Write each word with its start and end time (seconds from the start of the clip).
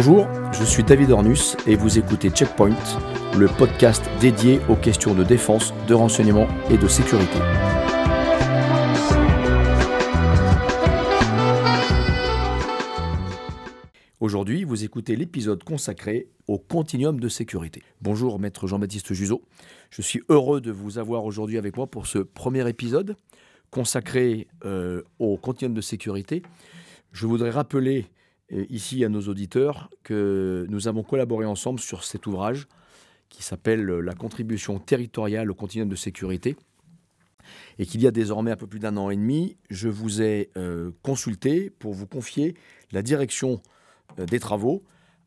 Bonjour, 0.00 0.28
je 0.52 0.62
suis 0.62 0.84
David 0.84 1.10
Ornus 1.10 1.56
et 1.66 1.74
vous 1.74 1.98
écoutez 1.98 2.30
Checkpoint, 2.30 2.70
le 3.36 3.48
podcast 3.48 4.08
dédié 4.20 4.60
aux 4.68 4.76
questions 4.76 5.12
de 5.12 5.24
défense, 5.24 5.74
de 5.88 5.94
renseignement 5.94 6.46
et 6.70 6.78
de 6.78 6.86
sécurité. 6.86 7.36
Aujourd'hui, 14.20 14.62
vous 14.62 14.84
écoutez 14.84 15.16
l'épisode 15.16 15.64
consacré 15.64 16.28
au 16.46 16.58
continuum 16.58 17.18
de 17.18 17.28
sécurité. 17.28 17.82
Bonjour, 18.00 18.38
maître 18.38 18.68
Jean-Baptiste 18.68 19.12
Juzo. 19.14 19.42
Je 19.90 20.02
suis 20.02 20.22
heureux 20.28 20.60
de 20.60 20.70
vous 20.70 20.98
avoir 20.98 21.24
aujourd'hui 21.24 21.58
avec 21.58 21.76
moi 21.76 21.88
pour 21.88 22.06
ce 22.06 22.18
premier 22.20 22.68
épisode 22.68 23.16
consacré 23.72 24.46
euh, 24.64 25.02
au 25.18 25.36
continuum 25.38 25.74
de 25.74 25.80
sécurité. 25.80 26.44
Je 27.10 27.26
voudrais 27.26 27.50
rappeler 27.50 28.06
ici 28.50 29.04
à 29.04 29.08
nos 29.08 29.22
auditeurs 29.22 29.90
que 30.02 30.66
nous 30.68 30.88
avons 30.88 31.02
collaboré 31.02 31.46
ensemble 31.46 31.80
sur 31.80 32.04
cet 32.04 32.26
ouvrage 32.26 32.66
qui 33.28 33.42
s'appelle 33.42 33.84
La 33.84 34.14
contribution 34.14 34.78
territoriale 34.78 35.50
au 35.50 35.54
continuum 35.54 35.88
de 35.88 35.96
sécurité 35.96 36.56
et 37.78 37.86
qu'il 37.86 38.02
y 38.02 38.06
a 38.06 38.10
désormais 38.10 38.50
un 38.50 38.56
peu 38.56 38.66
plus 38.66 38.78
d'un 38.78 38.96
an 38.96 39.10
et 39.10 39.16
demi, 39.16 39.56
je 39.70 39.88
vous 39.88 40.22
ai 40.22 40.50
euh, 40.56 40.90
consulté 41.02 41.70
pour 41.70 41.94
vous 41.94 42.06
confier 42.06 42.54
la 42.92 43.02
direction 43.02 43.60
euh, 44.18 44.26
des 44.26 44.40
travaux 44.40 44.82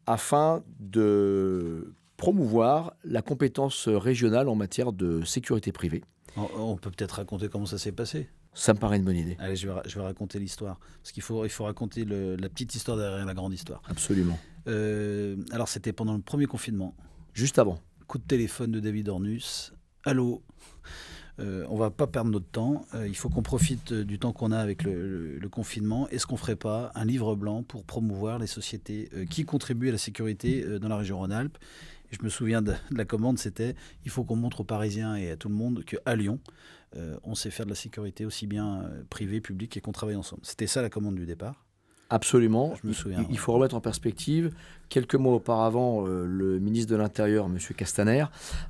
afin 0.06 0.64
de 0.80 1.94
promouvoir 2.18 2.94
la 3.04 3.22
compétence 3.22 3.88
régionale 3.88 4.50
en 4.50 4.56
matière 4.56 4.92
de 4.94 5.24
sécurité 5.24 5.72
privée. 5.72 6.04
On 6.38 6.78
peut 6.78 6.92
peut-être 6.92 7.14
raconter 7.14 7.50
comment 7.50 7.66
ça 7.66 7.78
s'est 7.78 7.92
passé? 7.92 8.30
Ça 8.54 8.74
me 8.74 8.80
paraît 8.80 8.98
une 8.98 9.06
bonne 9.06 9.16
idée. 9.16 9.38
Allez, 9.40 9.56
je 9.56 9.68
vais, 9.68 10.02
raconter 10.02 10.40
l'histoire. 10.40 10.80
Parce 11.02 11.12
qu'il 11.12 11.24
faut, 11.24 11.46
il 11.46 11.50
faut 11.50 11.64
raconter 11.64 12.04
la 12.06 12.50
petite 12.50 12.76
histoire 12.76 12.98
derrière 12.98 13.26
la 13.26 13.34
grande 13.34 13.54
histoire. 13.54 13.82
Absolument. 13.88 14.38
Euh, 14.68 15.38
alors, 15.52 15.68
c'était 15.68 15.94
pendant 15.94 16.14
le 16.14 16.22
premier 16.22 16.48
confinement. 16.48 16.96
Juste 17.34 17.60
avant. 17.60 17.80
Coup 18.08 18.18
de 18.18 18.24
téléphone 18.24 18.72
de 18.72 18.80
David 18.80 19.08
Ornus. 19.08 19.74
Allô? 20.04 20.44
Euh, 21.40 21.66
on 21.70 21.78
va 21.78 21.92
pas 21.92 22.08
perdre 22.08 22.30
notre 22.30 22.50
temps. 22.50 22.86
Euh, 22.94 23.08
il 23.08 23.16
faut 23.16 23.30
qu'on 23.30 23.42
profite 23.42 23.94
du 23.94 24.20
temps 24.20 24.34
qu'on 24.34 24.52
a 24.52 24.60
avec 24.60 24.84
le, 24.84 25.40
confinement. 25.50 26.10
Est-ce 26.10 26.28
qu'on 26.28 26.38
ferait 26.38 26.58
pas 26.58 26.92
un 26.94 27.06
livre 27.06 27.36
blanc 27.36 27.64
pour 27.64 27.86
promouvoir 27.86 28.38
les 28.38 28.48
sociétés 28.48 29.10
qui 29.30 29.46
contribuent 29.46 29.90
à 29.90 29.94
la 29.94 29.98
sécurité 29.98 30.80
dans 30.80 30.90
la 30.90 30.98
région 30.98 31.20
Rhône-Alpes? 31.20 31.58
Et 32.12 32.18
je 32.18 32.24
me 32.24 32.30
souviens 32.30 32.62
de, 32.62 32.72
de 32.72 32.98
la 32.98 33.06
commande, 33.06 33.40
c'était 33.40 33.76
il 34.04 34.12
faut 34.12 34.26
qu'on 34.26 34.36
montre 34.36 34.62
aux 34.62 34.66
Parisiens 34.66 35.16
et 35.16 35.32
à 35.32 35.38
tout 35.38 35.48
le 35.48 35.56
monde 35.56 35.86
qu'à 35.86 36.16
Lyon, 36.16 36.40
euh, 36.44 36.81
on 37.24 37.36
sait 37.36 37.52
faire 37.52 37.66
de 37.66 37.72
la 37.72 37.76
sécurité 37.76 38.26
aussi 38.26 38.48
bien 38.48 38.84
euh, 38.84 39.04
privée, 39.10 39.42
publique 39.42 39.78
et 39.78 39.82
qu'on 39.82 39.92
travaille 39.92 40.16
ensemble. 40.16 40.42
C'était 40.46 40.68
ça 40.68 40.82
la 40.82 40.90
commande 40.90 41.16
du 41.16 41.26
départ. 41.26 41.66
Absolument. 42.12 42.74
Je 42.82 42.88
me 42.88 42.94
souviens. 42.94 43.26
Il, 43.30 43.38
faut 43.38 43.54
remettre 43.54 43.74
en 43.74 43.80
perspective. 43.82 44.52
Quelques 44.90 45.16
mois 45.16 45.34
auparavant, 45.34 46.06
euh, 46.06 46.26
le 46.26 46.60
ministre 46.60 46.92
de 46.92 46.98
l'Intérieur, 46.98 47.46
M. 47.46 47.58
Castaner, 47.76 48.26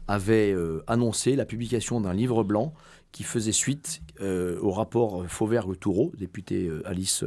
avait 0.07 0.55
annoncé 0.87 1.35
la 1.35 1.45
publication 1.45 1.99
d'un 1.99 2.13
livre 2.13 2.43
blanc 2.43 2.73
qui 3.11 3.23
faisait 3.23 3.51
suite 3.51 4.01
au 4.21 4.71
rapport 4.71 5.25
Fauvergue-Toureau, 5.27 6.13
député 6.17 6.69
Alice 6.85 7.25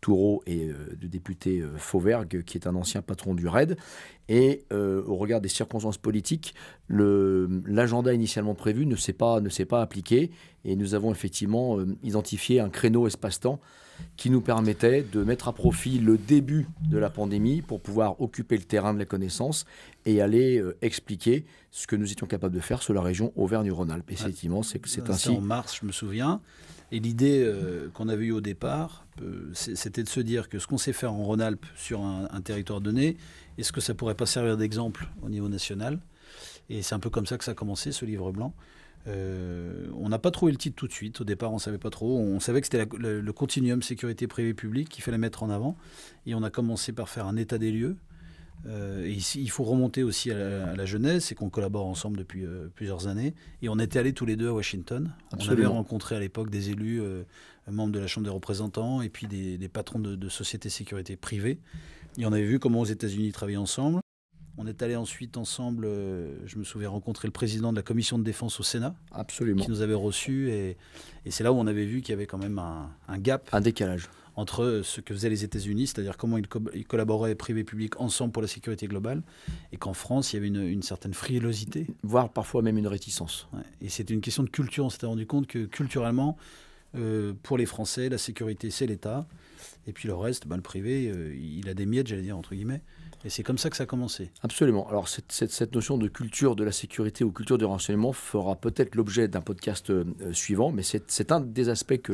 Toureau 0.00 0.42
et 0.46 0.70
député 1.00 1.62
Fauvergue, 1.76 2.42
qui 2.44 2.58
est 2.58 2.66
un 2.66 2.74
ancien 2.74 3.02
patron 3.02 3.34
du 3.34 3.46
RAID. 3.46 3.76
Et 4.28 4.64
au 4.72 5.14
regard 5.14 5.40
des 5.40 5.48
circonstances 5.48 5.98
politiques, 5.98 6.54
l'agenda 6.88 8.12
initialement 8.12 8.54
prévu 8.54 8.86
ne 8.86 8.96
s'est 8.96 9.12
pas, 9.12 9.40
pas 9.68 9.82
appliqué. 9.82 10.30
Et 10.64 10.74
nous 10.74 10.94
avons 10.94 11.12
effectivement 11.12 11.78
identifié 12.02 12.58
un 12.58 12.70
créneau 12.70 13.06
espace-temps 13.06 13.60
qui 14.16 14.30
nous 14.30 14.40
permettait 14.40 15.02
de 15.02 15.22
mettre 15.22 15.48
à 15.48 15.52
profit 15.52 15.98
le 15.98 16.18
début 16.18 16.66
de 16.88 16.98
la 16.98 17.10
pandémie 17.10 17.62
pour 17.62 17.80
pouvoir 17.80 18.20
occuper 18.20 18.56
le 18.56 18.64
terrain 18.64 18.92
de 18.92 18.98
la 18.98 19.04
connaissance 19.04 19.64
et 20.06 20.20
aller 20.20 20.58
euh, 20.58 20.76
expliquer 20.82 21.44
ce 21.70 21.86
que 21.86 21.96
nous 21.96 22.10
étions 22.10 22.26
capables 22.26 22.54
de 22.54 22.60
faire 22.60 22.82
sur 22.82 22.94
la 22.94 23.02
région 23.02 23.32
Auvergne-Rhône-Alpes. 23.36 24.10
Effectivement, 24.10 24.62
c'est 24.62 24.80
ainsi. 25.08 25.28
en 25.30 25.40
mars, 25.40 25.78
je 25.80 25.86
me 25.86 25.92
souviens. 25.92 26.40
Et 26.90 27.00
l'idée 27.00 27.42
euh, 27.44 27.90
qu'on 27.92 28.08
avait 28.08 28.26
eue 28.26 28.32
au 28.32 28.40
départ, 28.40 29.06
euh, 29.22 29.50
c'était 29.52 30.02
de 30.02 30.08
se 30.08 30.20
dire 30.20 30.48
que 30.48 30.58
ce 30.58 30.66
qu'on 30.66 30.78
sait 30.78 30.94
faire 30.94 31.12
en 31.12 31.22
Rhône-Alpes 31.24 31.66
sur 31.76 32.00
un, 32.00 32.28
un, 32.30 32.40
territoire 32.40 32.80
donné, 32.80 33.16
est-ce 33.58 33.72
que 33.72 33.80
ça 33.80 33.94
pourrait 33.94 34.14
pas 34.14 34.26
servir 34.26 34.56
d'exemple 34.56 35.08
au 35.22 35.28
niveau 35.28 35.48
national? 35.48 36.00
Et 36.70 36.82
c'est 36.82 36.94
un 36.94 36.98
peu 36.98 37.10
comme 37.10 37.26
ça 37.26 37.38
que 37.38 37.44
ça 37.44 37.52
a 37.52 37.54
commencé, 37.54 37.92
ce 37.92 38.04
livre 38.04 38.32
blanc. 38.32 38.54
Euh, 39.06 39.86
on 39.98 40.08
n'a 40.08 40.18
pas 40.18 40.30
trouvé 40.30 40.52
le 40.52 40.58
titre 40.58 40.76
tout 40.76 40.86
de 40.86 40.92
suite. 40.92 41.20
Au 41.20 41.24
départ, 41.24 41.52
on 41.52 41.58
savait 41.58 41.78
pas 41.78 41.90
trop. 41.90 42.18
On 42.18 42.40
savait 42.40 42.60
que 42.60 42.66
c'était 42.66 42.86
le, 42.98 43.32
continuum 43.32 43.82
sécurité 43.82 44.26
privée 44.26 44.54
publique 44.54 44.88
qu'il 44.88 45.02
fallait 45.02 45.18
mettre 45.18 45.42
en 45.42 45.50
avant. 45.50 45.76
Et 46.26 46.34
on 46.34 46.42
a 46.42 46.50
commencé 46.50 46.92
par 46.92 47.08
faire 47.08 47.26
un 47.26 47.36
état 47.36 47.58
des 47.58 47.70
lieux. 47.70 47.96
Euh, 48.66 49.06
et 49.06 49.12
ici, 49.12 49.40
il 49.40 49.50
faut 49.50 49.62
remonter 49.62 50.02
aussi 50.02 50.32
à 50.32 50.74
la, 50.74 50.84
jeunesse, 50.84 51.26
c'est 51.26 51.36
qu'on 51.36 51.48
collabore 51.48 51.86
ensemble 51.86 52.18
depuis 52.18 52.44
euh, 52.44 52.68
plusieurs 52.74 53.06
années. 53.06 53.34
Et 53.62 53.68
on 53.68 53.78
était 53.78 54.00
allés 54.00 54.12
tous 54.12 54.26
les 54.26 54.36
deux 54.36 54.48
à 54.48 54.52
Washington. 54.52 55.12
On 55.38 55.48
avait 55.48 55.66
rencontré 55.66 56.16
à 56.16 56.20
l'époque 56.20 56.50
des 56.50 56.70
élus, 56.70 57.00
membres 57.70 57.92
de 57.92 58.00
la 58.00 58.08
Chambre 58.08 58.24
des 58.24 58.32
représentants, 58.32 59.00
et 59.00 59.08
puis 59.08 59.26
des, 59.26 59.68
patrons 59.68 60.00
de, 60.00 60.16
de 60.16 60.28
sociétés 60.28 60.70
sécurité 60.70 61.16
privées. 61.16 61.60
Et 62.18 62.26
on 62.26 62.32
avait 62.32 62.44
vu 62.44 62.58
comment 62.58 62.80
aux 62.80 62.84
États-Unis 62.84 63.28
ils 63.28 63.32
travaillaient 63.32 63.58
ensemble. 63.58 64.00
On 64.60 64.66
est 64.66 64.82
allé 64.82 64.96
ensuite 64.96 65.36
ensemble, 65.36 65.84
euh, 65.86 66.34
je 66.44 66.58
me 66.58 66.64
souviens, 66.64 66.88
rencontrer 66.88 67.28
le 67.28 67.32
président 67.32 67.70
de 67.70 67.76
la 67.76 67.82
commission 67.82 68.18
de 68.18 68.24
défense 68.24 68.58
au 68.58 68.64
Sénat. 68.64 68.92
Absolument. 69.12 69.62
Qui 69.62 69.70
nous 69.70 69.82
avait 69.82 69.94
reçus. 69.94 70.50
Et, 70.50 70.76
c'est 71.30 71.44
là 71.44 71.52
où 71.52 71.56
on 71.56 71.68
avait 71.68 71.86
vu 71.86 72.00
qu'il 72.00 72.10
y 72.10 72.14
avait 72.14 72.26
quand 72.26 72.38
même 72.38 72.58
un, 72.58 73.18
gap. 73.18 73.48
Un 73.52 73.60
décalage. 73.60 74.08
Entre 74.34 74.82
ce 74.84 75.00
que 75.00 75.14
faisaient 75.14 75.30
les 75.30 75.44
États-Unis, 75.44 75.86
c'est-à-dire 75.86 76.16
comment 76.16 76.38
ils, 76.38 76.86
collaboraient 76.86 77.36
privé-public 77.36 78.00
ensemble 78.00 78.32
pour 78.32 78.42
la 78.42 78.48
sécurité 78.48 78.88
globale, 78.88 79.22
et 79.72 79.76
qu'en 79.76 79.94
France, 79.94 80.32
il 80.32 80.36
y 80.36 80.38
avait 80.38 80.48
une, 80.48 80.82
certaine 80.82 81.14
frilosité. 81.14 81.86
Voire 82.02 82.28
parfois 82.28 82.62
même 82.62 82.78
une 82.78 82.88
réticence. 82.88 83.48
Et 83.80 83.88
c'était 83.88 84.14
une 84.14 84.20
question 84.20 84.42
de 84.42 84.50
culture. 84.50 84.84
On 84.84 84.90
s'était 84.90 85.06
rendu 85.06 85.26
compte 85.26 85.46
que 85.46 85.66
culturellement, 85.66 86.36
euh, 86.96 87.32
pour 87.44 87.58
les 87.58 87.66
Français, 87.66 88.08
la 88.08 88.18
sécurité, 88.18 88.70
c'est 88.70 88.86
l'État. 88.86 89.28
Et 89.86 89.92
puis 89.92 90.08
le 90.08 90.14
reste, 90.14 90.48
ben, 90.48 90.56
le 90.56 90.62
privé, 90.62 91.10
euh, 91.14 91.34
il 91.36 91.68
a 91.68 91.74
des 91.74 91.86
miettes, 91.86 92.08
j'allais 92.08 92.22
dire, 92.22 92.36
entre 92.36 92.54
guillemets. 92.54 92.82
Et 93.24 93.30
c'est 93.30 93.42
comme 93.42 93.58
ça 93.58 93.68
que 93.68 93.76
ça 93.76 93.82
a 93.82 93.86
commencé. 93.86 94.30
Absolument. 94.42 94.88
Alors 94.88 95.08
cette, 95.08 95.74
notion 95.74 95.98
de 95.98 96.06
culture 96.06 96.54
de 96.54 96.62
la 96.62 96.70
sécurité 96.70 97.24
ou 97.24 97.32
culture 97.32 97.58
du 97.58 97.64
renseignement 97.64 98.12
fera 98.12 98.54
peut-être 98.54 98.94
l'objet 98.94 99.26
d'un 99.26 99.40
podcast 99.40 99.90
euh, 99.90 100.04
suivant, 100.32 100.70
mais 100.70 100.82
c'est 100.82 101.32
un 101.32 101.40
des 101.40 101.68
aspects 101.68 101.98
que, 101.98 102.12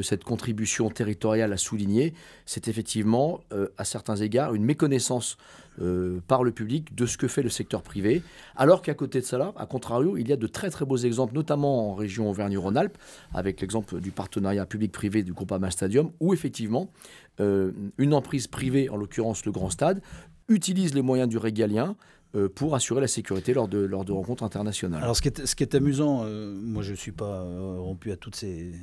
cette 0.00 0.22
contribution 0.22 0.90
territoriale 0.90 1.52
a 1.52 1.56
souligné. 1.56 2.14
C'est 2.46 2.68
effectivement, 2.68 3.40
euh, 3.52 3.68
à 3.78 3.84
certains 3.84 4.16
égards, 4.16 4.54
une 4.54 4.64
méconnaissance 4.64 5.38
euh, 5.80 6.20
par 6.26 6.42
le 6.42 6.50
public 6.50 6.94
de 6.94 7.06
ce 7.06 7.16
que 7.16 7.28
fait 7.28 7.42
le 7.42 7.50
secteur 7.50 7.82
privé, 7.82 8.22
alors 8.56 8.82
qu'à 8.82 8.94
côté 8.94 9.20
de 9.20 9.24
cela, 9.24 9.52
à 9.56 9.66
contrario, 9.66 10.16
il 10.16 10.28
y 10.28 10.32
a 10.32 10.36
de 10.36 10.46
très 10.48 10.70
très 10.70 10.84
beaux 10.84 10.96
exemples, 10.96 11.34
notamment 11.34 11.90
en 11.90 11.94
région 11.94 12.28
Auvergne-Rhône-Alpes, 12.28 12.98
avec 13.32 13.60
l'exemple 13.60 14.00
du 14.00 14.10
partenariat 14.10 14.66
public-privé 14.66 15.22
du 15.22 15.32
groupe 15.32 15.52
Ama 15.52 15.70
Stadium, 15.70 16.10
où 16.18 16.32
effectivement, 16.32 16.90
une 17.38 18.14
emprise 18.14 18.46
privée, 18.46 18.88
en 18.90 18.96
l'occurrence 18.96 19.44
le 19.44 19.52
Grand 19.52 19.70
Stade, 19.70 20.02
utilise 20.48 20.94
les 20.94 21.02
moyens 21.02 21.28
du 21.28 21.38
régalien 21.38 21.96
euh, 22.34 22.50
pour 22.50 22.74
assurer 22.74 23.00
la 23.00 23.08
sécurité 23.08 23.54
lors 23.54 23.68
de, 23.68 23.78
lors 23.78 24.04
de 24.04 24.12
rencontres 24.12 24.42
internationales. 24.42 25.02
Alors 25.02 25.16
ce 25.16 25.22
qui 25.22 25.28
est, 25.28 25.46
ce 25.46 25.56
qui 25.56 25.62
est 25.62 25.74
amusant, 25.74 26.24
euh, 26.24 26.54
moi 26.54 26.82
je 26.82 26.90
ne 26.90 26.96
suis 26.96 27.10
pas 27.10 27.40
euh, 27.42 27.76
rompu 27.78 28.12
à 28.12 28.16
toutes 28.16 28.36
ces, 28.36 28.74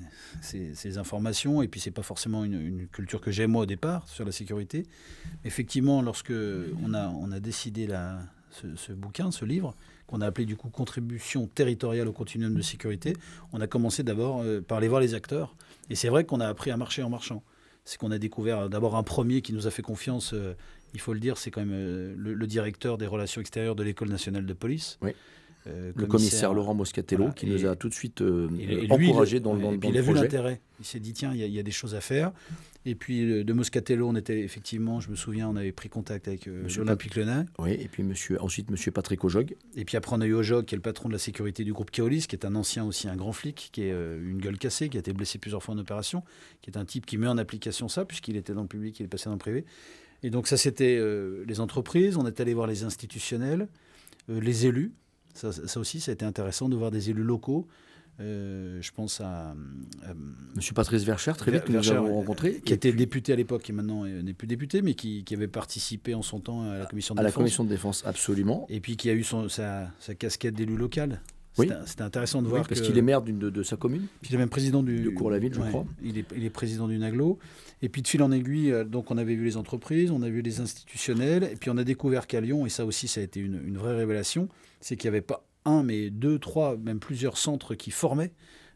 ces, 0.42 0.98
informations, 0.98 1.62
et 1.62 1.68
puis 1.68 1.80
c'est 1.80 1.92
pas 1.92 2.02
forcément 2.02 2.44
une, 2.44 2.88
culture 2.88 3.22
que 3.22 3.30
j'ai 3.30 3.46
moi 3.46 3.62
au 3.62 3.66
départ 3.68 4.08
sur 4.08 4.26
la 4.26 4.32
sécurité. 4.32 4.88
Effectivement, 5.44 6.02
lorsque 6.02 6.34
on 6.84 6.96
a, 6.96 7.10
on 7.10 7.32
a 7.32 7.40
décidé 7.40 7.86
la, 7.86 8.18
ce, 8.50 8.94
bouquin, 8.94 9.30
ce 9.30 9.46
livre, 9.46 9.76
qu'on 10.08 10.22
a 10.22 10.26
appelé 10.26 10.46
du 10.48 10.56
coup 10.56 10.70
Contribution 10.70 11.46
territoriale 11.46 12.08
au 12.08 12.14
continuum 12.14 12.56
de 12.56 12.64
sécurité, 12.64 13.14
on 13.54 13.62
a 13.62 13.68
commencé 13.68 14.02
d'abord 14.02 14.44
par 14.68 14.80
aller 14.80 14.88
voir 14.88 15.02
les 15.02 15.14
acteurs. 15.14 15.56
Et 15.92 15.96
c'est 15.96 16.10
vrai 16.10 16.24
qu'on 16.24 16.40
a 16.40 16.48
appris 16.48 16.72
à 16.72 16.78
marcher 16.78 17.04
en 17.04 17.12
marchant. 17.12 17.44
C'est 17.86 17.98
qu'on 18.00 18.12
a 18.12 18.18
découvert 18.18 18.70
d'abord 18.70 18.96
un 18.96 19.04
premier 19.04 19.42
qui 19.42 19.54
nous 19.54 19.68
a 19.68 19.72
fait 19.72 19.84
confiance 19.84 20.34
il 20.96 21.02
faut 21.02 21.14
le 21.14 21.20
dire, 21.20 21.38
c'est 21.38 21.52
quand 21.52 21.60
même 21.60 21.74
euh, 21.74 22.16
le, 22.18 22.48
directeur 22.48 22.98
des 22.98 23.06
relations 23.06 23.42
extérieures 23.42 23.76
de 23.76 23.84
l'École 23.84 24.10
nationale 24.10 24.46
de 24.46 24.54
police. 24.54 24.98
Oui. 25.02 25.12
Euh, 25.68 25.92
le 25.96 26.06
commissaire 26.06 26.54
Laurent 26.54 26.74
Moscatello, 26.74 27.32
qui 27.32 27.48
nous 27.48 27.66
a 27.66 27.76
tout 27.76 27.90
de 27.90 27.94
suite 27.94 28.22
euh, 28.22 28.48
encouragé 28.90 29.40
dans, 29.40 29.56
dans, 29.56 29.74
il 29.74 29.98
a 29.98 30.02
vu 30.02 30.14
l'intérêt. 30.14 30.62
Il 30.80 30.86
s'est 30.86 31.00
dit, 31.00 31.14
tiens, 31.14 31.34
il 31.34 31.40
y, 31.40 31.60
a 31.60 31.64
des 31.64 31.72
choses 31.72 31.96
à 31.96 32.02
faire. 32.02 32.32
Et 32.86 32.94
puis 32.96 33.44
de 33.44 33.54
Moscatello, 33.54 34.08
on 34.08 34.16
était 34.16 34.42
effectivement, 34.42 35.00
je 35.00 35.10
me 35.10 35.16
souviens, 35.16 35.50
on 35.50 35.56
avait 35.56 35.72
pris 35.72 35.90
contact 35.90 36.28
avec 36.28 36.46
l'Olympique 36.46 37.16
Lyonnais. 37.16 37.46
Oui, 37.58 37.72
et 37.72 37.88
puis 37.88 38.04
monsieur, 38.04 38.40
ensuite 38.42 38.70
Monsieur 38.70 38.92
Patrick 38.92 39.24
Ojog. 39.24 39.56
Et 39.76 39.86
puis 39.86 39.98
après, 39.98 40.16
on 40.16 40.22
a 40.22 40.26
eu 40.26 40.34
Ojog, 40.34 40.66
qui 40.66 40.76
est 40.76 40.78
le 40.78 40.84
patron 40.84 41.10
de 41.10 41.14
la 41.14 41.20
sécurité 41.20 41.64
du 41.64 41.74
groupe 41.74 41.90
Keolis, 41.90 42.28
qui 42.28 42.36
est 42.36 42.46
un 42.46 42.54
ancien 42.54 42.86
aussi, 42.86 43.08
un 43.08 43.16
grand 43.16 43.32
flic, 43.32 43.70
qui 43.72 43.84
est 43.84 43.92
une 43.92 44.40
gueule 44.40 44.60
cassée, 44.60 44.90
qui 44.90 44.98
a 44.98 45.00
été 45.00 45.14
blessé 45.14 45.40
plusieurs 45.40 45.64
fois 45.64 45.74
en 45.74 45.80
opération, 45.80 46.24
qui 46.62 46.70
est 46.70 46.78
un 46.78 46.86
type 46.86 47.06
qui 47.06 47.18
met 47.18 47.28
en 47.28 47.40
application 47.40 47.88
ça, 47.88 48.06
puisqu'il 48.06 48.36
était 48.36 48.54
dans 48.54 48.62
le 48.62 48.68
public, 48.68 49.00
il 49.00 49.06
est 49.06 49.10
passé 49.10 49.26
dans 49.26 49.34
le 49.34 49.40
privé. 49.40 49.66
Et 50.24 50.30
donc 50.30 50.48
ça, 50.48 50.58
c'était 50.58 50.98
euh, 51.00 51.44
les 51.48 51.60
entreprises, 51.60 52.18
on 52.18 52.26
est 52.26 52.40
allé 52.40 52.54
voir 52.54 52.68
les 52.68 52.84
institutionnels, 52.84 53.68
euh, 54.30 54.40
les 54.40 54.66
élus. 54.66 54.92
Ça, 55.34 55.50
aussi, 55.80 56.00
ça 56.00 56.12
a 56.12 56.14
été 56.14 56.26
intéressant 56.26 56.70
de 56.70 56.76
voir 56.76 56.92
des 56.92 57.10
élus 57.10 57.24
locaux 57.24 57.68
je 58.20 58.92
pense 58.92 59.22
à, 59.22 59.56
Monsieur 60.56 60.74
Patrice 60.74 61.04
Vercher, 61.04 61.34
très 61.38 61.52
vite, 61.52 61.66
que 61.66 61.72
nous 61.72 61.90
avons 61.92 62.16
rencontré. 62.16 62.62
Qui 62.64 62.74
était 62.74 62.94
député 62.94 63.34
à 63.34 63.36
l'époque 63.36 63.70
et 63.70 63.74
maintenant 63.74 64.06
n'est 64.06 64.34
plus 64.34 64.48
député, 64.48 64.82
mais 64.82 64.94
qui, 64.94 65.24
avait 65.34 65.48
participé 65.48 66.14
en 66.14 66.22
son 66.22 66.40
temps 66.40 66.70
à 66.70 66.78
la 66.78 66.86
commission 66.86 67.14
de 67.14 67.20
défense. 67.20 67.20
À 67.20 67.24
la 67.24 67.32
commission 67.32 67.64
de 67.64 67.70
défense, 67.70 68.04
absolument. 68.06 68.66
Et 68.70 68.80
puis 68.80 68.96
qui 68.96 69.10
a 69.10 69.14
eu 69.14 69.24
son, 69.24 69.50
sa, 69.50 69.92
sa 70.00 70.16
casquette 70.16 70.56
d'élu 70.56 70.78
local. 70.78 71.22
Oui. 71.58 71.70
C'était 71.86 72.02
intéressant 72.02 72.42
de 72.42 72.48
voir. 72.48 72.68
parce 72.68 72.82
qu'il 72.82 72.98
est 72.98 73.02
maire 73.02 73.22
de, 73.22 73.50
de, 73.50 73.64
sa 73.64 73.78
commune. 73.78 74.08
Puis 74.22 74.32
il 74.32 74.36
est 74.36 74.38
même 74.38 74.50
président 74.50 74.84
du. 74.84 75.02
De 75.02 75.10
Cours-la-Ville, 75.10 75.54
je 75.54 75.62
crois. 75.62 75.86
Il 76.04 76.18
est, 76.18 76.26
il 76.36 76.44
est, 76.44 76.50
président 76.50 76.88
du 76.88 76.98
NAGLO. 76.98 77.40
Et 77.82 77.90
puis 77.90 78.02
de 78.02 78.08
fil 78.08 78.22
en 78.24 78.32
aiguille, 78.32 78.72
euh, 78.72 78.84
donc 78.84 79.12
on 79.12 79.18
avait 79.18 79.36
vu 79.36 79.46
les 79.46 79.58
entreprises, 79.58 80.12
on 80.12 80.22
a 80.22 80.30
vu 80.30 80.42
les 80.42 80.60
institutionnels, 80.60 81.44
et 81.44 81.56
puis 81.56 81.70
on 81.70 81.78
a 81.78 81.84
découvert 81.84 82.26
qu'à 82.26 82.42
Lyon, 82.42 82.66
et 82.66 82.70
ça 82.70 82.86
aussi, 82.86 83.08
ça 83.08 83.22
a 83.22 83.24
été 83.24 83.40
une, 83.40 83.62
une 83.66 83.78
vraie 83.78 83.96
révélation, 83.96 84.48
c'est 84.80 84.96
qu'il 84.96 85.10
n'y 85.10 85.16
avait 85.16 85.22
pas 85.22 85.45
un, 85.66 85.84
mais 85.84 86.10
deux, 86.10 86.40
trois, 86.40 86.78
même 86.78 87.00
plusieurs 87.00 87.38
centres 87.38 87.76
qui 87.76 87.92
formaient 87.92 88.32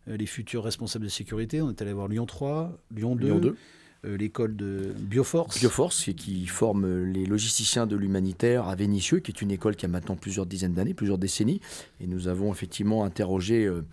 euh, 0.08 0.18
les 0.18 0.26
futurs 0.26 0.64
responsables 0.64 1.06
de 1.06 1.10
sécurité. 1.10 1.62
On 1.62 1.70
est 1.70 1.82
allé 1.82 1.94
voir 1.94 2.08
Lyon 2.08 2.26
3, 2.26 2.78
Lyon 2.96 3.16
2. 3.16 3.26
Lyon 3.28 3.40
2. 3.40 3.58
Euh, 4.06 4.16
l'école 4.16 4.56
de 4.56 4.94
Bioforce. 4.98 5.60
Bioforce, 5.60 6.12
qui 6.16 6.48
forme 6.48 7.04
les 7.04 7.26
logisticiens 7.26 7.86
de 7.86 7.98
l'humanitaire 7.98 8.70
à 8.70 8.76
Vénissieux, 8.76 9.20
qui 9.20 9.30
est 9.32 9.42
une 9.42 9.52
école 9.52 9.76
qui 9.76 9.86
a 9.86 9.90
maintenant 9.90 10.16
plusieurs 10.16 10.46
dizaines 10.46 10.74
d'années, 10.74 10.94
plusieurs 10.94 11.18
décennies. 11.18 11.60
Et 12.00 12.08
nous 12.08 12.30
avons 12.30 12.50
effectivement 12.50 13.04
interrogé 13.04 13.66
euh, 13.66 13.84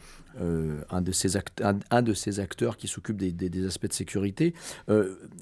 euh, 0.41 0.81
un, 0.91 1.03
de 1.03 1.11
ces 1.11 1.37
un, 1.91 2.03
de 2.03 2.15
ces 2.15 2.39
acteurs 2.39 2.77
qui 2.77 2.87
s'occupe 2.87 3.17
des, 3.17 3.67
aspects 3.67 3.89
de 3.89 3.93
sécurité. 3.93 4.55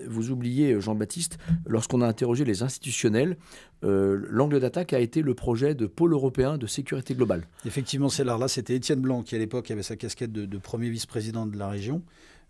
vous 0.07 0.31
oubliez, 0.31 0.81
Jean-Baptiste, 0.81 1.37
lorsqu'on 1.67 2.01
a 2.01 2.07
interrogé 2.07 2.47
les 2.47 2.63
institutionnels, 2.63 3.37
l'angle 3.83 4.61
d'attaque 4.61 4.95
a 4.95 5.01
été 5.01 5.21
le 5.21 5.35
projet 5.35 5.75
de 5.75 5.87
pôle 5.87 6.15
européen 6.15 6.57
de 6.57 6.67
sécurité 6.67 7.15
globale. 7.15 7.43
Effectivement, 7.67 8.09
c'est 8.09 8.25
là. 8.25 8.39
Là, 8.39 8.49
c'était 8.49 8.77
Étienne 8.77 9.01
Blanc 9.01 9.23
qui, 9.23 9.35
à 9.35 9.39
l'époque, 9.39 9.71
avait 9.71 9.83
sa 9.83 9.97
casquette 9.97 10.33
de 10.33 10.59
premier 10.59 10.89
vice-président 10.89 11.45
de 11.45 11.59
la 11.59 11.69
région. 11.69 12.01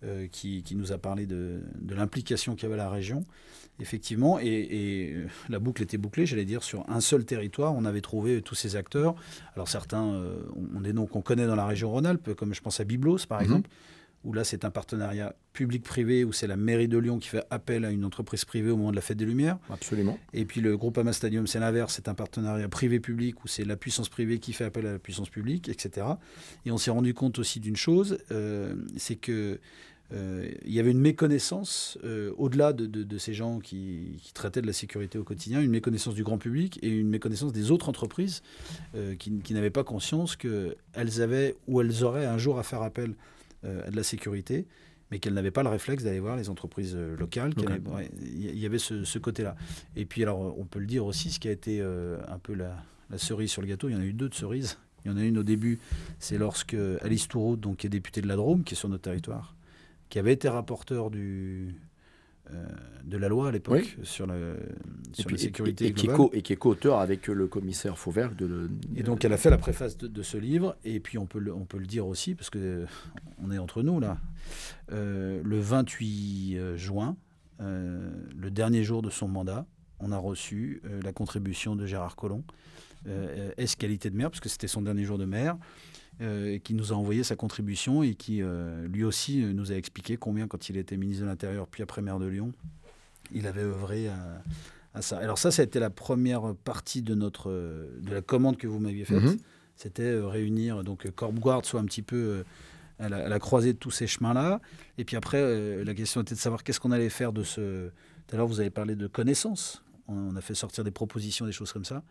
Euh, 0.07 0.27
qui, 0.31 0.63
nous 0.77 0.93
a 0.93 0.99
parlé 0.99 1.25
de, 1.25 1.63
l'implication 1.89 2.55
qu'il 2.55 2.65
y 2.65 2.67
avait 2.67 2.81
à 2.81 2.85
la 2.85 2.91
région, 2.91 3.25
effectivement, 3.81 4.39
et, 4.39 5.13
euh, 5.15 5.27
la 5.49 5.59
boucle 5.59 5.83
était 5.83 5.97
bouclée, 5.97 6.27
j'allais 6.27 6.45
dire, 6.45 6.63
sur 6.63 6.85
un 6.91 7.01
seul 7.01 7.25
territoire, 7.25 7.75
on 7.75 7.87
avait 7.87 8.03
trouvé 8.03 8.43
tous 8.43 8.55
ces 8.55 8.77
acteurs. 8.77 9.15
Alors 9.55 9.69
certains 9.69 10.05
euh, 10.05 10.43
ont 10.77 10.81
des 10.81 10.93
noms 10.93 11.07
qu'on 11.07 11.23
connaît 11.23 11.47
dans 11.47 11.55
la 11.55 11.65
région 11.65 11.91
Rhône-Alpes, 11.91 12.35
comme 12.35 12.53
je 12.53 12.61
pense 12.61 12.81
à 12.81 12.85
Biblos, 12.85 13.21
par 13.27 13.39
mhm. 13.39 13.45
exemple, 13.45 13.71
où 14.25 14.35
là 14.35 14.45
c'est 14.45 14.67
un 14.67 14.71
partenariat 14.71 15.35
public-privé, 15.55 16.25
où 16.25 16.33
c'est 16.33 16.49
la 16.49 16.57
mairie 16.57 16.89
de 16.89 16.99
Lyon 16.99 17.19
qui 17.19 17.29
fait 17.29 17.45
appel 17.49 17.87
à 17.87 17.91
une 17.91 18.05
entreprise 18.05 18.45
privée 18.45 18.71
au 18.71 18.77
moment 18.77 18.91
de 18.91 18.97
la 18.97 19.03
fête 19.03 19.17
des 19.17 19.27
Lumières. 19.27 19.59
Absolument. 19.71 20.19
Et 20.35 20.45
puis 20.45 20.61
le 20.61 20.77
groupe 20.77 20.99
Ama 20.99 21.15
Stadium, 21.15 21.47
c'est 21.47 21.61
l'inverse, 21.61 21.95
c'est 21.95 22.09
un 22.09 22.15
partenariat 22.15 22.69
privé-public, 22.69 23.43
où 23.43 23.49
c'est 23.49 23.65
la 23.65 23.77
puissance 23.77 24.11
privée 24.11 24.39
qui 24.39 24.53
fait 24.53 24.65
appel 24.65 24.87
à 24.87 24.93
la 24.93 24.99
puissance 24.99 25.31
publique, 25.31 25.71
etc. 25.71 26.07
Et 26.67 26.73
on 26.73 26.79
s'est 26.79 26.91
rendu 26.91 27.15
compte 27.15 27.39
aussi 27.39 27.59
d'une 27.61 27.77
chose, 27.77 28.19
c'est 28.97 29.17
que 29.17 29.61
euh, 30.13 30.49
il 30.65 30.73
y 30.73 30.81
avait 30.81 30.91
une 30.91 31.01
méconnaissance, 31.01 31.99
euh, 32.05 32.33
au-delà 32.37 32.73
de, 32.73 33.19
ces 33.19 33.35
gens 33.35 33.59
qui, 33.59 34.21
traitaient 34.35 34.63
de 34.63 34.67
la 34.67 34.73
sécurité 34.73 35.19
au 35.19 35.25
quotidien, 35.25 35.61
une 35.61 35.71
méconnaissance 35.71 36.15
du 36.15 36.23
grand 36.23 36.39
public 36.39 36.79
et 36.83 36.89
une 36.89 37.09
méconnaissance 37.09 37.53
des 37.53 37.71
autres 37.71 37.89
entreprises 37.89 38.43
euh, 38.95 39.15
qui, 39.17 39.55
n'avaient 39.55 39.71
pas 39.71 39.85
conscience 39.85 40.37
qu'elles 40.37 41.23
avaient 41.23 41.57
ou 41.69 41.81
elles 41.81 42.05
auraient 42.05 42.27
un 42.27 42.39
jour 42.39 42.59
à 42.59 42.63
faire 42.63 42.83
appel 42.83 43.15
à 43.65 43.91
de 43.91 43.97
la 43.97 44.03
sécurité, 44.03 44.67
mais 45.11 45.19
qu'elles 45.19 45.33
n'avaient 45.33 45.51
pas 45.51 45.63
le 45.63 45.71
réflexe 45.71 46.05
d'aller 46.05 46.21
voir 46.21 46.37
les 46.37 46.51
entreprises 46.51 46.95
locales. 46.95 47.55
Il 48.21 48.59
y 48.59 48.67
avait 48.67 48.79
ce, 48.79 49.19
côté-là. 49.19 49.57
Et 49.97 50.05
puis, 50.05 50.23
alors, 50.23 50.59
on 50.59 50.67
peut 50.67 50.81
le 50.81 50.87
dire 50.87 51.07
aussi, 51.07 51.31
ce 51.31 51.41
qui 51.41 51.49
a 51.49 51.51
été 51.51 51.81
un 51.81 52.39
peu 52.43 52.53
la, 52.53 52.77
la 53.09 53.17
cerise 53.17 53.51
sur 53.51 53.63
le 53.63 53.69
gâteau, 53.69 53.89
il 53.89 53.93
y 53.93 53.97
en 53.97 54.01
a 54.01 54.05
eu 54.05 54.13
deux 54.13 54.29
de 54.29 54.35
cerises. 54.35 54.77
Il 55.07 55.11
y 55.11 55.15
en 55.15 55.17
a 55.17 55.23
une 55.23 55.39
au 55.39 55.43
début, 55.43 55.79
c'est 56.19 56.37
lorsque 56.37 56.77
Alice 57.01 57.27
Touroud, 57.27 57.59
donc, 57.59 57.79
qui 57.79 57.87
est 57.87 57.91
députée 57.91 58.21
de 58.21 58.29
la 58.29 58.37
Drôme, 58.37 58.65
qui 58.65 58.75
est 58.75 58.77
sur 58.77 58.91
notre 58.91 59.05
territoire, 59.05 59.54
qui 60.15 60.21
avait 60.21 60.35
été 60.35 60.49
rapporteur 60.49 61.11
du, 61.11 61.75
euh, 62.53 62.65
de 63.03 63.17
la 63.17 63.27
loi 63.27 63.49
à 63.49 63.51
l'époque 63.51 63.99
sur, 64.05 64.29
la, 64.29 64.55
sécurité 65.13 65.87
et, 65.87 65.91
globale. 65.91 66.29
Et 66.33 66.43
qui 66.43 66.53
est 66.53 66.57
co-auteur 66.57 67.01
avec 67.01 67.27
le 67.27 67.49
commissaire 67.49 67.99
Fauvert. 67.99 68.33
De, 68.37 68.71
et 68.95 69.03
donc 69.03 69.25
elle 69.25 69.33
a 69.33 69.37
fait 69.37 69.51
la 69.51 69.59
préface 69.59 69.99
de, 69.99 70.23
ce 70.23 70.37
livre, 70.37 70.77
et 70.85 71.01
puis 71.01 71.19
on 71.19 71.27
peut, 71.27 71.41
le, 71.41 71.53
on 71.53 71.65
peut 71.65 71.79
le 71.79 71.87
dire 71.87 72.07
aussi, 72.07 72.37
parce 72.37 72.49
que 72.49 72.87
on 73.43 73.51
est 73.51 73.59
entre 73.59 73.83
nous 73.83 73.99
là, 73.99 74.19
euh, 74.93 75.43
le 75.43 75.59
28 75.59 76.59
euh, 76.59 76.77
juin, 76.77 77.17
le 77.59 78.51
dernier 78.53 78.85
jour 78.85 79.03
de 79.03 79.11
son 79.11 79.27
mandat, 79.27 79.67
on 79.99 80.13
a 80.13 80.17
reçu 80.17 80.81
la 81.03 81.13
contribution 81.13 81.75
de 81.75 81.87
Gérard 81.87 82.15
Collomb, 82.15 82.45
est 83.05 83.75
qualité 83.77 84.11
de 84.11 84.17
maire, 84.17 84.31
parce 84.31 84.41
que 84.41 84.49
c'était 84.49 84.69
son 84.69 84.83
dernier 84.83 85.03
jour 85.03 85.19
de 85.19 85.25
maire, 85.25 85.57
euh, 86.21 86.59
qui 86.59 86.75
nous 86.75 86.93
a 86.93 86.97
envoyé 86.97 87.25
sa 87.25 87.35
contribution 87.35 88.05
et 88.05 88.15
qui 88.15 88.41
euh, 88.41 88.87
lui 88.87 89.03
aussi 89.03 89.43
euh, 89.43 89.53
nous 89.53 89.73
a 89.73 89.75
expliqué 89.75 90.17
combien, 90.17 90.47
quand 90.47 90.69
il 90.69 90.77
était 90.77 90.97
ministre 90.97 91.25
de 91.25 91.29
l'Intérieur, 91.29 91.67
puis 91.67 91.83
après 91.83 92.03
maire 92.03 92.21
de 92.21 92.27
Lyon, 92.27 92.53
il 93.33 93.49
avait 93.49 93.63
œuvré 93.63 94.09
à, 94.95 95.03
ça. 95.03 95.19
Alors 95.19 95.39
ça, 95.39 95.51
ça 95.51 95.63
a 95.63 95.65
été 95.65 95.81
la 95.81 95.91
première 95.91 96.55
partie 96.63 97.03
de, 97.03 97.17
notre, 97.17 97.51
de 97.51 98.15
la 98.15 98.21
commande 98.21 98.59
que 98.59 98.69
vous 98.69 98.79
m'aviez 98.79 99.05
faite. 99.05 99.25
Mhm. 99.25 99.39
C'était 99.75 100.21
réunir, 100.21 100.85
donc 100.85 101.11
Corpguard 101.11 101.65
soit 101.65 101.81
un 101.81 101.85
petit 101.85 102.03
peu 102.03 102.45
à 103.01 103.09
la, 103.09 103.25
à 103.25 103.29
la, 103.29 103.39
croisée 103.41 103.73
de 103.73 103.79
tous 103.79 103.91
ces 103.91 104.07
chemins-là. 104.07 104.61
Et 104.99 105.05
puis 105.05 105.17
après, 105.17 105.85
la 105.85 105.95
question 105.95 106.21
était 106.21 106.37
de 106.37 106.41
savoir 106.41 106.63
qu'est-ce 106.63 106.79
qu'on 106.79 106.93
allait 106.93 107.09
faire 107.09 107.33
de 107.33 107.43
ce... 107.43 107.89
Tout 108.29 108.35
à 108.35 108.39
l'heure, 108.39 108.47
vous 108.47 108.61
avez 108.61 108.71
parlé 108.71 108.95
de 108.95 109.09
connaissances. 109.09 109.83
On 110.07 110.37
a 110.37 110.41
fait 110.41 110.55
sortir 110.55 110.85
des 110.85 110.93
propositions, 110.93 111.45
des 111.45 111.51
choses 111.51 111.73
comme 111.73 111.85
ça. 111.85 112.05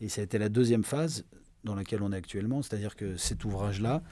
Et 0.00 0.08
ça 0.08 0.22
a 0.22 0.24
été 0.24 0.38
la 0.38 0.48
deuxième 0.48 0.84
phase, 0.84 1.26
dans 1.64 1.74
laquelle 1.74 2.02
on 2.02 2.12
est 2.12 2.16
actuellement. 2.16 2.62
C'est-à-dire 2.62 2.96
que 2.96 3.16
cet 3.16 3.44
ouvrage-là, 3.44 4.02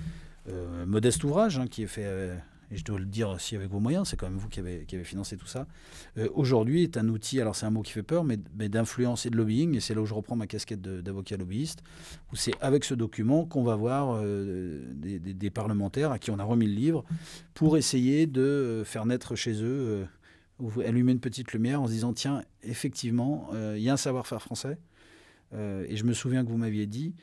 euh, 0.49 0.87
modeste 0.87 1.23
ouvrage, 1.25 1.59
hein, 1.59 1.67
qui 1.67 1.83
est 1.83 1.87
fait, 1.87 2.05
euh, 2.05 2.35
et 2.71 2.77
je 2.77 2.85
dois 2.85 2.99
le 2.99 3.05
dire 3.05 3.29
aussi 3.31 3.57
avec 3.57 3.69
vos 3.69 3.81
moyens, 3.81 4.09
c'est 4.09 4.17
quand 4.17 4.29
même 4.29 4.39
vous 4.39 4.49
qui 4.49 4.61
avez, 4.61 4.87
financé 5.05 5.37
tout 5.37 5.47
ça, 5.47 5.67
euh, 6.19 6.29
aujourd'hui 6.35 6.83
est 6.83 6.97
un 6.97 7.09
outil, 7.09 7.41
alors 7.41 7.57
c'est 7.57 7.67
un 7.67 7.71
mot 7.71 7.83
qui 7.83 7.93
fait 7.93 8.03
peur, 8.03 8.25
mais, 8.25 8.37
d'influence 8.69 9.27
et 9.27 9.31
de 9.31 9.37
lobbying, 9.37 9.77
et 9.77 9.81
c'est 9.81 9.95
là 9.95 10.01
où 10.01 10.07
je 10.07 10.15
reprends 10.15 10.37
ma 10.37 10.47
casquette 10.47 10.81
d'avocat 10.81 11.37
lobbyiste, 11.37 11.83
où 12.33 12.37
c'est 12.37 12.55
avec 12.61 12.85
ce 12.85 12.95
document 12.95 13.45
qu'on 13.45 13.65
va 13.65 13.77
voir 13.77 14.23
des, 14.23 15.51
parlementaires 15.51 16.13
à 16.13 16.19
qui 16.19 16.31
on 16.31 16.39
a 16.39 16.45
remis 16.45 16.67
le 16.67 16.75
livre 16.75 17.05
pour 17.55 17.77
essayer 17.77 18.27
de 18.27 18.83
faire 18.87 19.05
naître 19.05 19.35
chez 19.35 19.63
eux, 19.63 20.07
allumer 20.85 21.13
une 21.13 21.21
petite 21.21 21.53
lumière 21.53 21.83
en 21.83 21.87
se 21.87 21.93
disant, 21.93 22.13
tiens, 22.13 22.43
effectivement, 22.63 23.51
il 23.75 23.83
y 23.83 23.89
a 23.91 23.93
un 23.95 23.99
savoir-faire 23.99 24.41
français. 24.41 24.79
et 25.53 25.97
je 25.97 26.05
me 26.05 26.13
souviens 26.13 26.45
que 26.45 26.51
vous 26.51 26.59
m'aviez 26.59 26.87
dit, 26.87 27.15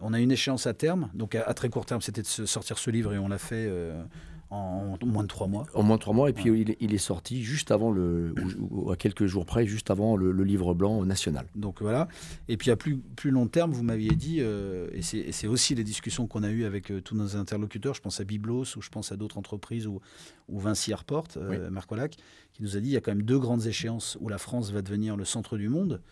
on 0.00 0.12
a 0.12 0.20
une 0.20 0.32
échéance 0.32 0.66
à 0.66 0.74
terme, 0.74 1.10
donc 1.14 1.34
à, 1.34 1.54
très 1.54 1.68
court 1.68 1.86
terme, 1.86 2.00
c'était 2.00 2.22
de 2.22 2.26
sortir 2.26 2.78
ce 2.78 2.90
livre 2.90 3.14
et 3.14 3.18
on 3.18 3.28
l'a 3.28 3.38
fait 3.38 3.66
euh, 3.68 4.02
en, 4.50 4.98
moins 5.04 5.22
de 5.22 5.28
trois 5.28 5.46
mois. 5.46 5.66
En 5.72 5.82
moins 5.82 5.96
de 5.96 6.00
trois 6.00 6.14
mois, 6.14 6.28
et 6.28 6.32
puis 6.32 6.76
il, 6.78 6.94
est 6.94 6.98
sorti 6.98 7.42
juste 7.42 7.70
avant 7.70 7.90
le, 7.90 8.34
ou, 8.58 8.90
à 8.90 8.96
quelques 8.96 9.26
jours 9.26 9.46
près, 9.46 9.66
juste 9.66 9.90
avant 9.90 10.16
le, 10.16 10.32
livre 10.44 10.74
blanc 10.74 11.04
national. 11.04 11.46
Donc 11.54 11.80
voilà. 11.80 12.08
Et 12.48 12.56
puis 12.56 12.70
à 12.70 12.76
plus, 12.76 12.98
plus 12.98 13.30
long 13.30 13.46
terme, 13.46 13.72
vous 13.72 13.84
m'aviez 13.84 14.14
dit, 14.14 14.38
euh, 14.40 14.88
et 14.92 15.02
c'est 15.02 15.46
aussi 15.46 15.74
les 15.74 15.84
discussions 15.84 16.26
qu'on 16.26 16.42
a 16.42 16.50
eues 16.50 16.64
avec 16.64 16.90
euh, 16.90 17.00
tous 17.00 17.14
nos 17.14 17.36
interlocuteurs, 17.36 17.94
je 17.94 18.02
pense 18.02 18.20
à 18.20 18.24
Biblos 18.24 18.76
ou 18.76 18.82
je 18.82 18.90
pense 18.90 19.12
à 19.12 19.16
d'autres 19.16 19.38
entreprises 19.38 19.86
ou, 19.86 20.00
ou 20.48 20.58
Vinci 20.58 20.90
Airport, 20.90 21.28
Marc 21.70 21.90
Wallach, 21.90 22.16
qui 22.52 22.62
nous 22.62 22.76
a 22.76 22.80
dit 22.80 22.88
il 22.88 22.92
y 22.92 22.96
a 22.96 23.00
quand 23.00 23.12
même 23.12 23.22
deux 23.22 23.38
grandes 23.38 23.66
échéances 23.66 24.18
où 24.20 24.28
la 24.28 24.38
France 24.38 24.70
va 24.70 24.82
devenir 24.82 25.16
le 25.16 25.24
centre 25.24 25.56
du 25.56 25.68
monde 25.68 26.02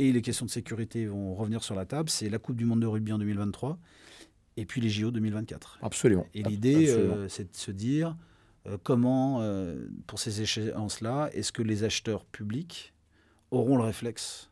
et 0.00 0.12
les 0.12 0.22
questions 0.22 0.46
de 0.46 0.50
sécurité 0.50 1.06
vont 1.06 1.34
revenir 1.34 1.62
sur 1.62 1.74
la 1.74 1.84
table. 1.84 2.08
C'est 2.08 2.30
la 2.30 2.38
Coupe 2.38 2.56
du 2.56 2.64
Monde 2.64 2.80
de 2.80 2.86
rugby 2.86 3.12
en 3.12 3.18
2023 3.18 3.78
et 4.56 4.64
puis 4.64 4.80
les 4.80 4.88
JO 4.88 5.10
2024. 5.10 5.78
Absolument. 5.82 6.26
Et 6.34 6.42
l'idée, 6.42 6.88
euh, 6.88 7.28
c'est 7.28 7.52
de 7.52 7.56
se 7.56 7.70
dire 7.70 8.16
euh, 8.66 8.78
comment, 8.82 9.42
euh, 9.42 9.88
pour 10.06 10.18
ces 10.18 10.40
échéances-là, 10.40 11.28
est-ce 11.34 11.52
que 11.52 11.62
les 11.62 11.84
acheteurs 11.84 12.24
publics 12.24 12.94
auront 13.50 13.76
le 13.76 13.84
réflexe 13.84 14.48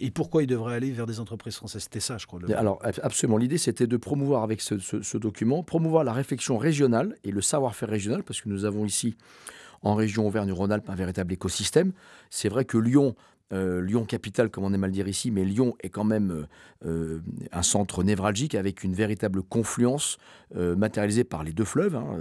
et 0.00 0.10
pourquoi 0.10 0.42
ils 0.42 0.48
devraient 0.48 0.74
aller 0.74 0.90
vers 0.90 1.06
des 1.06 1.20
entreprises 1.20 1.54
françaises? 1.54 1.84
C'était 1.84 2.00
ça, 2.00 2.18
je 2.18 2.26
crois. 2.26 2.40
Alors, 2.56 2.80
absolument. 2.82 3.36
L'idée, 3.36 3.58
c'était 3.58 3.86
de 3.86 3.96
promouvoir 3.96 4.42
avec 4.42 4.60
ce, 4.60 4.80
ce, 4.80 5.18
document, 5.18 5.62
promouvoir 5.62 6.02
la 6.02 6.12
réflexion 6.12 6.58
régionale 6.58 7.14
et 7.22 7.30
le 7.30 7.40
savoir-faire 7.40 7.88
régional, 7.88 8.24
parce 8.24 8.40
que 8.40 8.48
nous 8.48 8.64
avons 8.64 8.84
ici, 8.84 9.14
en 9.82 9.94
région 9.94 10.26
Auvergne-Rhône-Alpes, 10.26 10.90
un 10.90 10.96
véritable 10.96 11.32
écosystème. 11.32 11.92
C'est 12.28 12.48
vrai 12.48 12.64
que 12.64 12.76
Lyon 12.76 13.14
euh, 13.52 13.80
Lyon 13.80 14.04
capitale, 14.04 14.50
comme 14.50 14.64
on 14.64 14.72
aime 14.74 14.80
mal 14.80 14.90
dire 14.90 15.08
ici, 15.08 15.30
mais 15.30 15.44
Lyon 15.44 15.74
est 15.80 15.88
quand 15.88 16.04
même 16.04 16.30
euh, 16.30 16.46
euh, 16.84 17.20
un 17.52 17.62
centre 17.62 18.02
névralgique 18.02 18.54
avec 18.54 18.84
une 18.84 18.94
véritable 18.94 19.42
confluence 19.42 20.18
matérialisée 20.54 21.24
par 21.24 21.44
les 21.44 21.52
deux 21.52 21.66
fleuves, 21.66 21.94
hein, 21.94 22.18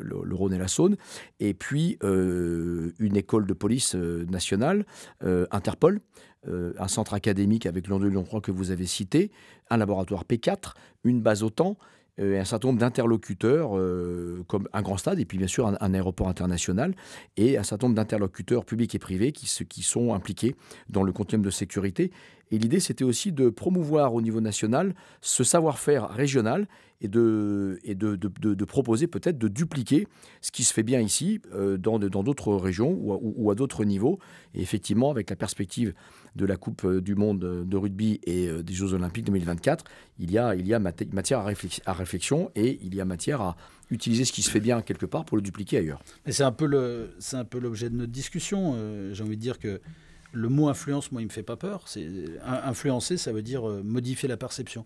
le, 0.00 0.34
Rhône 0.34 0.54
et 0.54 0.58
la 0.58 0.68
Saône, 0.68 0.96
et 1.38 1.52
puis 1.52 1.98
une 2.02 3.14
école 3.14 3.46
de 3.46 3.52
police 3.52 3.94
nationale, 3.94 4.86
Interpol, 5.20 6.00
un 6.46 6.88
centre 6.88 7.12
académique 7.12 7.66
avec 7.66 7.88
Lyon 7.88 8.00
2, 8.00 8.08
Lyon 8.08 8.22
3 8.22 8.40
que 8.40 8.50
vous 8.50 8.70
avez 8.70 8.86
cité, 8.86 9.30
un 9.68 9.76
laboratoire 9.76 10.24
P4, 10.24 10.72
une 11.04 11.20
base 11.20 11.42
OTAN, 11.42 11.76
un 12.18 12.44
certain 12.44 12.68
nombre 12.68 12.80
d'interlocuteurs, 12.80 13.76
euh, 13.76 14.44
comme 14.46 14.68
un 14.72 14.82
grand 14.82 14.96
stade, 14.96 15.18
et 15.18 15.24
puis 15.24 15.38
bien 15.38 15.46
sûr 15.46 15.66
un, 15.66 15.94
aéroport 15.94 16.28
international, 16.28 16.94
et 17.36 17.56
un 17.56 17.62
certain 17.62 17.86
nombre 17.86 17.96
d'interlocuteurs 17.96 18.64
publics 18.64 18.94
et 18.94 18.98
privés 18.98 19.32
qui, 19.32 19.48
qui 19.66 19.82
sont 19.82 20.12
impliqués 20.14 20.54
dans 20.88 21.02
le 21.02 21.12
continuum 21.12 21.44
de 21.44 21.50
sécurité. 21.50 22.10
Et 22.52 22.58
l'idée, 22.58 22.80
c'était 22.80 23.02
aussi 23.02 23.32
de 23.32 23.48
promouvoir 23.48 24.14
au 24.14 24.20
niveau 24.20 24.42
national 24.42 24.94
ce 25.22 25.42
savoir-faire 25.42 26.10
régional 26.10 26.68
et 27.00 27.08
de, 27.08 27.80
et 27.82 27.96
de, 27.96 28.14
de, 28.14 28.64
proposer 28.64 29.08
peut-être 29.08 29.36
de 29.36 29.48
dupliquer 29.48 30.06
ce 30.40 30.52
qui 30.52 30.62
se 30.62 30.72
fait 30.72 30.84
bien 30.84 31.00
ici 31.00 31.40
euh, 31.52 31.76
dans 31.76 31.98
d'autres 31.98 32.54
régions 32.54 32.96
ou 33.00 33.50
à, 33.50 33.54
d'autres 33.56 33.84
niveaux. 33.84 34.20
Et 34.54 34.62
effectivement, 34.62 35.10
avec 35.10 35.28
la 35.30 35.34
perspective 35.34 35.94
de 36.36 36.46
la 36.46 36.56
Coupe 36.56 36.84
euh, 36.84 37.00
du 37.00 37.16
Monde 37.16 37.66
de 37.66 37.76
rugby 37.76 38.20
et 38.24 38.46
euh, 38.48 38.62
des 38.62 38.72
Jeux 38.72 38.92
Olympiques 38.92 39.24
2024, 39.24 39.84
il 40.20 40.30
y 40.30 40.38
a, 40.38 40.54
il 40.54 40.66
y 40.66 40.74
a 40.74 40.78
matière 40.78 41.40
à, 41.40 41.92
réflexion 41.92 42.52
et 42.54 42.78
il 42.82 42.94
y 42.94 43.00
a 43.00 43.04
matière 43.04 43.40
à 43.40 43.56
utiliser 43.90 44.24
ce 44.24 44.32
qui 44.32 44.42
se 44.42 44.50
fait 44.50 44.60
bien 44.60 44.80
quelque 44.82 45.06
part 45.06 45.24
pour 45.24 45.36
le 45.36 45.42
dupliquer 45.42 45.78
ailleurs. 45.78 46.02
Et 46.24 46.32
c'est 46.32 46.44
un 46.44 46.52
peu 46.52 46.66
l'objet 46.66 47.90
de 47.90 47.96
notre 47.96 48.12
discussion. 48.12 48.76
J'ai 49.12 49.24
envie 49.24 49.36
de 49.36 49.42
dire 49.42 49.58
que 49.58 49.80
le 50.32 50.48
mot 50.48 50.68
influence, 50.68 51.12
moi, 51.12 51.22
il 51.22 51.26
me 51.26 51.30
fait 51.30 51.42
pas 51.42 51.56
peur. 51.56 51.82
C'est 51.86 52.08
influencer, 52.44 53.16
ça 53.16 53.32
veut 53.32 53.42
dire 53.42 53.64
modifier 53.84 54.28
la 54.28 54.36
perception. 54.36 54.84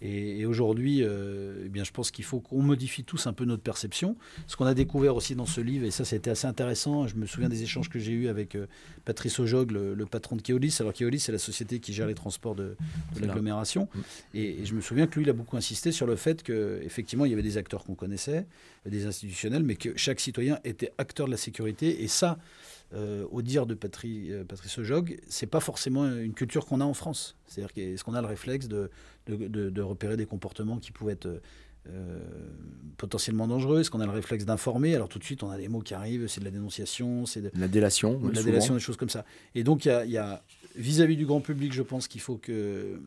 Et, 0.00 0.46
aujourd'hui, 0.46 1.02
euh, 1.02 1.64
eh 1.66 1.68
bien, 1.68 1.82
je 1.82 1.90
pense 1.90 2.12
qu'il 2.12 2.24
faut 2.24 2.38
qu'on 2.38 2.62
modifie 2.62 3.02
tous 3.02 3.26
un 3.26 3.32
peu 3.32 3.44
notre 3.44 3.64
perception. 3.64 4.16
Ce 4.46 4.56
qu'on 4.56 4.66
a 4.66 4.74
découvert 4.74 5.16
aussi 5.16 5.34
dans 5.34 5.46
ce 5.46 5.60
livre, 5.60 5.84
et 5.84 5.90
ça 5.90 6.04
c'était 6.04 6.30
assez 6.30 6.46
intéressant, 6.46 7.08
je 7.08 7.16
me 7.16 7.26
souviens 7.26 7.48
des 7.48 7.64
échanges 7.64 7.88
que 7.88 7.98
j'ai 7.98 8.12
eus 8.12 8.28
avec 8.28 8.54
euh, 8.54 8.66
Patrice 9.04 9.40
Ojog, 9.40 9.72
le, 9.72 10.06
patron 10.06 10.36
de 10.36 10.42
Keolis. 10.42 10.76
Alors 10.78 10.92
Keolis, 10.92 11.18
c'est 11.20 11.32
la 11.32 11.38
société 11.38 11.80
qui 11.80 11.92
gère 11.92 12.06
les 12.06 12.14
transports 12.14 12.54
de, 12.54 12.76
l'agglomération. 13.20 13.88
Mm. 13.92 14.00
Et, 14.34 14.64
je 14.64 14.74
me 14.74 14.80
souviens 14.80 15.08
que 15.08 15.16
lui, 15.16 15.26
il 15.26 15.30
a 15.30 15.32
beaucoup 15.32 15.56
insisté 15.56 15.90
sur 15.90 16.06
le 16.06 16.14
fait 16.14 16.44
qu'effectivement, 16.44 17.24
il 17.24 17.30
y 17.30 17.34
avait 17.34 17.42
des 17.42 17.56
acteurs 17.56 17.82
qu'on 17.82 17.96
connaissait, 17.96 18.46
des 18.86 19.04
institutionnels, 19.06 19.64
mais 19.64 19.74
que 19.74 19.96
chaque 19.96 20.20
citoyen 20.20 20.60
était 20.62 20.92
acteur 20.98 21.26
de 21.26 21.32
la 21.32 21.36
sécurité. 21.36 22.04
Et 22.04 22.08
ça, 22.08 22.38
euh, 22.94 23.26
au 23.30 23.42
dire 23.42 23.66
de 23.66 23.74
Patrice 23.74 24.32
Patrice 24.48 24.78
Ojog, 24.78 25.20
c'est 25.28 25.46
pas 25.46 25.60
forcément 25.60 26.06
une 26.06 26.32
culture 26.32 26.66
qu'on 26.66 26.80
a 26.80 26.84
en 26.84 26.94
France. 26.94 27.36
C'est-à-dire 27.46 27.72
qu'est-ce 27.72 28.02
qu'on 28.04 28.14
a 28.14 28.22
le 28.22 28.26
réflexe 28.26 28.68
de, 28.68 28.90
de, 29.26 29.82
repérer 29.82 30.16
des 30.16 30.26
comportements 30.26 30.78
qui 30.78 30.90
pouvaient 30.90 31.12
être 31.12 31.42
euh, 31.88 32.18
potentiellement 32.96 33.46
dangereux? 33.46 33.80
Est-ce 33.80 33.90
qu'on 33.90 34.00
a 34.00 34.06
le 34.06 34.12
réflexe 34.12 34.44
d'informer? 34.44 34.94
Alors 34.94 35.08
tout 35.08 35.18
de 35.18 35.24
suite, 35.24 35.42
on 35.42 35.50
a 35.50 35.58
des 35.58 35.68
mots 35.68 35.80
qui 35.80 35.94
arrivent, 35.94 36.26
c'est 36.28 36.40
de 36.40 36.46
la 36.46 36.50
dénonciation, 36.50 37.26
c'est 37.26 37.42
de 37.42 37.50
la 37.54 37.68
délation, 37.68 38.20
la 38.32 38.42
délation, 38.42 38.74
des 38.74 38.80
choses 38.80 38.96
comme 38.96 39.10
ça. 39.10 39.26
Et 39.54 39.64
donc 39.64 39.84
il 39.84 40.10
y 40.10 40.16
a 40.16 40.42
vis-à-vis 40.74 41.16
du 41.16 41.26
grand 41.26 41.40
public, 41.40 41.72
je 41.72 41.82
pense 41.82 42.08
qu'il 42.08 42.22
faut 42.22 42.38
que 42.38 43.00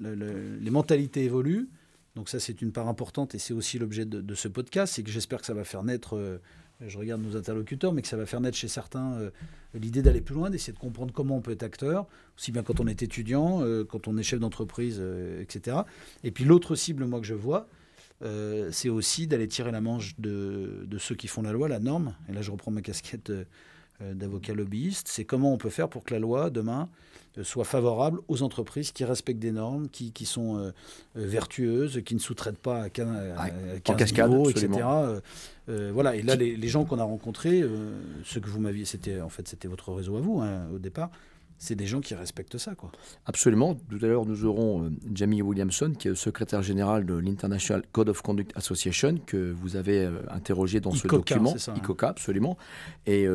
les 0.00 0.70
mentalités 0.70 1.24
évoluent. 1.24 1.68
Donc 2.16 2.30
ça, 2.30 2.40
c'est 2.40 2.62
une 2.62 2.72
part 2.72 2.88
importante 2.88 3.34
et 3.34 3.38
c'est 3.38 3.52
aussi 3.52 3.78
l'objet 3.78 4.06
de, 4.06 4.34
ce 4.34 4.48
podcast. 4.48 4.94
C'est 4.94 5.02
que 5.02 5.10
j'espère 5.10 5.40
que 5.40 5.46
ça 5.46 5.52
va 5.52 5.64
faire 5.64 5.84
naître 5.84 6.16
euh, 6.16 6.38
je 6.80 6.98
regarde 6.98 7.22
nos 7.22 7.36
interlocuteurs, 7.36 7.92
mais 7.92 8.02
que 8.02 8.08
ça 8.08 8.16
va 8.16 8.26
faire 8.26 8.40
naître 8.40 8.56
chez 8.56 8.68
certains 8.68 9.14
euh, 9.14 9.30
l'idée 9.74 10.02
d'aller 10.02 10.20
plus 10.20 10.34
loin, 10.34 10.50
d'essayer 10.50 10.72
de 10.72 10.78
comprendre 10.78 11.12
comment 11.12 11.36
on 11.36 11.40
peut 11.40 11.52
être 11.52 11.62
acteur, 11.62 12.06
aussi 12.36 12.52
bien 12.52 12.62
quand 12.62 12.80
on 12.80 12.86
est 12.86 13.02
étudiant, 13.02 13.62
euh, 13.62 13.84
quand 13.84 14.08
on 14.08 14.16
est 14.16 14.22
chef 14.22 14.40
d'entreprise, 14.40 14.98
euh, 15.00 15.40
etc. 15.40 15.78
Et 16.22 16.30
puis 16.30 16.44
l'autre 16.44 16.74
cible, 16.74 17.04
moi, 17.04 17.20
que 17.20 17.26
je 17.26 17.34
vois, 17.34 17.68
c'est 18.70 18.88
aussi 18.88 19.26
d'aller 19.26 19.46
tirer 19.46 19.70
la 19.72 19.82
manche 19.82 20.18
de, 20.18 20.86
de, 20.86 20.98
ceux 20.98 21.14
qui 21.14 21.28
font 21.28 21.42
la 21.42 21.52
loi, 21.52 21.68
la 21.68 21.80
norme. 21.80 22.14
Et 22.30 22.32
là, 22.32 22.40
je 22.40 22.50
reprends 22.50 22.70
ma 22.70 22.80
casquette 22.80 23.30
d'avocat 24.00 24.54
lobbyiste. 24.54 25.08
C'est 25.08 25.26
comment 25.26 25.52
on 25.52 25.58
peut 25.58 25.68
faire 25.68 25.90
pour 25.90 26.02
que 26.02 26.14
la 26.14 26.20
loi, 26.20 26.48
demain, 26.48 26.88
soit 27.42 27.64
favorable 27.64 28.20
aux 28.28 28.42
entreprises 28.42 28.92
qui 28.92 29.04
respectent 29.04 29.40
des 29.40 29.52
normes, 29.52 29.88
qui, 29.88 30.12
qui 30.12 30.24
sont 30.24 30.56
euh, 30.56 30.70
euh, 31.16 31.26
vertueuses, 31.26 32.02
qui 32.04 32.14
ne 32.14 32.20
sous-traitent 32.20 32.58
pas 32.58 32.82
à, 32.82 32.90
15, 32.90 33.08
à 33.36 33.94
cascade, 33.94 34.32
etc. 34.48 34.68
Euh, 35.68 35.90
voilà. 35.92 36.16
Et 36.16 36.22
là, 36.22 36.36
les, 36.36 36.56
les 36.56 36.68
gens 36.68 36.84
qu'on 36.84 36.98
a 36.98 37.04
rencontrés, 37.04 37.62
ce 38.24 38.38
que 38.38 38.48
vous 38.48 38.60
m'aviez, 38.60 38.84
c'était 38.84 39.20
en 39.20 39.28
fait 39.28 39.48
c'était 39.48 39.68
votre 39.68 39.92
réseau 39.92 40.16
à 40.16 40.20
vous 40.20 40.40
hein, 40.40 40.68
au 40.72 40.78
départ 40.78 41.10
c'est 41.58 41.74
des 41.74 41.86
gens 41.86 42.00
qui 42.00 42.14
respectent 42.14 42.58
ça. 42.58 42.74
Quoi. 42.74 42.92
Absolument. 43.24 43.74
Tout 43.88 43.98
à 44.02 44.06
l'heure, 44.06 44.26
nous 44.26 44.44
aurons 44.44 44.92
Jamie 45.12 45.40
Williamson, 45.40 45.94
qui 45.98 46.08
est 46.08 46.10
le 46.10 46.14
secrétaire 46.16 46.62
général 46.62 47.06
de 47.06 47.14
l'International 47.14 47.82
Code 47.92 48.10
of 48.10 48.20
Conduct 48.20 48.52
Association, 48.56 49.16
que 49.24 49.52
vous 49.52 49.76
avez 49.76 50.06
interrogé 50.28 50.80
dans 50.80 50.90
ce 50.90 51.08
document. 51.08 51.56
Ça, 51.56 51.72
hein. 51.72 51.76
ICOCA, 51.78 52.08
absolument. 52.08 52.58
Et 53.06 53.26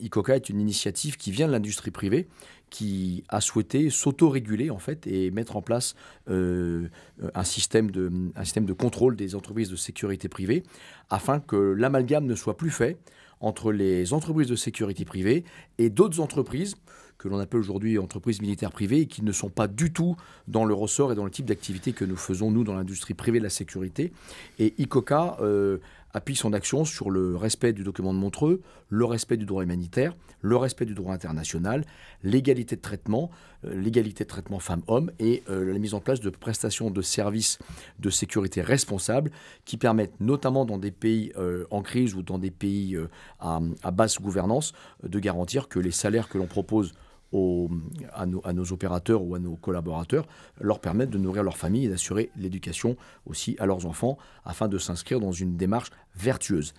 ICOCA 0.00 0.36
est 0.36 0.48
une 0.48 0.60
initiative 0.60 1.16
qui 1.16 1.30
vient 1.30 1.46
de 1.46 1.52
l'industrie 1.52 1.90
privée, 1.90 2.28
qui 2.70 3.24
a 3.28 3.40
souhaité 3.40 3.90
s'auto-réguler 3.90 4.70
en 4.70 4.78
fait 4.78 5.06
et 5.06 5.30
mettre 5.30 5.56
en 5.56 5.62
place 5.62 5.94
euh, 6.28 6.88
un, 7.34 7.44
système 7.44 7.90
de, 7.90 8.10
un 8.34 8.44
système 8.44 8.66
de 8.66 8.72
contrôle 8.72 9.16
des 9.16 9.34
entreprises 9.34 9.70
de 9.70 9.76
sécurité 9.76 10.28
privée 10.28 10.64
afin 11.08 11.40
que 11.40 11.56
l'amalgame 11.56 12.26
ne 12.26 12.34
soit 12.34 12.56
plus 12.56 12.70
fait 12.70 12.98
entre 13.40 13.70
les 13.70 14.12
entreprises 14.12 14.48
de 14.48 14.56
sécurité 14.56 15.04
privée 15.04 15.44
et 15.78 15.90
d'autres 15.90 16.20
entreprises 16.20 16.74
que 17.18 17.28
l'on 17.28 17.38
appelle 17.38 17.60
aujourd'hui 17.60 17.98
entreprises 17.98 18.40
militaires 18.40 18.72
privées 18.72 19.00
et 19.00 19.06
qui 19.06 19.22
ne 19.22 19.32
sont 19.32 19.48
pas 19.48 19.68
du 19.68 19.92
tout 19.92 20.16
dans 20.48 20.64
le 20.64 20.74
ressort 20.74 21.12
et 21.12 21.14
dans 21.14 21.24
le 21.24 21.30
type 21.30 21.46
d'activité 21.46 21.92
que 21.92 22.04
nous 22.04 22.16
faisons, 22.16 22.50
nous, 22.50 22.64
dans 22.64 22.74
l'industrie 22.74 23.14
privée 23.14 23.38
de 23.38 23.44
la 23.44 23.50
sécurité. 23.50 24.12
Et 24.58 24.74
ICOCA 24.78 25.38
euh, 25.40 25.78
appuie 26.16 26.34
son 26.34 26.54
action 26.54 26.86
sur 26.86 27.10
le 27.10 27.36
respect 27.36 27.74
du 27.74 27.84
document 27.84 28.14
de 28.14 28.18
Montreux, 28.18 28.62
le 28.88 29.04
respect 29.04 29.36
du 29.36 29.44
droit 29.44 29.62
humanitaire, 29.62 30.16
le 30.40 30.56
respect 30.56 30.86
du 30.86 30.94
droit 30.94 31.12
international, 31.12 31.84
l'égalité 32.22 32.74
de 32.74 32.80
traitement, 32.80 33.30
euh, 33.66 33.78
l'égalité 33.78 34.24
de 34.24 34.28
traitement 34.28 34.58
femmes-hommes 34.58 35.10
et 35.18 35.42
euh, 35.50 35.70
la 35.70 35.78
mise 35.78 35.92
en 35.92 36.00
place 36.00 36.20
de 36.20 36.30
prestations 36.30 36.90
de 36.90 37.02
services 37.02 37.58
de 37.98 38.08
sécurité 38.08 38.62
responsables 38.62 39.30
qui 39.66 39.76
permettent 39.76 40.18
notamment 40.18 40.64
dans 40.64 40.78
des 40.78 40.90
pays 40.90 41.32
euh, 41.36 41.66
en 41.70 41.82
crise 41.82 42.14
ou 42.14 42.22
dans 42.22 42.38
des 42.38 42.50
pays 42.50 42.98
à, 43.38 43.60
à, 43.82 43.90
basse 43.90 44.18
gouvernance 44.18 44.72
de 45.02 45.18
garantir 45.18 45.68
que 45.68 45.78
les 45.78 45.90
salaires 45.90 46.30
que 46.30 46.38
l'on 46.38 46.46
propose 46.46 46.94
à, 47.32 48.26
nos, 48.26 48.72
opérateurs 48.72 49.22
ou 49.22 49.34
à 49.34 49.38
nos 49.38 49.56
collaborateurs, 49.56 50.26
leur 50.60 50.80
permettre 50.80 51.10
de 51.10 51.18
nourrir 51.18 51.42
leur 51.42 51.56
famille 51.56 51.86
et 51.86 51.88
d'assurer 51.88 52.30
l'éducation 52.36 52.96
aussi 53.26 53.56
à 53.58 53.66
leurs 53.66 53.86
enfants 53.86 54.16
afin 54.44 54.68
de 54.68 54.78
s'inscrire 54.78 55.20
dans 55.20 55.32
une 55.32 55.56
démarche 55.56 55.90
vertueuse. 56.14 56.74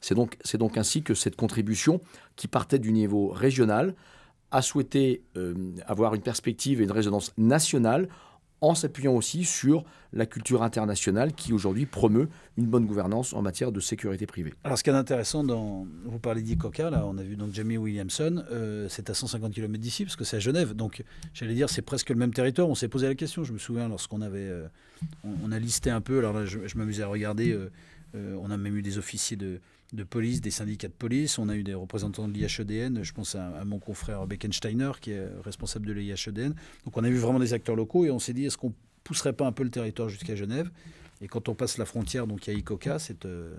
C'est 0.00 0.14
donc, 0.14 0.36
donc 0.54 0.78
ainsi 0.78 1.02
que 1.02 1.14
cette 1.14 1.36
contribution, 1.36 2.00
qui 2.36 2.48
partait 2.48 2.78
du 2.78 2.92
niveau 2.92 3.28
régional, 3.28 3.94
a 4.50 4.62
souhaité 4.62 5.22
euh, 5.36 5.54
avoir 5.86 6.14
une 6.14 6.20
perspective 6.20 6.80
et 6.80 6.84
une 6.84 6.92
résonance 6.92 7.32
nationale 7.38 8.08
en 8.62 8.74
s'appuyant 8.74 9.12
aussi 9.12 9.44
sur 9.44 9.84
la 10.12 10.24
culture 10.24 10.62
internationale 10.62 11.32
qui 11.32 11.52
aujourd'hui 11.52 11.84
promeut 11.84 12.28
une 12.56 12.66
bonne 12.66 12.86
gouvernance 12.86 13.32
en 13.32 13.42
matière 13.42 13.72
de 13.72 13.80
sécurité 13.80 14.26
privée. 14.26 14.54
Alors 14.64 14.78
ce 14.78 14.84
qui 14.84 14.90
est 14.90 14.94
intéressant, 14.94 15.42
dans, 15.42 15.86
vous 16.04 16.18
parlez 16.18 16.42
d'ICOCA, 16.42 16.90
là 16.90 17.04
on 17.06 17.18
a 17.18 17.22
vu 17.22 17.36
donc 17.36 17.52
Jamie 17.52 17.76
Williamson, 17.76 18.44
euh, 18.50 18.86
c'est 18.88 19.10
à 19.10 19.14
150 19.14 19.52
km 19.52 19.78
d'ici 19.78 20.04
parce 20.04 20.16
que 20.16 20.24
c'est 20.24 20.36
à 20.36 20.40
Genève, 20.40 20.74
donc 20.74 21.02
j'allais 21.34 21.54
dire 21.54 21.68
c'est 21.68 21.82
presque 21.82 22.10
le 22.10 22.16
même 22.16 22.32
territoire, 22.32 22.68
on 22.68 22.74
s'est 22.74 22.88
posé 22.88 23.08
la 23.08 23.14
question, 23.14 23.42
je 23.44 23.52
me 23.52 23.58
souviens 23.58 23.88
lorsqu'on 23.88 24.22
avait, 24.22 24.48
euh, 24.48 24.68
on, 25.24 25.50
a 25.50 25.58
listé 25.58 25.90
un 25.90 26.00
peu, 26.00 26.18
alors 26.18 26.32
là 26.32 26.44
je, 26.46 26.58
m'amusais 26.76 27.02
à 27.02 27.08
regarder, 27.08 27.52
euh, 28.14 28.36
on 28.40 28.50
a 28.50 28.56
même 28.56 28.76
eu 28.76 28.82
des 28.82 28.98
officiers 28.98 29.36
de, 29.36 29.60
de 29.92 30.04
police, 30.04 30.40
des 30.40 30.50
syndicats 30.50 30.88
de 30.88 30.92
police. 30.92 31.38
On 31.38 31.48
a 31.48 31.56
eu 31.56 31.62
des 31.62 31.74
représentants 31.74 32.28
de 32.28 32.32
l'IHEDN. 32.32 33.02
Je 33.02 33.12
pense 33.12 33.34
à, 33.34 33.64
mon 33.64 33.78
confrère 33.78 34.26
Beckensteiner, 34.26 34.92
qui 35.00 35.12
est 35.12 35.26
responsable 35.44 35.86
de 35.86 35.92
l'IHEDN. 35.92 36.54
Donc 36.84 36.96
on 36.96 37.04
a 37.04 37.08
vu 37.08 37.16
vraiment 37.16 37.38
des 37.38 37.52
acteurs 37.52 37.76
locaux 37.76 38.04
et 38.04 38.10
on 38.10 38.18
s'est 38.18 38.32
dit, 38.32 38.46
est-ce 38.46 38.56
qu'on 38.56 38.72
pousserait 39.04 39.32
pas 39.32 39.46
un 39.46 39.52
peu 39.52 39.64
le 39.64 39.70
territoire 39.70 40.08
jusqu'à 40.08 40.34
Genève? 40.34 40.70
Et 41.20 41.28
quand 41.28 41.48
on 41.48 41.54
passe 41.54 41.78
la 41.78 41.84
frontière, 41.84 42.26
donc 42.26 42.46
il 42.46 42.52
y 42.52 42.56
a 42.56 42.58
ICOCA, 42.58 42.98
cette, 42.98 43.26
euh, 43.26 43.54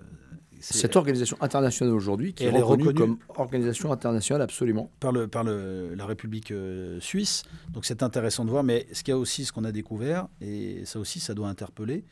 cette 0.60 0.96
organisation 0.96 1.36
internationale 1.40 1.94
aujourd'hui, 1.94 2.34
qui 2.34 2.44
est, 2.44 2.50
reconnue, 2.50 2.92
comme 2.92 3.18
organisation 3.28 3.90
internationale 3.90 4.42
absolument. 4.42 4.90
Par, 5.00 5.12
le, 5.12 5.28
par 5.28 5.44
le, 5.44 5.94
la 5.94 6.04
République 6.04 6.50
euh, 6.50 7.00
suisse. 7.00 7.44
Donc 7.72 7.86
c'est 7.86 8.02
intéressant 8.02 8.44
de 8.44 8.50
voir. 8.50 8.64
Mais 8.64 8.86
ce 8.92 9.02
qu'il 9.02 9.12
y 9.12 9.14
a 9.14 9.18
aussi, 9.18 9.44
ce 9.46 9.52
qu'on 9.52 9.64
a 9.64 9.72
découvert, 9.72 10.28
et 10.40 10.84
ça 10.84 10.98
aussi, 10.98 11.20
ça 11.20 11.32
doit 11.32 11.48
interpeller, 11.48 12.04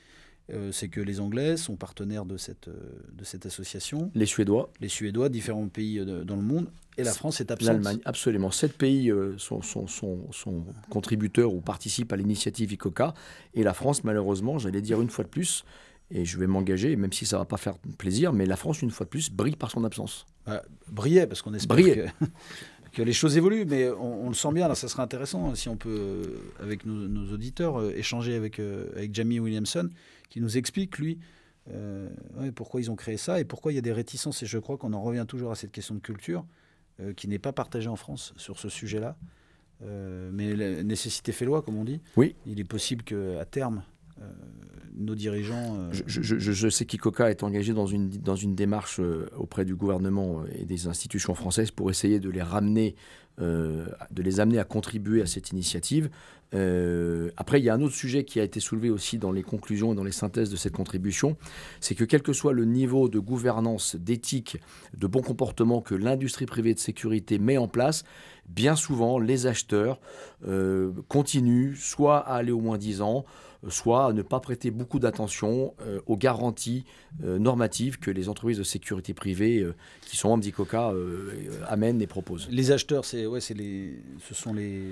c'est 0.73 0.89
que 0.89 1.01
les 1.01 1.21
Anglais 1.21 1.57
sont 1.57 1.77
partenaires 1.77 2.25
de 2.25 2.37
cette, 2.37 2.69
euh, 2.69 2.75
de 3.13 3.25
cette 3.25 3.47
association. 3.47 4.11
Les 4.15 4.27
Suédois. 4.27 4.71
Les 4.81 4.89
Suédois, 4.89 5.29
différents 5.29 5.69
pays 5.69 5.99
euh, 5.99 6.25
dans 6.25 6.37
le 6.37 6.43
monde. 6.43 6.69
Et 6.99 7.05
la 7.05 7.13
France 7.13 7.41
est 7.41 7.51
absente. 7.51 7.69
L'Allemagne, 7.69 8.01
absolument. 8.05 8.51
Sept 8.51 8.77
pays 8.77 9.11
sont, 9.39 9.63
sont, 9.63 9.87
sont, 9.87 10.67
contributeurs 10.91 11.55
ou 11.55 11.63
participent 11.63 12.13
à 12.13 12.17
l'initiative 12.17 12.71
ICOCA. 12.73 13.15
Et 13.55 13.63
la 13.63 13.73
France, 13.73 14.05
malheureusement, 14.05 14.59
j'allais 14.59 14.83
dire 14.83 15.01
une 15.01 15.09
fois 15.09 15.25
de 15.25 15.31
plus, 15.31 15.65
et 16.11 16.27
je 16.27 16.39
vais 16.39 16.47
m'engager, 16.47 16.95
même 16.97 17.13
si 17.13 17.25
ça 17.25 17.37
ne 17.37 17.41
va 17.41 17.45
pas 17.47 17.57
faire 17.57 17.79
plaisir, 17.97 18.35
mais 18.35 18.45
la 18.45 18.57
France, 18.57 18.83
une 18.83 18.91
fois 18.91 19.05
de 19.05 19.11
plus, 19.11 19.31
brille 19.31 19.57
par 19.57 19.71
son 19.71 19.85
absence. 19.85 20.27
Bah, 20.45 20.63
brillait, 20.91 21.27
parce 21.27 21.41
qu'on 21.41 21.55
espère 21.55 21.79
que, 21.79 22.07
que, 22.93 23.01
les 23.01 23.15
choses 23.15 23.39
évoluent, 23.39 23.65
mais 23.65 23.89
on, 23.89 24.29
le 24.29 24.35
sent 24.35 24.53
bien, 24.53 24.69
là, 24.69 24.75
ça 24.75 24.89
serait 24.89 25.03
intéressant 25.03 25.55
si 25.55 25.71
on 25.71 25.79
peut, 25.79 26.43
avec 26.61 26.85
nos, 26.85 27.33
auditeurs, 27.33 27.83
échanger 27.93 28.35
avec, 28.35 28.61
avec 28.61 29.15
Jamie 29.15 29.41
Williamson, 29.41 29.89
qui 30.33 30.41
nous 30.41 30.57
explique, 30.57 30.97
lui, 30.97 31.19
euh, 31.71 32.09
pourquoi 32.55 32.81
ils 32.81 32.91
ont 32.91 32.97
créé 32.97 33.19
ça 33.19 33.39
et 33.39 33.45
pourquoi 33.45 33.71
il 33.71 33.75
y 33.75 33.79
a 33.79 33.83
des 33.83 33.93
réticences. 33.93 34.43
Et 34.43 34.47
je 34.47 34.57
crois 34.57 34.79
qu'on 34.79 34.95
en 34.95 35.03
revient 35.03 35.27
toujours 35.29 35.53
à 35.53 35.57
cette 35.57 35.73
question 35.73 35.95
de 35.95 36.01
culture 36.01 36.47
euh, 37.01 37.13
qui 37.13 37.29
n'est 37.29 37.39
pas 37.39 37.53
partagée 37.53 37.91
en 37.91 37.97
France 37.97 38.33
sur 38.39 38.59
ce 38.59 38.71
sujet-là. 38.71 39.19
Euh, 39.83 40.31
mais 40.33 40.57
la 40.57 40.83
nécessité 40.85 41.33
fait 41.33 41.45
loi, 41.45 41.61
comme 41.61 41.77
on 41.77 41.85
dit. 41.85 42.01
Oui. 42.17 42.35
Il 42.47 42.61
est 42.61 42.65
possible 42.65 43.05
qu'à 43.05 43.45
terme, 43.45 43.83
nos 44.95 45.15
dirigeants. 45.15 45.91
Je, 45.93 46.23
je, 46.23 46.39
je, 46.39 46.69
sais 46.71 46.87
qu'ICOCA 46.87 47.31
est 47.31 47.43
engagé 47.43 47.75
dans 47.75 47.87
une, 47.87 48.09
dans 48.09 48.37
une 48.37 48.55
démarche 48.55 49.01
auprès 49.37 49.67
du 49.67 49.75
gouvernement 49.75 50.45
et 50.47 50.65
des 50.65 50.87
institutions 50.87 51.35
françaises 51.35 51.73
pour 51.73 51.91
essayer 51.91 52.21
de 52.21 52.31
les 52.31 52.43
ramener 52.43 52.95
de 53.39 54.23
les 54.23 54.41
amener 54.41 54.59
à 54.59 54.65
contribuer 54.65 55.23
à 55.23 55.27
cette 55.27 55.51
initiative. 55.51 56.11
après, 56.53 57.61
il 57.61 57.65
y 57.65 57.71
a 57.71 57.75
un 57.75 57.81
autre 57.81 57.95
sujet 57.95 58.25
qui 58.25 58.41
a 58.41 58.45
été 58.45 58.61
soulevé 58.61 58.91
aussi 58.91 59.19
dans 59.19 59.33
les 59.33 59.43
conclusions 59.43 59.93
et 59.93 59.97
dans 59.97 60.05
les 60.05 60.13
synthèses 60.13 60.51
de 60.51 60.57
cette 60.57 60.75
contribution, 60.75 61.37
c'est 61.81 61.95
que 61.95 62.05
quel 62.05 62.23
que 62.23 62.33
soit 62.33 62.53
le 62.53 62.65
niveau 62.65 63.09
de 63.09 63.19
gouvernance, 63.19 63.97
d'éthique, 63.97 64.59
de 64.97 65.07
bon 65.07 65.23
comportement 65.23 65.81
que 65.81 65.95
l'industrie 65.95 66.47
privée 66.47 66.75
de 66.75 66.79
sécurité 66.79 67.39
met 67.39 67.57
en 67.57 67.69
place, 67.69 68.05
bien 68.49 68.77
souvent, 68.77 69.19
les 69.19 69.47
acheteurs 69.47 69.99
continuent 71.09 71.75
soit 71.75 72.19
à 72.19 72.35
aller 72.35 72.53
au 72.53 72.61
moins 72.61 72.79
10 72.79 73.01
ans, 73.01 73.25
soit 73.69 74.07
à 74.07 74.13
ne 74.13 74.23
pas 74.23 74.41
prêter 74.41 74.71
beaucoup 74.71 74.99
d'attention 74.99 75.75
euh, 75.83 76.01
aux 76.07 76.17
garanties 76.17 76.85
euh, 77.23 77.39
normatives 77.39 77.99
que 77.99 78.11
les 78.11 78.29
entreprises 78.29 78.59
de 78.59 78.63
sécurité 78.63 79.15
privée 79.15 79.61
euh, 79.61 79.75
qui 80.13 80.19
sont 80.19 80.29
membres 80.29 80.43
d'ICOCA 80.43 80.93
amènent 81.69 82.03
et 82.03 82.07
proposent. 82.07 82.47
Les 82.51 82.71
acheteurs, 82.71 83.07
c'est, 83.07 83.25
ouais, 83.25 83.41
c'est 83.41 83.55
les, 83.55 83.99
ce 84.29 84.35
sont 84.35 84.53
les, 84.53 84.83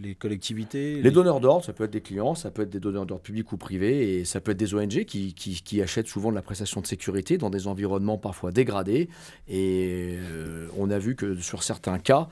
les 0.00 0.14
collectivités 0.14 1.02
Les, 1.02 1.10
donneurs 1.10 1.40
d'ordre, 1.40 1.64
ça 1.64 1.72
peut 1.72 1.82
être 1.82 1.90
des 1.90 2.00
clients, 2.00 2.36
ça 2.36 2.52
peut 2.52 2.62
être 2.62 2.70
des 2.70 2.78
donneurs 2.78 3.06
d'ordre 3.06 3.24
publics 3.24 3.50
ou 3.50 3.56
privés, 3.56 4.20
et 4.20 4.24
ça 4.24 4.40
peut 4.40 4.52
être 4.52 4.56
des 4.56 4.72
ONG 4.72 5.04
qui, 5.04 5.34
qui, 5.34 5.60
qui, 5.60 5.82
achètent 5.82 6.06
souvent 6.06 6.30
de 6.30 6.36
la 6.36 6.42
prestation 6.42 6.80
de 6.80 6.86
sécurité 6.86 7.38
dans 7.38 7.50
des 7.50 7.66
environnements 7.66 8.18
parfois 8.18 8.52
dégradés. 8.52 9.08
Et 9.48 10.16
on 10.78 10.90
a 10.90 10.98
vu 11.00 11.16
que 11.16 11.34
sur 11.40 11.64
certains 11.64 11.98
cas, 11.98 12.28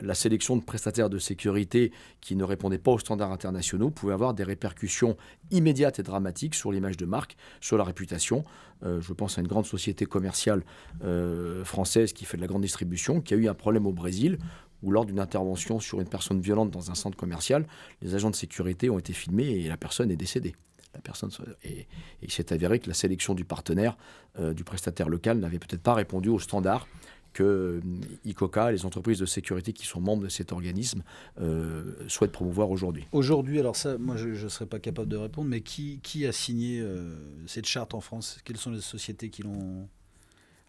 la 0.00 0.14
sélection 0.14 0.56
de 0.56 0.62
prestataires 0.62 1.10
de 1.10 1.18
sécurité 1.18 1.90
qui 2.20 2.36
ne 2.36 2.44
répondaient 2.44 2.78
pas 2.78 2.92
aux 2.92 3.00
standards 3.00 3.32
internationaux 3.32 3.90
pouvait 3.90 4.12
avoir 4.12 4.32
des 4.32 4.44
répercussions 4.44 5.16
immédiate 5.50 5.98
et 5.98 6.04
dramatique 6.04 6.54
sur 6.54 6.70
l'image 6.70 6.96
de 6.96 7.04
marque, 7.04 7.36
sur 7.60 7.76
la 7.76 7.82
réputation. 7.82 8.44
Euh, 8.84 9.00
je 9.00 9.12
pense 9.12 9.38
à 9.38 9.40
une 9.40 9.48
grande 9.48 9.66
société 9.66 10.06
commerciale 10.06 10.62
euh, 11.04 11.64
française 11.64 12.12
qui 12.12 12.24
fait 12.24 12.36
de 12.36 12.42
la 12.42 12.48
grande 12.48 12.62
distribution, 12.62 13.20
qui 13.20 13.34
a 13.34 13.36
eu 13.36 13.48
un 13.48 13.54
problème 13.54 13.86
au 13.86 13.92
Brésil 13.92 14.38
où 14.82 14.90
lors 14.90 15.04
d'une 15.04 15.20
intervention 15.20 15.78
sur 15.78 16.00
une 16.00 16.08
personne 16.08 16.40
violente 16.40 16.70
dans 16.70 16.90
un 16.90 16.94
centre 16.94 17.16
commercial, 17.16 17.66
les 18.00 18.14
agents 18.14 18.30
de 18.30 18.36
sécurité 18.36 18.90
ont 18.90 18.98
été 18.98 19.12
filmés 19.12 19.48
et 19.48 19.68
la 19.68 19.76
personne 19.76 20.10
est 20.10 20.16
décédée. 20.16 20.56
La 20.94 21.00
personne 21.00 21.30
et, 21.64 21.86
il 22.20 22.30
s'est 22.30 22.52
avéré 22.52 22.78
que 22.78 22.88
la 22.88 22.94
sélection 22.94 23.34
du 23.34 23.44
partenaire, 23.44 23.96
euh, 24.38 24.52
du 24.52 24.64
prestataire 24.64 25.08
local, 25.08 25.38
n'avait 25.38 25.58
peut-être 25.58 25.82
pas 25.82 25.94
répondu 25.94 26.28
aux 26.28 26.38
standards 26.38 26.86
que 27.32 27.42
euh, 27.42 27.80
ICOCA, 28.24 28.72
les 28.72 28.84
entreprises 28.84 29.18
de 29.18 29.26
sécurité 29.26 29.72
qui 29.72 29.86
sont 29.86 30.00
membres 30.00 30.22
de 30.22 30.28
cet 30.28 30.52
organisme, 30.52 31.02
euh, 31.40 31.94
souhaitent 32.08 32.32
promouvoir 32.32 32.70
aujourd'hui. 32.70 33.06
Aujourd'hui, 33.12 33.58
alors 33.58 33.76
ça, 33.76 33.98
moi 33.98 34.16
je 34.16 34.28
ne 34.28 34.48
serais 34.48 34.66
pas 34.66 34.78
capable 34.78 35.08
de 35.08 35.16
répondre, 35.16 35.48
mais 35.48 35.60
qui, 35.60 36.00
qui 36.02 36.26
a 36.26 36.32
signé 36.32 36.80
euh, 36.80 37.16
cette 37.46 37.66
charte 37.66 37.94
en 37.94 38.00
France? 38.00 38.38
Quelles 38.44 38.56
sont 38.56 38.70
les 38.70 38.80
sociétés 38.80 39.30
qui 39.30 39.42
l'ont? 39.42 39.88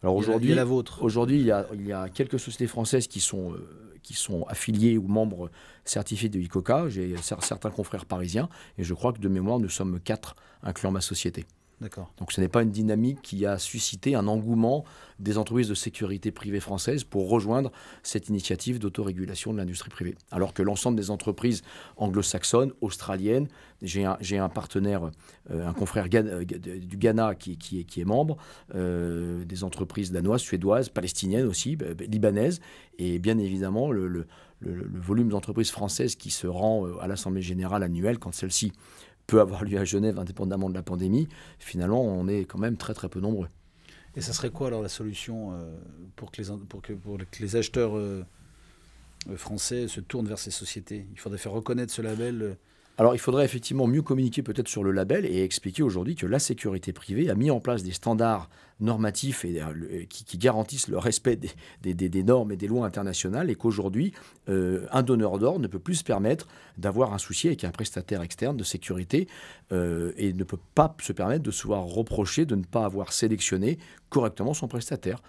Alors 0.02 0.16
aujourd'hui, 0.16 0.54
la 0.54 0.66
vôtre. 0.66 1.02
Aujourd'hui, 1.02 1.40
il 1.40 1.46
y, 1.46 1.52
a, 1.52 1.66
il 1.74 1.88
y 1.88 1.94
a 1.94 2.10
quelques 2.10 2.40
sociétés 2.40 2.68
françaises 2.68 3.08
qui 3.08 3.22
sont, 3.22 3.54
qui 4.02 4.14
sont 4.14 4.44
affiliées 4.44 4.98
ou 4.98 5.08
membres 5.08 5.50
certifiés 5.86 6.28
de 6.28 6.40
ICOCA. 6.40 6.90
J'ai 6.90 7.16
certains 7.18 7.70
confrères 7.70 8.06
parisiens 8.06 8.50
et 8.78 8.84
je 8.84 8.94
crois 8.94 9.14
que 9.14 9.20
de 9.20 9.30
mémoire, 9.30 9.60
nous 9.60 9.70
sommes 9.70 10.02
quatre, 10.02 10.36
incluant 10.62 10.92
ma 10.92 11.00
société. 11.00 11.46
Donc 12.18 12.32
ce 12.32 12.42
n'est 12.42 12.48
pas 12.48 12.64
une 12.64 12.72
dynamique 12.72 13.22
qui 13.22 13.46
a 13.46 13.58
suscité 13.58 14.16
un 14.16 14.28
engouement 14.28 14.86
des 15.20 15.38
entreprises 15.38 15.68
de 15.68 15.74
sécurité 15.74 16.32
privée 16.32 16.60
françaises 16.60 17.04
pour 17.04 17.30
rejoindre 17.30 17.72
cette 18.04 18.30
initiative 18.30 18.80
d'autorégulation 18.80 19.54
de 19.54 19.58
l'industrie 19.58 19.90
privée. 19.90 20.16
Alors 20.32 20.54
que 20.54 20.62
l'ensemble 20.64 20.98
des 20.98 21.12
entreprises 21.12 21.62
anglo-saxonnes, 21.98 22.72
australiennes, 22.82 23.48
j'ai 23.82 24.06
un, 24.06 24.50
partenaire, 24.50 25.12
euh, 25.52 25.68
un 25.68 25.74
confrère 25.74 26.08
euh, 26.14 26.46
du 26.46 26.98
Ghana 26.98 27.36
qui, 27.36 27.86
est, 27.98 28.06
membre, 28.06 28.38
euh, 28.76 29.44
des 29.44 29.64
entreprises 29.64 30.12
danoises, 30.12 30.42
suédoises, 30.42 30.90
palestiniennes 30.90 31.48
aussi, 31.48 31.78
libanaises, 32.00 32.62
et 32.98 33.20
bien 33.20 33.38
évidemment 33.38 33.92
le 33.92 34.28
volume 34.62 35.28
d'entreprises 35.28 35.72
françaises 35.72 36.16
qui 36.16 36.32
se 36.32 36.48
rend 36.48 36.86
à 37.02 37.08
l'Assemblée 37.08 37.42
générale 37.42 37.84
annuelle 37.84 38.20
quand 38.20 38.34
celle-ci 38.34 38.72
peut 39.28 39.40
avoir 39.40 39.64
lieu 39.64 39.78
à 39.78 39.86
Genève 39.86 40.20
indépendamment 40.20 40.70
de 40.70 40.74
la 40.74 40.84
pandémie, 40.84 41.28
finalement, 41.60 42.04
on 42.04 42.28
est 42.28 42.42
quand 42.42 42.60
même 42.60 42.78
très 42.78 42.94
très 42.94 43.10
peu 43.10 43.20
nombreux. 43.20 43.48
Et 44.16 44.22
ça 44.22 44.34
serait 44.34 44.52
quoi 44.52 44.68
alors 44.68 44.82
la 44.82 44.90
solution 44.90 45.54
euh, 45.54 45.76
pour, 46.16 46.32
que 46.32 46.42
les, 46.42 46.48
pour, 46.70 46.82
que, 46.82 46.94
les 47.40 47.56
acheteurs 47.56 47.98
euh, 47.98 48.24
euh, 49.30 49.38
français 49.38 49.88
se 49.88 50.02
tournent 50.02 50.28
vers 50.28 50.40
ces 50.40 50.52
sociétés? 50.52 51.08
Il 51.12 51.20
faudrait 51.20 51.40
faire 51.40 51.52
reconnaître 51.52 51.92
ce 51.92 52.02
label 52.02 52.58
alors 52.98 53.16
il 53.16 53.20
faudrait 53.20 53.46
effectivement 53.46 53.88
mieux 53.88 54.04
communiquer 54.04 54.44
peut-être 54.44 54.68
sur 54.68 54.84
le 54.84 54.92
label 54.92 55.26
et 55.26 55.44
expliquer 55.44 55.82
aujourd'hui 55.82 56.16
que 56.16 56.28
la 56.28 56.38
sécurité 56.38 56.94
privée 56.94 57.30
a 57.30 57.36
mis 57.36 57.50
en 57.50 57.60
place 57.60 57.82
des 57.82 57.92
standards 57.92 58.50
normatifs 58.80 59.46
et, 59.46 59.62
euh, 59.62 60.04
qui, 60.10 60.38
garantissent 60.38 60.88
le 60.88 60.98
respect 60.98 61.40
des, 61.82 62.24
normes 62.24 62.52
et 62.52 62.56
des 62.56 62.68
lois 62.68 62.86
internationales 62.86 63.50
et 63.50 63.56
qu'aujourd'hui 63.56 64.14
euh, 64.50 64.86
un 64.92 65.02
donneur 65.02 65.40
d'ordre 65.40 65.60
ne 65.60 65.68
peut 65.68 65.80
plus 65.80 65.96
se 65.96 66.04
permettre 66.04 66.48
d'avoir 66.78 67.14
un 67.14 67.18
souci 67.18 67.48
avec 67.48 67.64
un 67.64 67.72
prestataire 67.72 68.22
externe 68.22 68.58
de 68.58 68.64
sécurité 68.64 69.28
euh, 69.72 70.12
et 70.18 70.34
ne 70.34 70.44
peut 70.44 70.60
pas 70.76 70.96
se 71.02 71.14
permettre 71.14 71.44
de 71.44 71.52
se 71.52 71.66
voir 71.66 71.84
reprocher 71.84 72.46
de 72.46 72.56
ne 72.56 72.64
pas 72.64 72.86
avoir 72.86 73.12
sélectionné 73.12 73.80
correctement 74.10 74.54
son 74.54 74.68
prestataire. 74.68 75.22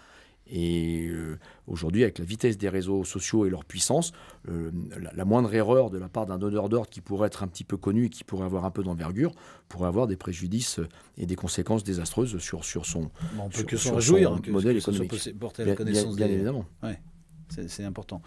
Et 0.47 1.07
euh, 1.07 1.39
aujourd'hui, 1.67 2.03
avec 2.03 2.19
la 2.19 2.25
vitesse 2.25 2.59
des 2.59 2.69
réseaux 2.69 3.05
sociaux 3.05 3.47
et 3.47 3.51
leur 3.51 3.65
puissance, 3.65 4.13
euh, 4.49 4.71
la, 5.15 5.25
moindre 5.25 5.55
erreur 5.55 5.91
de 5.91 5.99
la 5.99 6.09
part 6.09 6.27
d'un 6.27 6.39
donneur 6.39 6.69
d'ordre 6.69 6.91
qui 6.91 7.01
pourrait 7.01 7.29
être 7.29 7.43
un 7.43 7.49
petit 7.49 7.65
peu 7.65 7.77
connu 7.77 8.07
et 8.07 8.09
qui 8.11 8.25
pourrait 8.25 8.45
avoir 8.45 8.65
un 8.65 8.71
peu 8.71 8.83
d'envergure 8.83 9.33
pourrait 9.69 9.89
avoir 9.89 10.07
des 10.07 10.17
préjudices 10.17 10.81
et 11.17 11.25
des 11.25 11.37
conséquences 11.37 11.83
désastreuses 11.83 12.39
sur, 12.39 12.65
sur 12.65 12.85
son, 12.85 13.11
on 13.39 13.49
peut 13.49 13.63
que 13.63 13.77
son, 13.77 13.97
que, 13.97 14.51
modèle 14.51 14.77
économique. 14.77 15.39
porter 15.39 15.65
la 15.65 15.75
connaissance 15.75 16.15
bien, 16.15 16.27
évidemment. 16.27 16.67
Ouais, 16.83 17.01
c'est 17.49 17.85
important. 17.85 18.21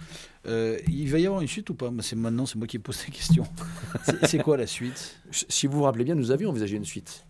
Euh, 0.47 0.79
il 0.87 1.09
va 1.09 1.19
y 1.19 1.27
avoir 1.27 1.41
une 1.41 1.47
suite 1.47 1.69
ou 1.69 1.75
pas? 1.75 1.91
C'est 2.01 2.15
maintenant, 2.15 2.47
c'est 2.47 2.57
moi 2.57 2.67
qui 2.67 2.79
pose 2.79 2.95
ces 2.95 3.11
questions. 3.11 3.45
c'est 4.23 4.39
quoi 4.39 4.57
la 4.57 4.67
suite? 4.67 5.19
Si 5.31 5.67
vous 5.67 5.77
vous 5.77 5.83
rappelez 5.83 6.03
bien, 6.03 6.15
nous 6.15 6.31
avions 6.31 6.49
envisagé 6.49 6.77
une 6.77 6.85
suite. 6.85 7.25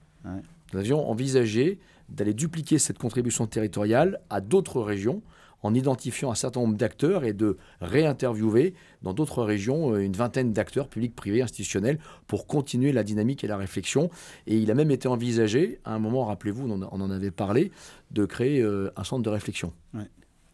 Nous 0.74 0.80
avions 0.80 1.10
envisagé 1.10 1.80
d'aller 2.10 2.34
dupliquer 2.34 2.80
cette 2.80 2.98
contribution 2.98 3.48
territoriale 3.48 4.20
à 4.30 4.42
d'autres 4.42 4.82
régions 4.82 5.22
en 5.64 5.74
identifiant 5.74 6.32
un 6.32 6.36
certain 6.36 6.62
nombre 6.62 6.78
d'acteurs 6.78 7.24
et 7.24 7.34
de 7.34 7.58
réinterviewer 7.82 8.74
dans 9.02 9.14
d'autres 9.14 9.44
régions 9.44 9.94
euh, 9.94 10.00
une 10.00 10.14
vingtaine 10.14 10.54
d'acteurs 10.54 10.88
publics, 10.88 11.16
privés, 11.16 11.42
institutionnels 11.42 12.00
pour 12.28 12.48
continuer 12.48 12.92
la 12.92 13.04
dynamique 13.04 13.44
et 13.44 13.48
la 13.48 13.58
réflexion. 13.58 14.10
Et 14.46 14.58
il 14.58 14.70
a 14.72 14.76
même 14.76 14.92
été 14.92 15.08
envisagé, 15.08 15.80
à 15.84 15.94
un 15.94 16.00
moment, 16.00 16.26
rappelez-vous, 16.26 16.70
on 16.70 17.02
en 17.02 17.12
avait 17.12 17.32
parlé, 17.32 17.72
de 18.12 18.26
créer 18.26 18.62
euh, 18.62 18.92
un 18.96 19.04
centre 19.04 19.24
de 19.24 19.30
réflexion. 19.30 19.74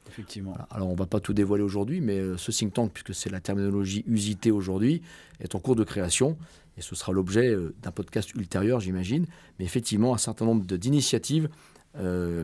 Effectivement. 0.07 0.55
Alors, 0.69 0.89
on 0.89 0.93
ne 0.93 0.97
va 0.97 1.07
pas 1.07 1.19
tout 1.19 1.33
dévoiler 1.33 1.63
aujourd'hui, 1.63 1.99
mais 1.99 2.19
euh, 2.19 2.37
ce 2.37 2.51
think 2.51 2.73
tank, 2.73 2.91
puisque 2.93 3.15
c'est 3.15 3.31
la 3.31 3.39
terminologie 3.39 4.03
usitée 4.07 4.51
aujourd'hui, 4.51 5.01
est 5.39 5.55
en 5.55 5.59
cours 5.59 5.75
de 5.75 5.83
création 5.83 6.37
et 6.77 6.81
ce 6.81 6.95
sera 6.95 7.11
l'objet 7.11 7.49
euh, 7.49 7.73
d'un 7.81 7.91
podcast 7.91 8.33
ultérieur, 8.35 8.79
j'imagine. 8.79 9.25
Mais 9.59 9.65
effectivement, 9.65 10.13
un 10.13 10.17
certain 10.17 10.45
nombre 10.45 10.65
d'initiatives 10.65 11.49
euh, 11.97 12.43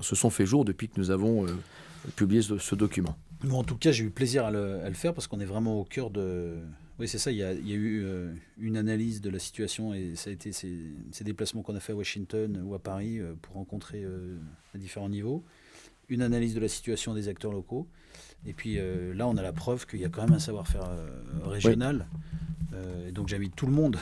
se 0.00 0.16
sont 0.16 0.30
fait 0.30 0.46
jour 0.46 0.64
depuis 0.64 0.88
que 0.88 0.98
nous 0.98 1.10
avons 1.10 1.46
euh, 1.46 1.50
publié 2.16 2.42
ce, 2.42 2.74
document. 2.74 3.16
en 3.50 3.64
tout 3.64 3.76
cas, 3.76 3.92
j'ai 3.92 4.04
eu 4.04 4.10
plaisir 4.10 4.44
à 4.44 4.50
le, 4.50 4.92
faire 4.94 5.14
parce 5.14 5.26
qu'on 5.26 5.40
est 5.40 5.46
vraiment 5.46 5.80
au 5.80 5.84
cœur 5.84 6.10
de. 6.10 6.56
Oui, 6.98 7.06
c'est 7.06 7.18
ça. 7.18 7.30
Il 7.30 7.36
y, 7.36 7.44
a, 7.44 7.54
eu 7.54 8.04
une 8.58 8.76
analyse 8.76 9.20
de 9.20 9.30
la 9.30 9.38
situation 9.38 9.94
et 9.94 10.16
ça 10.16 10.30
a 10.30 10.32
été 10.32 10.50
ces, 10.50 10.96
déplacements 11.20 11.62
qu'on 11.62 11.76
a 11.76 11.80
fait 11.80 11.92
à 11.92 11.96
Washington 11.96 12.60
ou 12.64 12.74
à 12.74 12.80
Paris 12.80 13.20
pour 13.40 13.54
rencontrer 13.54 14.04
à 14.74 14.78
différents 14.78 15.08
niveaux. 15.08 15.44
Une 16.08 16.22
analyse 16.22 16.56
de 16.56 16.60
la 16.60 16.66
situation 16.66 17.14
des 17.14 17.28
acteurs 17.28 17.52
locaux. 17.52 17.86
Et 18.46 18.52
puis 18.52 18.80
là, 19.14 19.28
on 19.28 19.36
a 19.36 19.42
la 19.42 19.52
preuve 19.52 19.86
qu'il 19.86 20.00
y 20.00 20.04
a 20.04 20.08
quand 20.08 20.22
même 20.22 20.32
un 20.32 20.40
savoir-faire 20.40 20.90
régional. 21.44 22.08
Euh, 22.78 23.10
donc 23.10 23.28
j'invite 23.28 23.54
tout 23.54 23.66
le 23.66 23.72
monde 23.72 23.98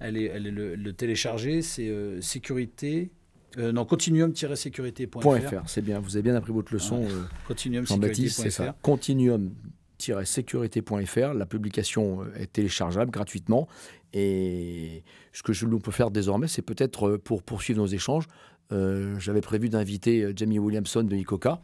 à 0.00 0.04
aller, 0.06 0.30
le, 0.38 0.92
télécharger. 0.92 1.62
C'est 1.62 1.88
euh, 1.88 2.20
sécurité. 2.20 3.10
Euh, 3.58 3.72
non, 3.72 3.84
continuum-sécurité.fr. 3.84 5.62
c'est 5.66 5.82
bien, 5.82 5.98
vous 5.98 6.14
avez 6.16 6.22
bien 6.22 6.36
appris 6.36 6.52
votre 6.52 6.72
leçon. 6.72 7.04
Continuum-sécurité.fr. 7.48 8.42
c'est 8.42 8.50
ça. 8.50 8.76
Continuum-sécurité.fr. 8.82 11.34
La 11.34 11.46
publication 11.46 12.20
est 12.36 12.52
téléchargeable 12.52 13.10
gratuitement. 13.10 13.66
Et 14.12 15.02
ce 15.32 15.42
que 15.42 15.52
je, 15.52 15.66
nous 15.66 15.80
peut 15.80 15.90
faire 15.90 16.10
désormais, 16.10 16.48
c'est 16.48 16.62
peut-être 16.62 17.16
pour 17.16 17.42
poursuivre 17.42 17.80
nos 17.80 17.86
échanges. 17.86 18.26
J'avais 18.70 19.40
prévu 19.40 19.68
d'inviter 19.68 20.32
Jamie 20.34 20.60
Williamson 20.60 21.02
de 21.02 21.16
ICOCA. 21.16 21.60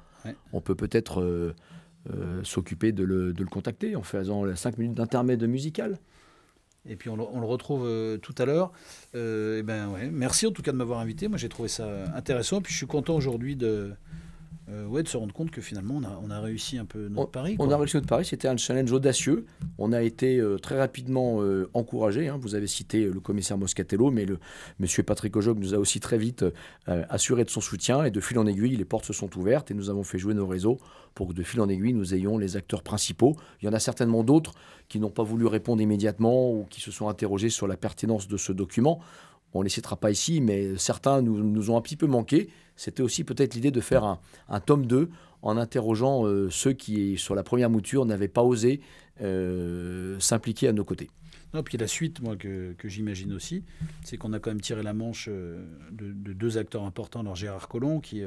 On 0.53 0.61
peut 0.61 0.75
peut-être 0.75 1.55
s'occuper 2.43 2.91
de 2.91 3.05
le, 3.05 3.33
de 3.33 3.45
le, 3.45 3.49
contacter 3.49 3.95
en 3.95 4.03
faisant 4.03 4.45
5 4.55 4.79
minutes 4.79 4.97
d'intermède 4.97 5.45
musical. 5.45 6.01
Et 6.89 6.97
puis 6.97 7.11
on 7.11 7.17
le, 7.17 7.47
retrouve 7.47 7.85
euh, 7.87 8.17
tout 8.19 8.35
à 8.39 8.45
l'heure. 8.45 8.73
Euh, 9.15 9.63
ben 9.63 9.89
ouais. 9.89 10.09
Merci 10.11 10.47
en 10.47 10.51
tout 10.51 10.63
cas 10.63 10.73
de 10.73 10.77
m'avoir 10.77 11.01
invité. 11.01 11.29
Moi 11.29 11.39
j'ai 11.39 11.49
trouvé 11.49 11.69
ça 11.69 11.87
intéressant. 12.15 12.61
Puis 12.61 12.73
je 12.73 12.79
suis 12.79 12.87
content 12.87 13.15
aujourd'hui 13.15 13.57
de, 13.57 13.93
euh, 14.69 14.87
ouais, 14.87 15.03
de 15.03 15.09
se 15.09 15.17
rendre 15.17 15.33
compte 15.33 15.51
que 15.51 15.61
finalement, 15.61 15.95
on 15.97 16.03
a, 16.03 16.21
on 16.25 16.31
a 16.31 16.41
réussi 16.41 16.77
un 16.79 16.85
peu 16.85 17.09
notre 17.09 17.31
pari. 17.31 17.57
On 17.59 17.71
a 17.71 17.77
réussi 17.77 17.97
notre 17.97 18.09
pari, 18.09 18.25
c'était 18.25 18.49
un 18.49 18.57
challenge 18.57 18.91
audacieux. 18.91 19.47
On 19.79 19.93
a 19.93 20.03
été 20.03 20.39
euh, 20.39 20.59
très 20.59 20.79
rapidement 20.79 21.41
euh, 21.41 21.71
encouragé. 21.73 22.29
Hein. 22.29 22.39
Vous 22.41 22.55
avez 22.57 22.67
cité 22.67 23.05
le 23.05 23.21
commissaire 23.21 23.59
Moscatello, 23.59 24.11
mais 24.11 24.25
le 24.25 24.39
monsieur 24.81 25.05
Patrick 25.05 25.37
Ojog 25.37 25.59
nous 25.59 25.75
a 25.75 25.79
aussi 25.79 26.01
très 26.01 26.19
vite 26.19 26.45
assuré 26.87 27.45
de 27.45 27.51
son 27.51 27.61
soutien. 27.61 28.05
Et 28.05 28.11
de 28.11 28.21
fil 28.21 28.39
en 28.39 28.47
aiguille, 28.47 28.77
les 28.77 28.85
portes 28.85 29.05
se 29.05 29.13
sont 29.13 29.37
ouvertes 29.39 29.71
et 29.71 29.75
nous 29.75 29.91
avons 29.91 30.03
fait 30.03 30.19
jouer 30.19 30.35
nos 30.35 30.47
réseaux 30.47 30.79
pour 31.17 31.29
que 31.29 31.33
de 31.33 31.43
fil 31.43 31.61
en 31.61 31.69
aiguille, 31.69 31.95
nous 31.95 32.15
ayons 32.15 32.37
les 32.37 32.57
acteurs 32.57 32.83
principaux. 32.83 33.37
Il 33.61 33.67
y 33.67 33.69
en 33.69 33.73
a 33.73 33.81
certainement 33.81 34.23
d'autres 34.23 34.53
qui 34.89 35.01
n'ont 35.01 35.11
pas 35.11 35.23
voulu 35.23 35.47
répondre 35.47 35.81
immédiatement 35.81 36.53
ou 36.53 36.67
qui 36.69 36.81
se 36.81 36.91
sont 36.91 37.09
interrogés 37.09 37.49
sur 37.49 37.67
la 37.67 37.77
pertinence 37.77 38.29
de 38.29 38.37
ce 38.37 38.53
document. 38.53 39.01
On 39.57 39.61
ne 39.61 39.65
les 39.65 39.71
citera 39.71 39.97
pas 39.97 40.11
ici, 40.11 40.41
mais 40.41 40.77
certains 40.77 41.23
nous, 41.23 41.43
nous 41.43 41.71
ont 41.71 41.77
un 41.77 41.81
petit 41.81 41.97
peu 41.97 42.07
manqué. 42.07 42.51
C'était 42.77 43.03
aussi 43.03 43.25
peut-être 43.25 43.55
l'idée 43.55 43.71
de 43.71 43.81
faire 43.81 44.19
un, 44.49 44.61
tome 44.61 44.87
2 44.87 45.11
en 45.43 45.57
interrogeant 45.57 46.27
euh, 46.27 46.51
ceux 46.51 46.75
qui, 46.75 47.17
sur 47.17 47.35
la 47.35 47.43
première 47.43 47.71
mouture, 47.71 48.05
n'avaient 48.05 48.29
pas 48.29 48.43
osé 48.43 48.81
euh, 49.23 50.21
s'impliquer 50.21 50.69
à 50.69 50.73
nos 50.73 50.85
côtés. 50.85 51.11
Non, 51.55 51.63
puis 51.63 51.79
la 51.79 51.87
suite, 51.87 52.21
moi, 52.21 52.37
que, 52.37 52.75
j'imagine 52.85 53.33
aussi, 53.33 53.65
c'est 54.05 54.19
qu'on 54.19 54.33
a 54.35 54.41
quand 54.41 54.51
même 54.51 54.61
tiré 54.61 54.83
la 54.83 54.93
manche 54.93 55.29
euh, 55.31 55.65
de, 55.91 56.33
deux 56.33 56.59
acteurs 56.59 56.85
importants. 56.85 57.21
Alors 57.21 57.35
Gérard 57.35 57.69
Collomb, 57.69 58.01
qui 58.01 58.23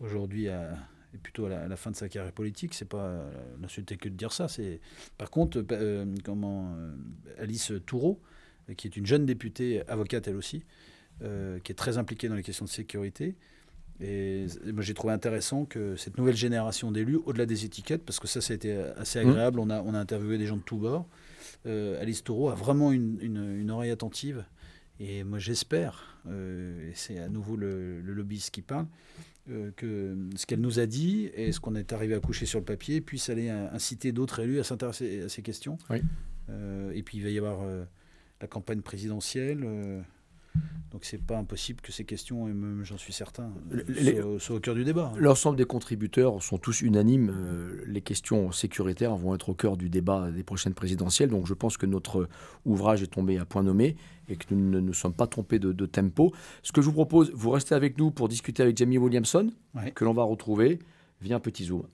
aujourd'hui 0.00 0.46
est 0.46 1.18
plutôt 1.22 1.46
à 1.46 1.66
la, 1.66 1.76
fin 1.76 1.90
de 1.90 1.96
sa 1.96 2.08
carrière 2.08 2.32
politique, 2.32 2.74
c'est 2.74 2.88
pas 2.88 3.24
l'insulter 3.62 3.96
que 3.96 4.10
de 4.10 4.14
dire 4.14 4.32
ça. 4.32 4.46
C'est 4.48 4.80
par 5.16 5.30
contre 5.30 5.64
comment 6.22 6.76
Alice 7.38 7.72
Toureau, 7.86 8.20
qui 8.76 8.86
est 8.86 8.96
une 8.96 9.06
jeune 9.06 9.26
députée 9.26 9.82
avocate 9.88 10.28
elle 10.28 10.36
aussi, 10.36 10.64
qui 11.20 11.72
est 11.72 11.76
très 11.76 11.98
impliquée 11.98 12.28
dans 12.28 12.34
les 12.34 12.42
questions 12.42 12.64
de 12.64 12.70
sécurité 12.70 13.36
et 14.00 14.46
moi, 14.72 14.82
j'ai 14.82 14.94
trouvé 14.94 15.12
intéressant 15.12 15.66
que 15.66 15.94
cette 15.96 16.16
nouvelle 16.16 16.36
génération 16.36 16.90
d'élus, 16.90 17.18
au-delà 17.26 17.44
des 17.44 17.66
étiquettes, 17.66 18.02
parce 18.02 18.18
que 18.18 18.26
ça, 18.26 18.40
ça 18.40 18.54
a 18.54 18.56
été 18.56 18.72
assez 18.96 19.22
mmh. 19.22 19.28
agréable, 19.28 19.60
on, 19.60 19.68
a, 19.68 19.82
on 19.82 19.92
a 19.92 19.98
interviewé 19.98 20.38
des 20.38 20.46
gens 20.46 20.56
de 20.56 20.62
tous 20.62 20.78
bords. 20.78 21.06
Euh, 21.66 22.00
Alice 22.00 22.24
Taureau 22.24 22.48
a 22.48 22.54
vraiment 22.54 22.92
une, 22.92 23.18
une, 23.20 23.70
oreille 23.70 23.90
attentive. 23.90 24.44
Et 25.00 25.22
moi, 25.22 25.38
j'espère, 25.38 26.18
euh, 26.28 26.90
et 26.90 26.92
c'est 26.94 27.18
à 27.18 27.28
nouveau 27.28 27.56
le, 27.56 28.00
le 28.00 28.14
lobbyiste 28.14 28.50
qui 28.50 28.62
parle, 28.62 28.86
euh, 29.50 29.70
que 29.76 30.16
ce 30.34 30.46
qu'elle 30.46 30.60
nous 30.60 30.78
a 30.78 30.86
dit 30.86 31.30
et 31.34 31.52
ce 31.52 31.60
qu'on 31.60 31.74
est 31.74 31.92
arrivé 31.92 32.14
à 32.14 32.20
coucher 32.20 32.46
sur 32.46 32.58
le 32.58 32.64
papier 32.64 33.02
puisse 33.02 33.28
aller 33.28 33.50
inciter 33.50 34.12
d'autres 34.12 34.40
élus 34.40 34.60
à 34.60 34.64
s'intéresser 34.64 35.22
à 35.22 35.28
ces 35.28 35.42
questions. 35.42 35.76
Oui. 35.90 36.00
et 36.94 37.02
puis, 37.02 37.18
il 37.18 37.24
va 37.24 37.28
y 37.28 37.38
avoir 37.38 37.60
la 38.40 38.46
campagne 38.46 38.80
présidentielle. 38.80 39.64
Donc 40.90 41.04
c'est 41.04 41.22
pas 41.22 41.38
impossible 41.38 41.80
que 41.80 41.92
ces 41.92 42.04
questions, 42.04 42.48
et 42.48 42.52
même 42.52 42.82
j'en 42.82 42.98
suis 42.98 43.12
certain, 43.12 43.52
soient, 44.38 44.56
au 44.56 44.60
cœur 44.60 44.74
du 44.74 44.82
débat. 44.82 45.12
L'ensemble 45.16 45.56
des 45.56 45.64
contributeurs 45.64 46.42
sont 46.42 46.58
tous 46.58 46.82
unanimes. 46.82 47.32
Euh, 47.32 47.84
les 47.86 48.00
questions 48.00 48.50
sécuritaires 48.50 49.14
vont 49.14 49.34
être 49.36 49.50
au 49.50 49.54
cœur 49.54 49.76
du 49.76 49.88
débat 49.88 50.32
des 50.32 50.42
prochaines 50.42 50.74
présidentielles. 50.74 51.28
Donc 51.28 51.46
je 51.46 51.54
pense 51.54 51.76
que 51.76 51.86
notre 51.86 52.28
ouvrage 52.64 53.02
est 53.02 53.06
tombé 53.06 53.38
à 53.38 53.44
point 53.44 53.62
nommé 53.62 53.94
et 54.28 54.34
que 54.34 54.52
nous 54.52 54.68
ne 54.68 54.80
nous 54.80 54.92
sommes 54.92 55.14
pas 55.14 55.28
trompés 55.28 55.60
de, 55.60 55.86
tempo. 55.86 56.32
Ce 56.64 56.72
que 56.72 56.82
je 56.82 56.86
vous 56.86 56.92
propose, 56.92 57.30
vous 57.34 57.50
restez 57.50 57.76
avec 57.76 57.96
nous 57.96 58.10
pour 58.10 58.28
discuter 58.28 58.62
avec 58.62 58.76
Jamie 58.76 58.98
Williamson, 58.98 59.52
que 59.94 60.04
l'on 60.04 60.12
va 60.12 60.24
retrouver 60.24 60.80
via 61.20 61.36
un 61.36 61.40
petit 61.40 61.64
zoom. 61.66 61.84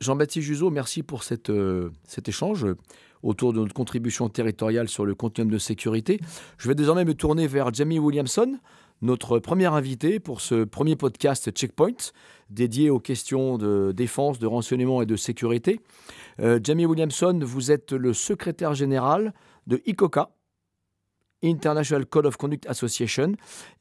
Jean-Baptiste 0.00 0.46
Juzo, 0.46 0.70
merci 0.70 1.02
pour 1.02 1.22
cette, 1.22 1.50
euh, 1.50 1.90
cet 2.04 2.28
échange 2.28 2.66
autour 3.24 3.52
de 3.52 3.58
notre 3.58 3.74
contribution 3.74 4.28
territoriale 4.28 4.88
sur 4.88 5.04
le 5.04 5.14
continuum 5.14 5.50
de 5.50 5.58
sécurité. 5.58 6.20
Je 6.58 6.68
vais 6.68 6.74
désormais 6.74 7.04
me 7.04 7.14
tourner 7.14 7.46
vers 7.46 7.72
Jamie 7.72 7.98
Williamson, 7.98 8.58
notre 9.02 9.38
premier 9.38 9.66
invité 9.66 10.20
pour 10.20 10.40
ce 10.40 10.64
premier 10.64 10.94
podcast 10.94 11.50
Checkpoint, 11.50 12.12
dédié 12.50 12.90
aux 12.90 13.00
questions 13.00 13.58
de 13.58 13.92
défense, 13.92 14.38
de 14.38 14.46
renseignement 14.46 15.02
et 15.02 15.06
de 15.06 15.16
sécurité. 15.16 15.80
Euh, 16.40 16.60
Jamie 16.62 16.86
Williamson, 16.86 17.40
vous 17.42 17.72
êtes 17.72 17.92
le 17.92 18.12
secrétaire 18.12 18.74
général 18.74 19.32
de 19.66 19.82
ICOCA, 19.86 20.30
International 21.42 22.06
Code 22.06 22.26
of 22.26 22.36
Conduct 22.36 22.66
Association, 22.66 23.32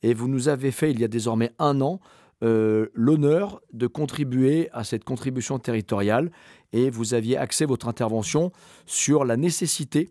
et 0.02 0.14
vous 0.14 0.28
nous 0.28 0.48
avez 0.48 0.72
fait 0.72 0.92
il 0.92 1.00
y 1.00 1.04
a 1.04 1.08
désormais 1.08 1.52
un 1.60 1.82
an 1.82 2.00
euh, 2.44 2.88
l'honneur 2.94 3.62
de 3.72 3.88
contribuer 3.88 4.70
à 4.74 4.84
cette 4.84 5.06
contribution 5.06 5.60
territoriale 5.60 6.30
et 6.74 6.90
vous 6.90 7.14
aviez 7.14 7.38
axé 7.38 7.66
votre 7.66 7.88
intervention 7.88 8.52
sur 8.86 9.24
la 9.24 9.38
nécessité 9.38 10.10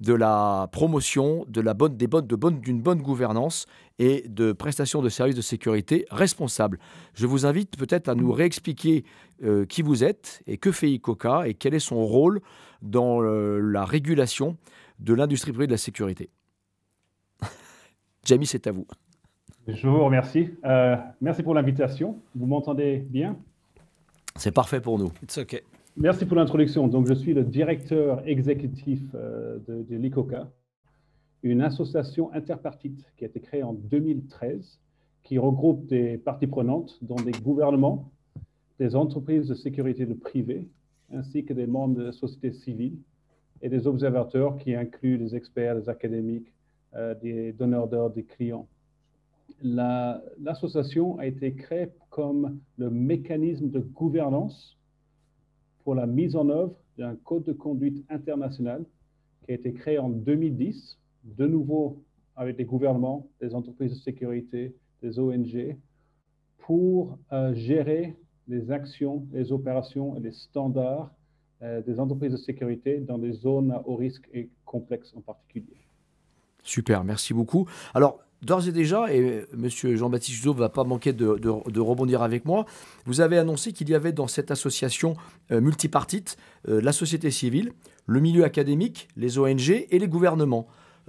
de 0.00 0.12
la 0.12 0.68
promotion 0.72 1.44
de 1.48 1.60
la 1.60 1.72
bonne, 1.72 1.96
des 1.96 2.06
bonnes, 2.06 2.26
de 2.26 2.36
bonne, 2.36 2.60
d'une 2.60 2.80
bonne 2.80 3.00
gouvernance 3.00 3.66
et 3.98 4.24
de 4.28 4.52
prestation 4.52 5.02
de 5.02 5.08
services 5.08 5.36
de 5.36 5.40
sécurité 5.40 6.04
responsables. 6.10 6.78
Je 7.14 7.26
vous 7.26 7.46
invite 7.46 7.76
peut-être 7.76 8.08
à 8.08 8.14
nous 8.14 8.32
réexpliquer 8.32 9.04
euh, 9.42 9.64
qui 9.66 9.82
vous 9.82 10.04
êtes 10.04 10.42
et 10.46 10.58
que 10.58 10.72
fait 10.72 10.90
ICOCA 10.90 11.48
et 11.48 11.54
quel 11.54 11.74
est 11.74 11.80
son 11.80 12.04
rôle 12.04 12.40
dans 12.82 13.22
euh, 13.22 13.60
la 13.60 13.84
régulation 13.84 14.56
de 14.98 15.14
l'industrie 15.14 15.52
privée 15.52 15.66
de 15.66 15.72
la 15.72 15.78
sécurité. 15.78 16.30
Jamie, 18.24 18.46
c'est 18.46 18.66
à 18.66 18.72
vous. 18.72 18.86
Je 19.66 19.86
vous 19.86 20.04
remercie. 20.04 20.50
Euh, 20.64 20.96
merci 21.20 21.42
pour 21.42 21.54
l'invitation. 21.54 22.20
Vous 22.34 22.46
m'entendez 22.46 22.98
bien? 23.08 23.36
C'est 24.36 24.52
parfait 24.52 24.80
pour 24.80 24.98
nous. 24.98 25.10
It's 25.22 25.38
okay. 25.38 25.62
Merci 25.96 26.26
pour 26.26 26.36
l'introduction. 26.36 26.88
Donc, 26.88 27.06
je 27.06 27.14
suis 27.14 27.34
le 27.34 27.44
directeur 27.44 28.26
exécutif 28.26 29.00
euh, 29.14 29.58
de, 29.68 29.96
l'ICOCA, 29.96 30.50
une 31.42 31.60
association 31.60 32.32
interpartite 32.32 33.04
qui 33.16 33.24
a 33.24 33.28
été 33.28 33.40
créée 33.40 33.62
en 33.62 33.74
2013, 33.74 34.80
qui 35.22 35.38
regroupe 35.38 35.86
des 35.86 36.18
parties 36.18 36.48
prenantes, 36.48 36.98
dont 37.02 37.16
des 37.16 37.32
gouvernements, 37.32 38.10
des 38.78 38.96
entreprises 38.96 39.46
de 39.46 39.54
sécurité 39.54 40.04
de 40.04 40.16
ainsi 41.12 41.44
que 41.44 41.52
des 41.52 41.66
membres 41.66 41.96
de 41.96 42.02
la 42.04 42.12
société 42.12 42.52
civile 42.52 42.98
et 43.62 43.68
des 43.68 43.86
observateurs 43.86 44.58
qui 44.58 44.74
incluent 44.74 45.18
des 45.18 45.36
experts, 45.36 45.76
des 45.76 45.88
académiques, 45.88 46.52
euh, 46.94 47.14
des 47.14 47.52
donneurs 47.52 47.88
d'ordre, 47.88 48.16
des 48.16 48.24
clients 48.24 48.66
l'association 49.62 51.18
a 51.18 51.26
été 51.26 51.54
créée 51.54 51.88
comme 52.10 52.58
le 52.78 52.90
mécanisme 52.90 53.70
de 53.70 53.80
gouvernance 53.80 54.76
pour 55.84 55.94
la 55.94 56.06
mise 56.06 56.34
en 56.34 56.48
œuvre 56.48 56.74
d'un 56.98 57.14
code 57.14 57.44
de 57.44 57.52
conduite 57.52 58.04
international 58.08 58.84
qui 59.44 59.52
a 59.52 59.54
été 59.54 59.72
créé 59.72 59.98
en 59.98 60.08
2010, 60.08 60.98
de 61.24 61.46
nouveau 61.46 62.02
avec 62.36 62.56
des 62.56 62.64
gouvernements, 62.64 63.28
des 63.40 63.54
entreprises 63.54 63.92
de 63.92 63.98
sécurité, 63.98 64.74
des 65.02 65.18
ONG, 65.18 65.76
pour 66.58 67.18
euh, 67.32 67.54
gérer 67.54 68.16
les 68.48 68.70
actions, 68.70 69.26
les 69.32 69.52
opérations 69.52 70.16
et 70.16 70.20
les 70.20 70.32
standards 70.32 71.14
euh, 71.62 71.82
des 71.82 72.00
entreprises 72.00 72.32
de 72.32 72.36
sécurité 72.36 72.98
dans 72.98 73.18
des 73.18 73.32
zones 73.32 73.70
à 73.70 73.86
haut 73.86 73.96
risque 73.96 74.28
et 74.32 74.50
complexes 74.64 75.14
en 75.14 75.20
particulier. 75.20 75.76
Super, 76.62 77.04
merci 77.04 77.34
beaucoup. 77.34 77.68
Alors, 77.92 78.23
d'ores 78.44 78.68
et 78.68 78.72
déjà, 78.72 79.12
et 79.12 79.44
M. 79.52 79.68
Jean-Baptiste 79.96 80.36
Juzo 80.36 80.54
ne 80.54 80.58
va 80.58 80.68
pas 80.68 80.84
manquer 80.84 81.12
de, 81.12 81.80
rebondir 81.80 82.22
avec 82.22 82.44
moi, 82.44 82.66
vous 83.06 83.20
avez 83.20 83.38
annoncé 83.38 83.72
qu'il 83.72 83.88
y 83.88 83.94
avait 83.94 84.12
dans 84.12 84.26
cette 84.26 84.50
association 84.50 85.16
euh, 85.50 85.60
multipartite 85.60 86.36
euh, 86.68 86.80
la 86.80 86.92
société 86.92 87.30
civile, 87.30 87.72
le 88.06 88.20
milieu 88.20 88.44
académique, 88.44 89.08
les 89.16 89.38
ONG 89.38 89.86
et 89.90 89.98
les 89.98 90.08
gouvernements. 90.08 90.66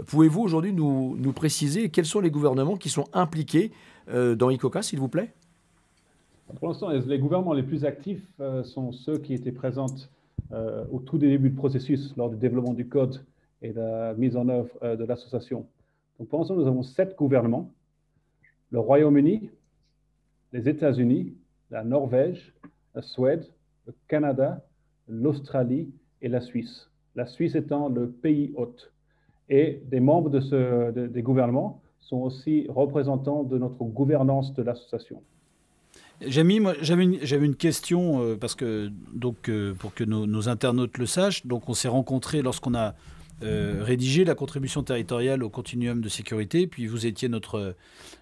Pouvez-vous 0.08 0.42
aujourd'hui 0.42 0.74
nous, 0.74 1.34
préciser 1.34 1.90
quels 1.90 2.06
sont 2.06 2.20
les 2.20 2.32
gouvernements 2.32 2.76
qui 2.76 2.90
sont 2.90 3.06
impliqués 3.14 3.72
euh, 4.10 4.36
dans 4.36 4.50
ICOCA, 4.50 4.82
s'il 4.82 5.00
vous 5.00 5.08
plaît? 5.08 5.34
Pour 6.60 6.68
l'instant, 6.68 6.90
les 6.90 7.20
gouvernements 7.20 7.54
les 7.54 7.64
plus 7.64 7.86
actifs 7.86 8.24
sont 8.66 8.92
ceux 8.92 9.18
qui 9.18 9.34
étaient 9.34 9.52
présents 9.52 9.88
au 10.52 11.00
tout 11.00 11.18
début 11.18 11.50
du 11.50 11.56
processus, 11.56 12.14
lors 12.18 12.30
du 12.30 12.36
développement 12.36 12.76
du 12.76 12.88
code 12.88 13.26
et 13.64 13.70
de 13.70 13.80
la 13.80 14.14
mise 14.14 14.38
en 14.38 14.48
œuvre 14.48 14.70
de 14.84 15.04
l'association. 15.06 15.66
Donc 16.20 16.30
pour 16.30 16.40
l'instant, 16.40 16.56
nous 16.56 16.68
avons 16.68 16.84
sept 16.84 17.16
gouvernements. 17.18 17.72
Le 18.72 18.80
Royaume-Uni, 18.80 19.50
les 20.54 20.70
États-Unis, 20.70 21.34
la 21.72 21.84
Norvège, 21.84 22.54
la 22.94 23.02
Suède, 23.02 23.46
le 23.86 23.94
Canada, 24.08 24.66
l'Australie 25.08 25.90
et 26.22 26.30
la 26.30 26.42
Suisse. 26.42 26.90
La 27.16 27.26
Suisse 27.26 27.56
étant 27.56 27.90
le 27.90 28.10
pays 28.10 28.54
hôte. 28.56 28.92
Et 29.50 29.82
des 29.86 30.00
membres 30.00 30.30
de 30.30 30.40
ce, 30.40 30.92
des 30.92 31.22
gouvernements 31.22 31.82
sont 32.00 32.18
aussi 32.18 32.66
représentants 32.70 33.44
de 33.44 33.58
notre 33.58 33.84
gouvernance 33.84 34.54
de 34.54 34.64
l'association. 34.64 35.22
Jamie, 36.22 36.62
j'avais 36.82 37.04
une, 37.04 37.44
une, 37.44 37.56
question 37.56 38.22
euh, 38.22 38.36
parce 38.38 38.56
que 38.56 38.90
donc 39.14 39.50
euh, 39.50 39.74
pour 39.74 39.94
que 39.94 40.04
nos, 40.04 40.26
nos, 40.26 40.48
internautes 40.48 40.98
le 40.98 41.06
sachent, 41.06 41.46
donc 41.46 41.68
on 41.68 41.74
s'est 41.74 41.90
rencontrés 41.90 42.42
lorsqu'on 42.42 42.74
a 42.74 42.96
euh, 43.44 43.84
rédiger 43.84 44.24
la 44.24 44.34
contribution 44.34 44.82
territoriale 44.82 45.44
au 45.44 45.50
continuum 45.50 46.00
de 46.00 46.08
sécurité. 46.08 46.68
Puis 46.68 46.88
vous 46.88 47.06
étiez 47.06 47.28
notre, 47.28 47.76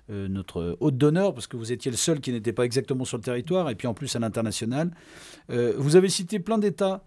euh, 0.09 0.27
notre 0.27 0.75
hôte 0.79 0.97
d'honneur, 0.97 1.35
parce 1.35 1.45
que 1.45 1.55
vous 1.55 1.71
étiez 1.71 1.91
le 1.91 1.97
seul 1.97 2.19
qui 2.19 2.31
n'était 2.31 2.53
pas 2.53 2.65
exactement 2.65 3.05
sur 3.05 3.17
le 3.17 3.23
territoire, 3.23 3.69
et 3.69 3.75
puis 3.75 3.87
en 3.87 3.93
plus 3.93 4.15
à 4.15 4.19
l'international. 4.19 4.91
Euh, 5.51 5.73
vous 5.77 5.95
avez 5.95 6.09
cité 6.09 6.39
plein 6.39 6.57
d'États 6.57 7.03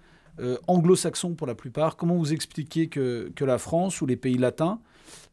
anglo-saxons 0.66 1.35
pour 1.35 1.47
la 1.47 1.55
plupart. 1.55 1.97
Comment 1.97 2.16
vous 2.16 2.35
expliquez 2.35 2.88
que, 2.88 3.33
que, 3.35 3.45
la 3.47 3.57
France 3.57 4.03
ou 4.03 4.07
les 4.07 4.16
pays 4.16 4.37
latins 4.37 4.81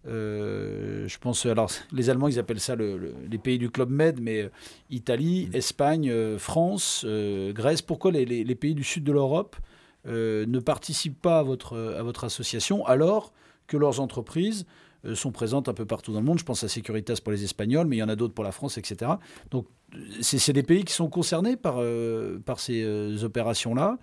je 0.05 1.17
pense, 1.17 1.45
alors 1.45 1.69
les 1.91 2.09
Allemands, 2.09 2.29
ils 2.29 2.39
appellent 2.39 2.62
ça 2.62 2.75
les 2.75 3.38
pays 3.38 3.57
du 3.57 3.69
Club 3.69 3.89
Med, 3.89 4.21
mais 4.21 4.49
Italie, 4.89 5.49
mm. 5.51 5.55
Espagne, 5.57 6.38
France, 6.38 7.05
Grèce. 7.05 7.81
Pourquoi 7.81 8.12
les, 8.12 8.55
pays 8.55 8.75
du 8.75 8.83
sud 8.86 9.03
de 9.03 9.12
l'Europe 9.12 9.57
ne 10.05 10.59
participent 10.59 11.21
pas 11.21 11.39
à 11.39 11.43
votre, 11.43 11.77
à 11.77 12.03
votre 12.03 12.23
association 12.23 12.85
alors 12.85 13.33
que 13.67 13.77
leurs 13.77 13.99
entreprises 13.99 14.65
euh, 15.05 15.15
sont 15.15 15.31
présentes 15.31 15.67
un 15.67 15.73
peu 15.73 15.85
partout 15.85 16.13
dans 16.13 16.19
le 16.19 16.25
monde. 16.25 16.39
Je 16.39 16.45
pense 16.45 16.63
à 16.63 16.67
Securitas 16.67 17.17
pour 17.23 17.31
les 17.31 17.43
Espagnols, 17.43 17.87
mais 17.87 17.97
il 17.97 17.99
y 17.99 18.03
en 18.03 18.09
a 18.09 18.15
d'autres 18.15 18.33
pour 18.33 18.43
la 18.43 18.51
France, 18.51 18.77
etc. 18.77 19.11
Donc, 19.51 19.67
c'est 20.21 20.53
des 20.53 20.63
pays 20.63 20.85
qui 20.85 20.93
sont 20.93 21.09
concernés 21.09 21.55
par, 21.55 21.75
euh, 21.77 22.39
par 22.39 22.59
ces 22.59 22.83
euh, 22.83 23.23
opérations-là, 23.23 23.99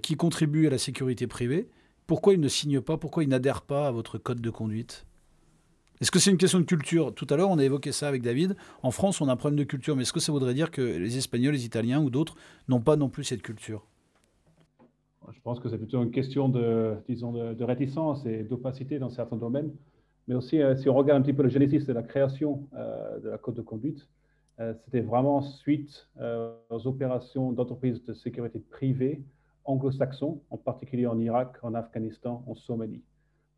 qui 0.00 0.16
contribuent 0.16 0.66
à 0.66 0.70
la 0.70 0.78
sécurité 0.78 1.26
privée. 1.26 1.68
Pourquoi 2.06 2.32
ils 2.32 2.40
ne 2.40 2.48
signent 2.48 2.80
pas? 2.80 2.96
Pourquoi 2.96 3.22
ils 3.22 3.28
n'adhèrent 3.28 3.60
pas 3.60 3.88
à 3.88 3.90
votre 3.90 4.16
code 4.16 4.40
de 4.40 4.48
conduite? 4.48 5.04
Est-ce 6.00 6.10
que 6.10 6.18
c'est 6.18 6.30
une 6.30 6.38
question 6.38 6.58
de 6.58 6.64
culture? 6.64 7.14
Tout 7.14 7.26
à 7.28 7.36
l'heure, 7.36 7.50
on 7.50 7.58
a 7.58 7.64
évoqué 7.64 7.92
ça 7.92 8.08
avec 8.08 8.22
David. 8.22 8.56
En 8.82 8.90
France, 8.90 9.20
on 9.20 9.28
a 9.28 9.32
un 9.32 9.36
problème 9.36 9.58
de 9.58 9.64
culture, 9.64 9.94
mais 9.94 10.02
est-ce 10.02 10.12
que 10.14 10.20
ça 10.20 10.32
voudrait 10.32 10.54
dire 10.54 10.70
que 10.70 10.80
les 10.80 11.18
Espagnols, 11.18 11.52
les 11.52 11.66
Italiens 11.66 12.00
ou 12.00 12.08
d'autres 12.08 12.34
n'ont 12.68 12.80
pas 12.80 12.96
non 12.96 13.10
plus 13.10 13.24
cette 13.24 13.42
culture? 13.42 13.84
Je 15.32 15.40
pense 15.40 15.60
que 15.60 15.68
c'est 15.68 15.78
plutôt 15.78 16.02
une 16.02 16.10
question 16.10 16.48
de, 16.48 16.96
disons, 17.08 17.32
de 17.32 17.64
réticence 17.64 18.24
et 18.26 18.42
d'opacité 18.42 18.98
dans 18.98 19.10
certains 19.10 19.36
domaines. 19.36 19.72
Mais 20.26 20.34
aussi, 20.34 20.60
euh, 20.60 20.76
si 20.76 20.88
on 20.88 20.94
regarde 20.94 21.20
un 21.20 21.22
petit 21.22 21.32
peu 21.32 21.42
le 21.42 21.48
génésis 21.48 21.84
de 21.86 21.92
la 21.92 22.02
création 22.02 22.66
euh, 22.74 23.20
de 23.20 23.28
la 23.28 23.38
code 23.38 23.54
de 23.54 23.62
conduite, 23.62 24.08
euh, 24.60 24.72
c'était 24.84 25.00
vraiment 25.00 25.42
suite 25.42 26.08
aux 26.70 26.86
opérations 26.86 27.52
d'entreprises 27.52 28.02
de 28.04 28.14
sécurité 28.14 28.60
privée 28.60 29.22
anglo-saxons, 29.64 30.40
en 30.50 30.56
particulier 30.56 31.06
en 31.06 31.18
Irak, 31.18 31.56
en 31.62 31.74
Afghanistan, 31.74 32.44
en 32.46 32.54
Somalie. 32.54 33.02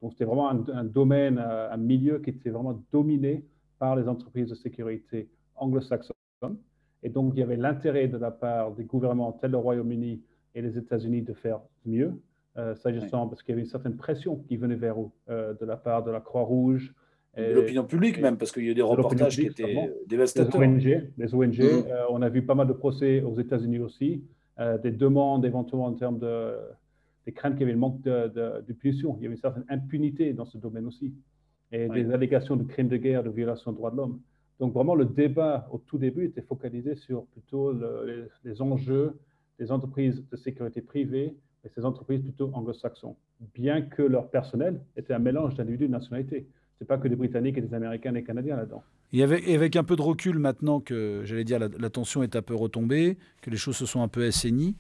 Donc, 0.01 0.13
c'était 0.13 0.25
vraiment 0.25 0.49
un, 0.49 0.85
domaine, 0.85 1.39
un 1.39 1.77
milieu 1.77 2.19
qui 2.21 2.31
était 2.31 2.51
vraiment 2.51 2.81
dominé 2.93 3.45
par 3.79 3.97
les 3.97 4.09
entreprises 4.09 4.49
de 4.49 4.55
sécurité 4.55 5.29
anglo-saxonnes. 5.57 6.15
Et 7.03 7.09
donc, 7.09 7.33
il 7.35 7.41
y 7.41 7.43
avait 7.43 7.57
l'intérêt 7.57 8.07
de 8.07 8.17
la 8.17 8.31
part 8.31 8.73
des 8.73 8.85
gouvernements 8.85 9.33
tels 9.33 9.51
le 9.51 9.59
Royaume-Uni 9.59 10.23
et 10.57 10.63
les 10.63 10.79
États-Unis 10.79 11.23
de 11.23 11.35
faire 11.35 11.61
mieux, 11.85 12.19
euh, 12.57 12.75
s'agissant, 12.75 13.29
parce 13.29 13.43
qu'il 13.43 13.53
y 13.53 13.53
avait 13.53 13.63
une 13.63 13.69
certaine 13.69 13.97
pression 13.97 14.37
qui 14.49 14.57
venait 14.57 14.75
vers 14.75 14.99
eux 15.01 15.11
euh, 15.29 15.53
de 15.55 15.67
la 15.67 15.77
part 15.77 16.03
de 16.03 16.11
la 16.11 16.21
Croix-Rouge. 16.21 16.95
De 17.37 17.53
l'opinion 17.53 17.85
publique 17.85 18.19
même, 18.19 18.39
parce 18.39 18.51
qu'il 18.51 18.65
y 18.65 18.69
a 18.69 18.71
eu 18.71 18.75
des 18.75 18.81
reportages 18.81 19.37
qui 19.37 19.47
étaient 19.47 19.93
dévastateurs. 20.09 20.59
Les 20.59 20.67
ONG, 20.67 21.11
les 21.19 21.35
ONG 21.35 21.59
mm. 21.59 21.63
euh, 21.63 22.05
on 22.09 22.23
a 22.23 22.31
vu 22.31 22.41
pas 22.41 22.55
mal 22.55 22.67
de 22.67 22.73
procès 22.73 23.21
aux 23.21 23.39
États-Unis 23.39 23.79
aussi, 23.79 24.25
des 24.83 24.91
demandes 24.91 25.45
éventuellement 25.45 25.85
en 25.85 25.93
termes 25.93 26.19
de 26.19 26.55
des 27.27 27.33
craintes 27.33 27.55
qu'il 27.55 27.63
y 27.63 27.65
avait 27.65 27.73
le 27.73 27.79
manque 27.79 28.01
de, 28.03 28.63
de, 28.67 28.73
punition. 28.73 29.17
Il 29.19 29.25
y 29.25 29.27
avait 29.27 29.35
une 29.35 29.41
certaine 29.41 29.67
impunité 29.69 30.33
dans 30.33 30.47
ce 30.47 30.57
domaine 30.57 30.87
aussi. 30.87 31.13
Et 31.73 31.89
des 31.89 32.11
allégations 32.13 32.57
de 32.57 32.63
crimes 32.63 32.89
de 32.89 32.97
guerre, 32.97 33.25
de 33.25 33.29
violation 33.29 33.73
des 33.73 33.77
droits 33.77 33.91
de 33.91 33.97
l'homme. 33.97 34.21
Donc 34.61 34.73
vraiment, 34.73 34.95
le 34.95 35.05
débat 35.05 35.69
au 35.73 35.79
tout 35.79 35.99
début 35.99 36.25
était 36.25 36.41
focalisé 36.41 36.95
sur 36.95 37.27
plutôt 37.27 37.73
les, 37.73 38.23
les, 38.45 38.63
enjeux 38.63 39.19
des 39.59 39.73
entreprises 39.73 40.23
de 40.31 40.37
sécurité 40.37 40.81
privée 40.81 41.37
et 41.65 41.69
ces 41.75 41.85
entreprises 41.85 42.23
plutôt 42.23 42.51
anglo-saxons, 42.53 43.17
bien 43.55 43.83
que 43.83 44.03
leur 44.03 44.29
personnel 44.31 44.81
était 44.97 45.15
un 45.15 45.19
mélange 45.19 45.55
d'individus 45.55 45.87
de 45.87 45.93
nationalités. 45.93 46.47
Ce 46.79 46.85
n'est 46.85 46.87
pas 46.87 46.99
que 46.99 47.09
des 47.09 47.17
Britanniques 47.17 47.57
et 47.57 47.63
des 47.63 47.75
Américains 47.75 48.11
et 48.11 48.21
des 48.21 48.25
Canadiens 48.25 48.57
là-dedans. 48.57 48.83
Et 49.13 49.23
avec, 49.23 49.49
avec, 49.49 49.77
un 49.77 49.85
peu 49.85 49.97
de 49.97 50.03
recul 50.03 50.39
maintenant 50.39 50.81
que, 50.81 51.23
j'allais 51.25 51.45
dire, 51.45 51.59
la, 51.59 51.91
tension 51.91 52.23
est 52.23 52.37
un 52.37 52.43
peu 52.43 52.55
retombée, 52.55 53.17
que 53.41 53.51
les 53.51 53.57
choses 53.57 53.77
se 53.77 53.87
sont 53.87 54.03
un 54.03 54.09
peu 54.09 54.27
assainies, 54.27 54.77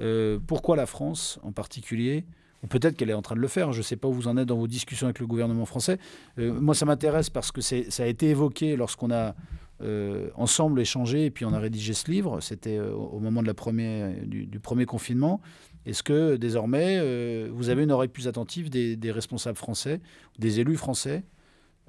euh, 0.00 0.38
pourquoi 0.46 0.76
la 0.76 0.86
France 0.86 1.38
en 1.42 1.52
particulier 1.52 2.24
ou 2.64 2.66
peut-être 2.66 2.96
qu'elle 2.96 3.10
est 3.10 3.14
en 3.14 3.22
train 3.22 3.36
de 3.36 3.40
le 3.40 3.48
faire, 3.48 3.72
je 3.72 3.78
ne 3.78 3.82
sais 3.84 3.96
pas 3.96 4.08
où 4.08 4.12
vous 4.12 4.26
en 4.26 4.36
êtes 4.36 4.48
dans 4.48 4.56
vos 4.56 4.66
discussions 4.66 5.06
avec 5.06 5.20
le 5.20 5.26
gouvernement 5.26 5.64
français. 5.64 5.98
Euh, 6.38 6.52
moi, 6.52 6.74
ça 6.74 6.86
m'intéresse 6.86 7.30
parce 7.30 7.52
que 7.52 7.60
ça 7.60 8.02
a 8.02 8.06
été 8.06 8.30
évoqué 8.30 8.76
lorsqu'on 8.76 9.12
a 9.12 9.36
euh, 9.80 10.30
ensemble 10.34 10.80
échangé 10.80 11.26
et 11.26 11.30
puis 11.30 11.44
on 11.44 11.52
a 11.52 11.58
rédigé 11.58 11.92
ce 11.92 12.10
livre. 12.10 12.40
C'était 12.40 12.78
au 12.78 13.18
moment 13.20 13.42
de 13.42 13.46
la 13.46 13.54
première, 13.54 14.12
du 14.26 14.60
premier 14.60 14.86
confinement. 14.86 15.40
Est-ce 15.88 16.02
que 16.02 16.36
désormais, 16.36 16.98
euh, 17.00 17.48
vous 17.50 17.70
avez 17.70 17.84
une 17.84 17.90
oreille 17.90 18.10
plus 18.10 18.28
attentive 18.28 18.68
des, 18.68 19.10
responsables 19.10 19.56
français, 19.56 20.02
des 20.38 20.60
élus 20.60 20.76
français, 20.76 21.24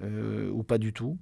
euh, 0.02 0.49
ou 0.52 0.63
pas 0.63 0.78
du 0.78 0.93
tout? 0.93 1.17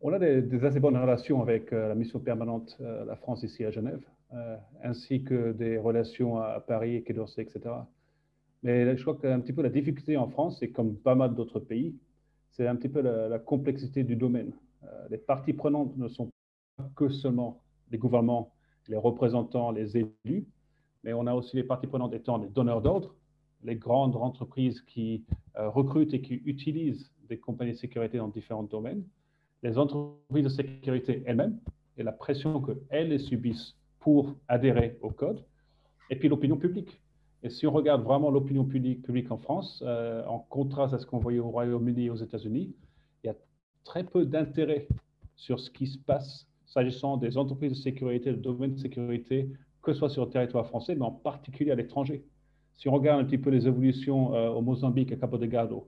On 0.00 0.10
a 0.14 0.18
des, 0.18 0.64
assez 0.64 0.80
bonnes 0.80 0.96
relations 0.96 1.42
avec 1.42 1.70
euh, 1.74 1.88
la 1.88 1.94
mission 1.94 2.18
permanente 2.18 2.78
la 2.80 3.14
France 3.16 3.42
ici 3.42 3.62
à 3.62 3.70
Genève, 3.70 4.00
ainsi 4.82 5.22
que 5.22 5.52
des 5.52 5.76
relations 5.76 6.38
à, 6.38 6.60
Paris, 6.60 7.04
Quai 7.04 7.12
d'Orsay, 7.12 7.42
etc. 7.42 7.74
Mais 8.62 8.96
je 8.96 9.02
crois 9.02 9.16
qu'un 9.16 9.40
petit 9.40 9.52
peu 9.52 9.60
la 9.60 9.68
difficulté 9.68 10.16
en 10.16 10.28
France, 10.28 10.56
c'est 10.60 10.70
comme 10.70 10.96
pas 10.96 11.14
mal 11.14 11.34
d'autres 11.34 11.60
pays, 11.60 11.94
c'est 12.52 12.66
un 12.66 12.74
petit 12.74 12.88
peu 12.88 13.02
la 13.02 13.38
complexité 13.38 14.02
du 14.02 14.16
domaine. 14.16 14.52
Les 15.10 15.18
parties 15.18 15.52
prenantes 15.52 15.96
ne 15.96 16.08
sont 16.08 16.30
pas 16.76 16.88
que 16.96 17.08
seulement 17.08 17.62
les 17.90 17.98
gouvernements, 17.98 18.52
les 18.88 18.96
représentants, 18.96 19.70
les 19.70 19.96
élus, 19.96 20.46
mais 21.02 21.12
on 21.12 21.26
a 21.26 21.34
aussi 21.34 21.56
les 21.56 21.64
parties 21.64 21.86
prenantes 21.86 22.14
étant 22.14 22.38
les 22.38 22.48
donneurs 22.48 22.80
d'ordre, 22.80 23.14
les 23.62 23.76
grandes 23.76 24.16
entreprises 24.16 24.80
qui 24.82 25.24
euh, 25.56 25.68
recrutent 25.68 26.14
et 26.14 26.20
qui 26.20 26.34
utilisent 26.44 27.10
des 27.28 27.38
compagnies 27.38 27.72
de 27.72 27.76
sécurité 27.76 28.18
dans 28.18 28.28
différents 28.28 28.62
domaines, 28.62 29.04
les 29.62 29.78
entreprises 29.78 30.44
de 30.44 30.48
sécurité 30.48 31.22
elles-mêmes 31.26 31.58
et 31.96 32.02
la 32.02 32.12
pression 32.12 32.60
qu'elles 32.60 33.18
subissent 33.20 33.76
pour 34.00 34.34
adhérer 34.48 34.98
au 35.00 35.10
code, 35.10 35.42
et 36.10 36.16
puis 36.16 36.28
l'opinion 36.28 36.56
publique. 36.56 37.00
Et 37.42 37.50
si 37.50 37.66
on 37.66 37.72
regarde 37.72 38.02
vraiment 38.02 38.30
l'opinion 38.30 38.64
publique, 38.64 39.30
en 39.30 39.38
France, 39.38 39.82
euh, 39.86 40.24
en 40.26 40.38
contraste 40.38 40.94
à 40.94 40.98
ce 40.98 41.06
qu'on 41.06 41.18
voyait 41.18 41.38
au 41.38 41.48
Royaume-Uni 41.48 42.06
et 42.06 42.10
aux 42.10 42.16
États-Unis, 42.16 42.74
très 43.84 44.04
peu 44.04 44.24
d'intérêt 44.24 44.88
sur 45.36 45.60
ce 45.60 45.70
qui 45.70 45.86
se 45.86 45.98
passe 45.98 46.46
s'agissant 46.66 47.16
des 47.16 47.36
entreprises 47.38 47.72
de 47.72 47.76
sécurité, 47.76 48.30
le 48.30 48.36
domaine 48.36 48.74
de 48.74 48.80
sécurité 48.80 49.50
que 49.84 49.92
ce 49.92 49.98
soit 49.98 50.08
sur 50.08 50.24
le 50.24 50.30
territoire 50.30 50.66
français, 50.66 50.94
mais 50.94 51.04
en 51.04 51.12
particulier 51.12 51.70
à 51.70 51.74
l'étranger. 51.74 52.24
Si 52.74 52.88
on 52.88 52.92
regarde 52.92 53.20
un 53.20 53.24
petit 53.24 53.38
peu 53.38 53.50
les 53.50 53.66
évolutions 53.66 54.34
euh, 54.34 54.48
au 54.48 54.62
Mozambique, 54.62 55.12
à 55.12 55.16
Cabo 55.16 55.38
Delgado, 55.38 55.86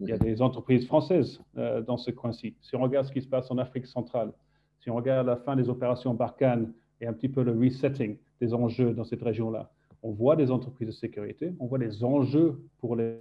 il 0.00 0.08
y 0.08 0.12
a 0.12 0.18
des 0.18 0.40
entreprises 0.40 0.86
françaises 0.86 1.40
euh, 1.56 1.80
dans 1.80 1.96
ce 1.96 2.12
coin-ci. 2.12 2.54
Si 2.60 2.76
on 2.76 2.80
regarde 2.80 3.06
ce 3.06 3.12
qui 3.12 3.22
se 3.22 3.26
passe 3.26 3.50
en 3.50 3.58
Afrique 3.58 3.86
centrale, 3.86 4.32
si 4.80 4.90
on 4.90 4.94
regarde 4.94 5.26
la 5.26 5.36
fin 5.36 5.56
des 5.56 5.68
opérations 5.68 6.14
Barkhane 6.14 6.72
et 7.00 7.06
un 7.06 7.12
petit 7.12 7.28
peu 7.28 7.42
le 7.42 7.52
resetting 7.52 8.18
des 8.40 8.54
enjeux 8.54 8.92
dans 8.92 9.04
cette 9.04 9.22
région-là, 9.22 9.72
on 10.02 10.12
voit 10.12 10.36
des 10.36 10.52
entreprises 10.52 10.86
de 10.86 10.92
sécurité, 10.92 11.52
on 11.58 11.66
voit 11.66 11.78
des 11.78 12.04
enjeux 12.04 12.60
pour 12.78 12.94
les. 12.94 13.16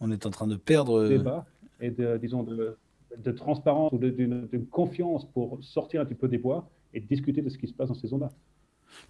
On 0.00 0.10
est 0.10 0.26
en 0.26 0.30
train 0.30 0.46
de 0.46 0.56
perdre. 0.56 1.08
Débat 1.08 1.46
et 1.80 1.90
de, 1.90 2.16
disons, 2.18 2.42
de, 2.42 2.76
de 3.16 3.32
transparence 3.32 3.92
ou 3.92 3.98
d'une 3.98 4.66
confiance 4.70 5.24
pour 5.32 5.58
sortir 5.62 6.00
un 6.00 6.04
petit 6.04 6.14
peu 6.14 6.28
des 6.28 6.38
bois 6.38 6.68
et 6.92 7.00
discuter 7.00 7.42
de 7.42 7.48
ce 7.48 7.58
qui 7.58 7.66
se 7.66 7.72
passe 7.72 7.88
dans 7.88 7.94
ces 7.94 8.08
zones-là. 8.08 8.30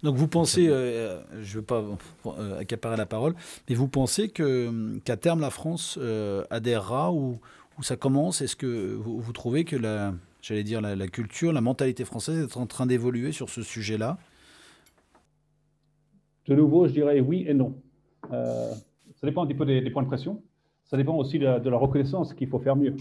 Donc 0.03 0.15
vous 0.15 0.27
pensez, 0.27 0.67
euh, 0.67 1.21
je 1.41 1.55
ne 1.55 1.59
veux 1.59 1.65
pas 1.65 1.83
euh, 2.25 2.59
accaparer 2.59 2.97
la 2.97 3.05
parole, 3.05 3.35
mais 3.69 3.75
vous 3.75 3.87
pensez 3.87 4.29
que, 4.29 4.97
qu'à 4.99 5.17
terme 5.17 5.41
la 5.41 5.49
France 5.49 5.97
euh, 6.01 6.43
adhérera 6.49 7.11
ou, 7.11 7.39
ou, 7.77 7.83
ça 7.83 7.95
commence? 7.95 8.41
Est-ce 8.41 8.55
que 8.55 8.95
vous, 8.95 9.31
trouvez 9.31 9.63
que 9.63 9.75
la, 9.75 10.13
j'allais 10.41 10.63
dire 10.63 10.81
la, 10.81 11.07
culture, 11.07 11.53
la 11.53 11.61
mentalité 11.61 12.05
française 12.05 12.43
est 12.43 12.57
en 12.57 12.65
train 12.65 12.85
d'évoluer 12.85 13.31
sur 13.31 13.49
ce 13.49 13.61
sujet-là? 13.61 14.17
De 16.47 16.55
nouveau, 16.55 16.87
je 16.87 16.93
dirais 16.93 17.19
oui 17.19 17.45
et 17.47 17.53
non. 17.53 17.75
ça 18.31 18.77
dépend 19.23 19.43
un 19.43 19.47
petit 19.47 19.57
peu 19.57 19.65
des, 19.65 19.89
points 19.89 20.03
de 20.03 20.07
pression. 20.07 20.41
Ça 20.85 20.97
dépend 20.97 21.15
aussi 21.15 21.39
de, 21.39 21.45
la 21.45 21.77
reconnaissance 21.77 22.33
qu'il 22.33 22.47
faut 22.47 22.59
faire 22.59 22.75
mieux. 22.75 22.95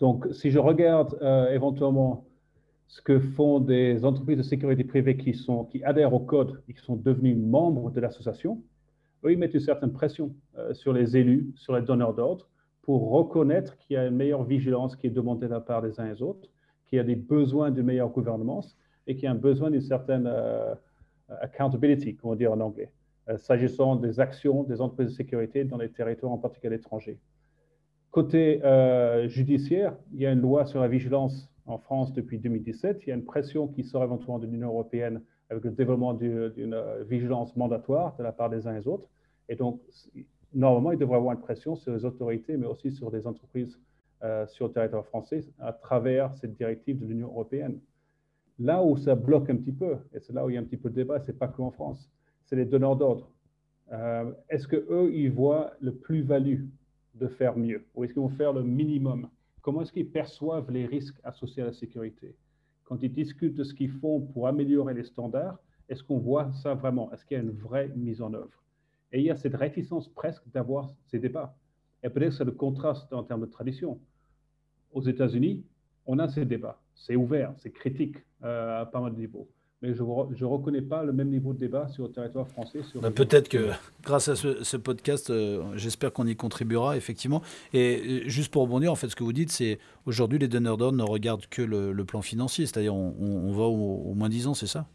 Donc 0.00 0.26
si 0.32 0.50
je 0.50 0.58
regarde 0.58 1.18
éventuellement 1.52 2.24
ce 2.88 3.02
que 3.02 3.18
font 3.18 3.60
des 3.60 4.04
entreprises 4.04 4.38
de 4.38 4.42
sécurité 4.42 4.84
privée 4.84 5.16
qui, 5.16 5.34
adhèrent 5.84 6.14
au 6.14 6.20
code 6.20 6.62
et 6.68 6.74
qui 6.74 6.80
sont 6.80 6.96
devenus 6.96 7.36
membres 7.36 7.90
de 7.90 8.00
l'association, 8.00 8.62
eux, 9.24 9.32
ils 9.32 9.38
mettent 9.38 9.54
une 9.54 9.60
certaine 9.60 9.92
pression 9.92 10.34
euh, 10.58 10.74
sur 10.74 10.92
les 10.92 11.16
élus, 11.16 11.52
sur 11.56 11.74
les 11.74 11.82
donneurs 11.82 12.14
d'ordre, 12.14 12.48
pour 12.82 13.10
reconnaître 13.10 13.76
qu'il 13.78 13.94
y 13.94 13.96
a 13.96 14.06
une 14.06 14.14
meilleure 14.14 14.44
vigilance 14.44 14.94
qui 14.94 15.08
est 15.08 15.10
demandée 15.10 15.46
de 15.46 15.52
la 15.52 15.60
part 15.60 15.82
des 15.82 15.98
uns 15.98 16.06
et 16.06 16.14
des 16.14 16.22
autres, 16.22 16.48
qu'il 16.86 16.98
y 16.98 17.00
a 17.00 17.04
des 17.04 17.16
besoins 17.16 17.70
d'une 17.70 17.84
meilleure 17.84 18.10
gouvernance 18.10 18.76
et 19.06 19.14
qu'il 19.14 19.24
y 19.24 19.26
a 19.26 19.32
un 19.32 19.36
besoin 19.36 19.70
d'une 19.70 19.80
certaine 19.80 20.26
euh, 20.28 20.74
accountability, 21.40 22.14
comme 22.14 22.30
on 22.30 22.34
dit 22.36 22.46
en 22.46 22.60
anglais, 22.60 22.92
euh, 22.92 23.05
s'agissant 23.38 23.96
des 23.96 24.20
actions 24.20 24.62
des 24.62 24.80
entreprises 24.80 25.08
de 25.08 25.16
sécurité 25.16 25.64
dans 25.64 25.78
les 25.78 25.90
territoires, 25.90 26.32
en 26.32 26.38
particulier 26.38 26.76
étrangers. 26.76 27.18
Côté 28.10 28.60
judiciaire, 29.28 29.94
il 30.12 30.20
y 30.20 30.26
a 30.26 30.32
une 30.32 30.40
loi 30.40 30.64
sur 30.64 30.80
la 30.80 30.88
vigilance 30.88 31.50
en 31.66 31.78
France 31.78 32.12
depuis 32.12 32.38
2017. 32.38 33.02
Il 33.02 33.08
y 33.08 33.12
a 33.12 33.14
une 33.14 33.24
pression 33.24 33.66
qui 33.66 33.84
sort 33.84 34.04
éventuellement 34.04 34.38
de 34.38 34.46
l'Union 34.46 34.68
européenne 34.68 35.20
avec 35.50 35.64
le 35.64 35.70
développement 35.70 36.14
d'une 36.14 36.74
euh, 36.74 37.04
vigilance 37.04 37.54
mandatoire 37.56 38.16
de 38.16 38.22
la 38.22 38.32
part 38.32 38.50
des 38.50 38.66
uns 38.66 38.74
et 38.74 38.80
des 38.80 38.88
autres. 38.88 39.08
Et 39.48 39.54
donc, 39.54 39.80
normalement, 40.52 40.92
il 40.92 40.98
devrait 40.98 41.16
y 41.16 41.18
avoir 41.18 41.34
une 41.34 41.40
pression 41.40 41.76
sur 41.76 41.92
les 41.92 42.04
autorités, 42.04 42.56
mais 42.56 42.66
aussi 42.66 42.90
sur 42.90 43.10
des 43.10 43.26
entreprises 43.26 43.78
euh, 44.24 44.46
sur 44.46 44.66
le 44.66 44.72
territoire 44.72 45.04
français 45.06 45.44
à 45.60 45.72
travers 45.72 46.34
cette 46.34 46.56
directive 46.56 46.98
de 46.98 47.06
l'Union 47.06 47.28
européenne. 47.28 47.78
Là 48.58 48.82
où 48.82 48.96
ça 48.96 49.14
bloque 49.14 49.50
un 49.50 49.56
petit 49.56 49.72
peu, 49.72 49.98
et 50.14 50.20
c'est 50.20 50.32
là 50.32 50.44
où 50.44 50.50
il 50.50 50.54
y 50.54 50.56
a 50.56 50.60
un 50.60 50.64
petit 50.64 50.78
peu 50.78 50.88
de 50.88 50.94
débat, 50.94 51.20
c'est 51.20 51.38
pas 51.38 51.48
que 51.48 51.60
en 51.60 51.70
France, 51.70 52.10
c'est 52.46 52.56
les 52.56 52.64
donneurs 52.64 52.96
d'ordre. 52.96 53.30
Euh, 53.92 54.32
est-ce 54.48 54.66
que 54.66 54.76
eux, 54.76 55.12
ils 55.12 55.30
voient 55.30 55.72
le 55.80 55.94
plus-value 55.94 56.64
de 57.14 57.28
faire 57.28 57.56
mieux? 57.56 57.84
Ou 57.94 58.04
est-ce 58.04 58.12
qu'ils 58.12 58.22
vont 58.22 58.28
faire 58.28 58.52
le 58.52 58.62
minimum? 58.62 59.28
Comment 59.62 59.82
est-ce 59.82 59.92
qu'ils 59.92 60.10
perçoivent 60.10 60.70
les 60.70 60.86
risques 60.86 61.18
associés 61.24 61.62
à 61.62 61.66
la 61.66 61.72
sécurité? 61.72 62.36
Quand 62.84 63.02
ils 63.02 63.12
discutent 63.12 63.54
de 63.54 63.64
ce 63.64 63.74
qu'ils 63.74 63.90
font 63.90 64.20
pour 64.20 64.46
améliorer 64.46 64.94
les 64.94 65.04
standards, 65.04 65.58
est-ce 65.88 66.02
qu'on 66.02 66.18
voit 66.18 66.52
ça 66.52 66.74
vraiment? 66.74 67.12
Est-ce 67.12 67.24
qu'il 67.24 67.36
y 67.36 67.40
a 67.40 67.42
une 67.42 67.50
vraie 67.50 67.88
mise 67.96 68.22
en 68.22 68.32
œuvre? 68.32 68.62
Et 69.12 69.20
il 69.20 69.24
y 69.24 69.30
a 69.30 69.36
cette 69.36 69.54
réticence 69.54 70.08
presque 70.08 70.48
d'avoir 70.52 70.92
ces 71.06 71.18
débats. 71.18 71.56
Et 72.02 72.10
peut-être 72.10 72.32
c'est 72.32 72.44
le 72.44 72.52
contraste 72.52 73.12
en 73.12 73.22
termes 73.22 73.40
de 73.40 73.46
tradition. 73.46 73.98
Aux 74.92 75.02
États-Unis, 75.02 75.64
on 76.06 76.18
a 76.18 76.28
ces 76.28 76.44
débats. 76.44 76.80
C'est 76.94 77.16
ouvert, 77.16 77.54
c'est 77.58 77.70
critique 77.70 78.16
euh, 78.44 78.82
à 78.82 78.86
pas 78.86 79.00
mal 79.00 79.14
de 79.14 79.18
niveaux 79.18 79.48
mais 79.82 79.94
je 79.94 80.02
ne 80.02 80.44
reconnais 80.44 80.80
pas 80.80 81.04
le 81.04 81.12
même 81.12 81.28
niveau 81.28 81.52
de 81.52 81.58
débat 81.58 81.88
sur 81.88 82.04
le 82.04 82.10
territoire 82.10 82.48
français. 82.48 82.80
Bah, 82.94 83.10
peut-être 83.10 83.48
que 83.48 83.70
grâce 84.02 84.28
à 84.28 84.36
ce, 84.36 84.76
podcast, 84.76 85.28
euh, 85.28 85.62
j'espère 85.74 86.12
qu'on 86.12 86.26
y 86.26 86.34
contribuera, 86.34 86.96
effectivement. 86.96 87.42
Et 87.74 88.22
juste 88.26 88.50
pour 88.52 88.62
rebondir, 88.62 88.90
en 88.90 88.94
fait, 88.94 89.08
ce 89.08 89.16
que 89.16 89.24
vous 89.24 89.34
dites, 89.34 89.52
c'est 89.52 89.78
aujourd'hui, 90.06 90.38
les 90.38 90.48
donneurs 90.48 90.78
d'ordre 90.78 90.96
ne 90.96 91.02
regardent 91.02 91.46
que 91.46 91.62
le, 91.62 92.04
plan 92.06 92.22
financier, 92.22 92.66
c'est-à-dire 92.66 92.94
on, 92.94 93.52
va 93.52 93.64
au, 93.64 94.14
moins 94.14 94.28
10 94.28 94.46
ans, 94.46 94.54
c'est 94.54 94.68
ça? 94.68 94.86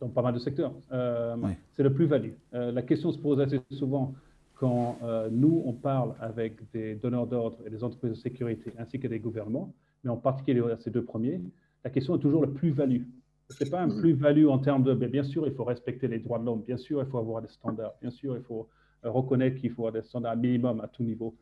Dans 0.00 0.08
pas 0.08 0.22
mal 0.22 0.34
de 0.34 0.38
secteurs. 0.38 0.72
Euh, 0.92 1.36
c'est 1.72 1.82
le 1.82 1.92
plus-value. 1.92 2.32
Euh, 2.52 2.70
la 2.70 2.82
question 2.82 3.10
se 3.10 3.18
pose 3.18 3.40
assez 3.40 3.60
souvent 3.70 4.14
quand 4.54 4.98
nous, 5.32 5.62
on 5.66 5.72
parle 5.72 6.14
avec 6.20 6.56
des 6.72 6.94
donneurs 6.94 7.26
d'ordre 7.26 7.56
et 7.66 7.70
des 7.70 7.82
entreprises 7.82 8.12
de 8.12 8.16
sécurité, 8.16 8.72
ainsi 8.78 9.00
que 9.00 9.08
des 9.08 9.18
gouvernements, 9.18 9.74
mais 10.04 10.10
en 10.10 10.16
particulier 10.16 10.62
ces 10.78 10.90
deux 10.90 11.02
premiers, 11.02 11.40
la 11.82 11.90
question 11.90 12.16
est 12.16 12.20
toujours 12.20 12.40
le 12.40 12.50
plus-value. 12.50 13.02
Ce 13.50 13.62
n'est 13.62 13.70
pas 13.70 13.82
un 13.82 13.88
mm. 13.88 14.00
plus-value 14.00 14.46
en 14.46 14.58
termes 14.58 14.82
de, 14.82 14.94
bien 14.94 15.22
sûr, 15.22 15.46
il 15.46 15.54
faut 15.54 15.64
respecter 15.64 16.08
les 16.08 16.18
droits 16.18 16.38
de 16.38 16.44
l'homme, 16.44 16.62
bien 16.62 16.76
sûr, 16.76 17.02
il 17.02 17.06
faut 17.08 17.18
avoir 17.18 17.42
des 17.42 17.48
standards, 17.48 17.94
bien 18.00 18.10
sûr, 18.10 18.36
il 18.36 18.42
faut 18.42 18.68
euh, 19.04 19.10
reconnaître 19.10 19.56
qu'il 19.60 19.70
faut 19.70 19.86
avoir 19.86 20.02
des 20.02 20.08
standards 20.08 20.36
minimum 20.36 20.80
à 20.80 20.88
tout 20.88 21.02
niveau. 21.02 21.34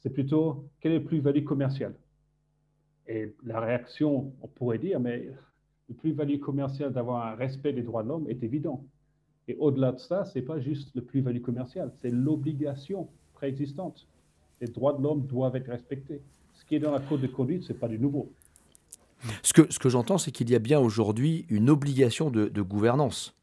C'est 0.00 0.10
plutôt, 0.10 0.68
quel 0.80 0.92
est 0.92 0.98
le 0.98 1.04
plus-value 1.04 1.44
commercial? 1.44 1.94
Et 3.06 3.34
la 3.44 3.60
réaction, 3.60 4.32
on 4.42 4.48
pourrait 4.48 4.78
dire, 4.78 4.98
mais 4.98 5.30
le 5.88 5.94
plus-value 5.94 6.38
commercial 6.38 6.92
d'avoir 6.92 7.26
un 7.26 7.34
respect 7.34 7.72
des 7.72 7.82
droits 7.82 8.02
de 8.02 8.08
l'homme 8.08 8.28
est 8.28 8.42
évident. 8.42 8.84
Et 9.46 9.56
au-delà 9.56 9.92
de 9.92 9.98
ça, 9.98 10.24
ce 10.24 10.38
n'est 10.38 10.44
pas 10.44 10.58
juste 10.58 10.94
le 10.94 11.02
plus-value 11.02 11.40
commercial, 11.40 11.92
c'est 12.00 12.10
l'obligation 12.10 13.08
préexistante. 13.34 14.08
Les 14.60 14.68
droits 14.68 14.94
de 14.94 15.02
l'homme 15.02 15.26
doivent 15.26 15.56
être 15.56 15.68
respectés. 15.68 16.22
Ce 16.54 16.64
qui 16.64 16.76
est 16.76 16.80
dans 16.80 16.92
la 16.92 17.00
code 17.00 17.20
de 17.20 17.26
conduite, 17.26 17.62
ce 17.64 17.72
n'est 17.72 17.78
pas 17.78 17.88
du 17.88 17.98
nouveau. 17.98 18.32
Ce 19.42 19.52
que, 19.52 19.66
ce 19.70 19.78
que 19.78 19.88
j'entends, 19.88 20.18
c'est 20.18 20.30
qu'il 20.30 20.50
y 20.50 20.54
a 20.54 20.58
bien 20.58 20.78
aujourd'hui 20.78 21.46
une 21.48 21.70
obligation 21.70 22.30
de, 22.30 22.62
gouvernance. 22.62 23.34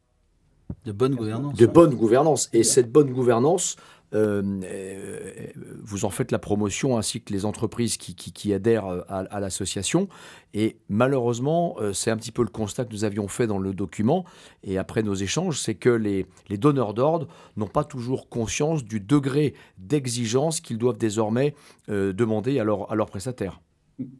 De 0.84 0.92
bonne 0.92 1.14
gouvernance. 1.14 1.54
De 1.54 1.66
bonne 1.66 1.94
gouvernance. 1.94 2.48
Et 2.52 2.64
cette 2.64 2.90
bonne 2.90 3.10
gouvernance, 3.10 3.76
euh, 4.14 4.42
euh, 4.64 5.46
vous 5.82 6.04
en 6.04 6.10
faites 6.10 6.32
la 6.32 6.38
promotion 6.38 6.98
ainsi 6.98 7.22
que 7.22 7.32
les 7.32 7.44
entreprises 7.44 7.96
qui, 7.96 8.14
qui, 8.14 8.52
adhèrent 8.52 9.04
à, 9.08 9.40
l'association. 9.40 10.08
Et 10.54 10.76
malheureusement, 10.88 11.76
euh, 11.80 11.92
c'est 11.92 12.10
un 12.10 12.16
petit 12.16 12.32
peu 12.32 12.42
le 12.42 12.48
constat 12.48 12.84
que 12.84 12.92
nous 12.92 13.04
avions 13.04 13.28
fait 13.28 13.46
dans 13.46 13.58
le 13.58 13.72
document 13.72 14.24
et 14.64 14.78
après 14.78 15.02
nos 15.02 15.14
échanges, 15.14 15.58
c'est 15.58 15.74
que 15.74 15.88
les, 15.88 16.26
les 16.48 16.58
donneurs 16.58 16.94
d'ordre 16.94 17.26
n'ont 17.56 17.66
pas 17.66 17.84
toujours 17.84 18.28
conscience 18.28 18.84
du 18.84 19.00
degré 19.00 19.54
d'exigence 19.78 20.60
qu'ils 20.60 20.78
doivent 20.78 20.98
désormais 20.98 21.54
demander 21.88 22.58
à, 22.58 22.62
à 22.62 22.94
leurs 22.94 23.10
prestataires. 23.10 23.60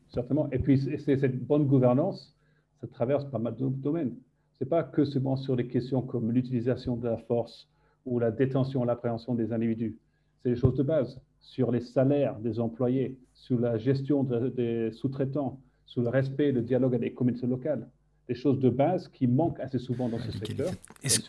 Certainement. 0.09 0.49
Et 0.53 0.59
puis, 0.59 0.79
cette 0.99 1.45
bonne 1.45 1.67
gouvernance, 1.67 2.35
ça 2.81 2.87
traverse 2.87 3.25
pas 3.25 3.39
mal 3.39 3.57
de 3.57 3.69
domaines. 3.69 4.15
Ce 4.59 4.65
n'est 4.65 4.69
pas 4.69 4.83
que 4.83 5.05
seulement 5.05 5.37
sur 5.37 5.57
des 5.57 5.67
questions 5.67 6.03
comme 6.03 6.31
l'utilisation 6.31 6.97
de 6.97 7.09
la 7.09 7.17
force 7.17 7.69
ou 8.05 8.19
la 8.19 8.31
détention, 8.31 8.85
l'appréhension 8.85 9.35
des 9.35 9.53
individus. 9.53 9.97
C'est 10.43 10.51
des 10.51 10.57
choses 10.57 10.77
de 10.77 10.83
base 10.83 11.21
sur 11.41 11.71
les 11.71 11.81
salaires 11.81 12.39
des 12.39 12.61
employés, 12.61 13.17
sur 13.35 13.59
la 13.59 13.79
gestion 13.79 14.25
des 14.25 14.91
sous-traitants, 14.93 15.59
sur 15.87 16.03
le 16.03 16.09
respect 16.09 16.49
et 16.49 16.53
le 16.53 16.63
dialogue 16.63 16.95
avec 16.95 17.11
les 17.11 17.15
communautés 17.15 17.47
locales 17.47 17.89
des 18.29 18.35
choses 18.35 18.61
de 18.61 18.71
base 18.71 19.09
qui 19.09 19.27
manquent 19.27 19.61
assez 19.61 19.79
souvent 19.79 20.09
dans 20.09 20.19
ce 20.19 20.31
secteur. 20.31 20.71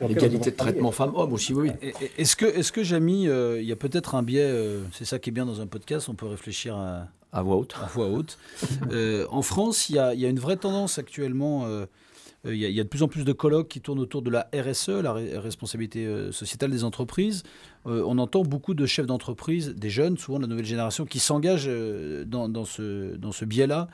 L'égalité 0.08 0.52
de 0.52 0.56
traitement 0.56 0.92
femmes-hommes 0.92 1.34
aussi, 1.34 1.54
oui. 1.54 1.72
Est-ce 2.18 2.36
que, 2.36 2.46
est 2.46 2.72
que 2.72 2.84
Jamy, 2.84 3.28
euh, 3.28 3.62
il 3.62 3.68
y 3.68 3.72
a 3.72 3.76
peut-être 3.76 4.16
un 4.16 4.24
biais, 4.24 4.44
euh, 4.44 4.84
c'est 4.92 5.06
ça 5.06 5.20
qui 5.20 5.30
est 5.30 5.34
bien 5.34 5.46
dans 5.46 5.60
un 5.60 5.68
podcast, 5.68 6.08
on 6.10 6.14
peut 6.14 6.28
réfléchir 6.28 6.76
à, 6.76 7.08
à 7.34 7.42
voix 7.42 7.58
haute. 7.58 7.76
À 7.82 7.88
voix 7.88 8.08
haute. 8.08 8.38
Euh, 8.92 9.26
en 9.32 9.42
France, 9.42 9.90
il 9.90 9.96
y, 9.96 10.00
a, 10.00 10.14
une 10.14 10.40
vraie 10.40 10.56
tendance 10.56 11.00
actuellement. 11.00 11.66
Euh, 11.66 11.86
il 12.46 12.56
y, 12.56 12.80
a, 12.80 12.84
de 12.84 12.90
plus 12.90 13.02
en 13.04 13.08
plus 13.08 13.24
de 13.24 13.34
colloques 13.34 13.70
qui 13.70 13.82
tournent 13.82 14.00
autour 14.00 14.22
de 14.22 14.30
la 14.30 14.50
RSE, 14.54 14.90
la 14.90 15.14
responsabilité 15.14 16.06
euh, 16.06 16.32
sociétale 16.32 16.72
des 16.72 16.84
entreprises. 16.84 17.44
on 17.86 18.18
entend 18.18 18.44
beaucoup 18.44 18.74
de 18.74 18.86
chefs 18.86 19.08
d'entreprise, 19.08 19.70
des 19.70 19.90
jeunes, 19.90 20.18
souvent 20.18 20.38
de 20.38 20.44
la 20.44 20.50
nouvelle 20.50 20.66
génération, 20.66 21.06
qui 21.06 21.20
s'engagent 21.20 21.70
dans, 22.26 22.66
ce, 22.66 23.46
biais-là, 23.46 23.88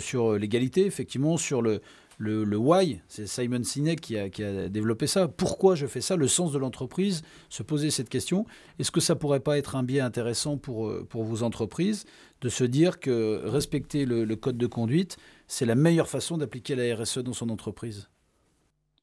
sur 0.00 0.34
l'égalité, 0.34 0.84
effectivement, 0.84 1.36
sur 1.36 1.62
le, 1.62 2.56
why, 2.56 3.00
c'est 3.08 3.26
Simon 3.26 3.62
Sinek 3.62 4.00
qui 4.00 4.16
a, 4.16 4.68
développé 4.68 5.06
ça. 5.06 5.28
Pourquoi 5.28 5.76
je 5.76 5.86
fais 5.86 6.00
ça? 6.00 6.16
Le 6.16 6.28
sens 6.28 6.52
de 6.52 6.58
l'entreprise, 6.58 7.22
se 7.48 7.62
poser 7.62 7.90
cette 7.90 8.08
question. 8.08 8.46
Est-ce 8.78 8.90
que 8.90 9.00
ça 9.00 9.14
pourrait 9.14 9.40
pas 9.40 9.58
être 9.58 9.76
un 9.76 9.82
biais 9.82 10.00
intéressant 10.00 10.60
euh, 10.68 11.04
pour 11.08 11.24
vos 11.24 11.42
entreprises? 11.42 12.04
De 12.40 12.48
se 12.48 12.64
dire 12.64 13.00
que 13.00 13.42
respecter 13.44 14.04
le, 14.04 14.36
code 14.36 14.58
de 14.58 14.66
conduite, 14.66 15.16
c'est 15.46 15.66
la 15.66 15.74
meilleure 15.74 16.08
façon 16.08 16.38
d'appliquer 16.38 16.74
la 16.74 16.94
RSE 16.96 17.18
dans 17.18 17.32
son 17.32 17.48
entreprise 17.50 18.08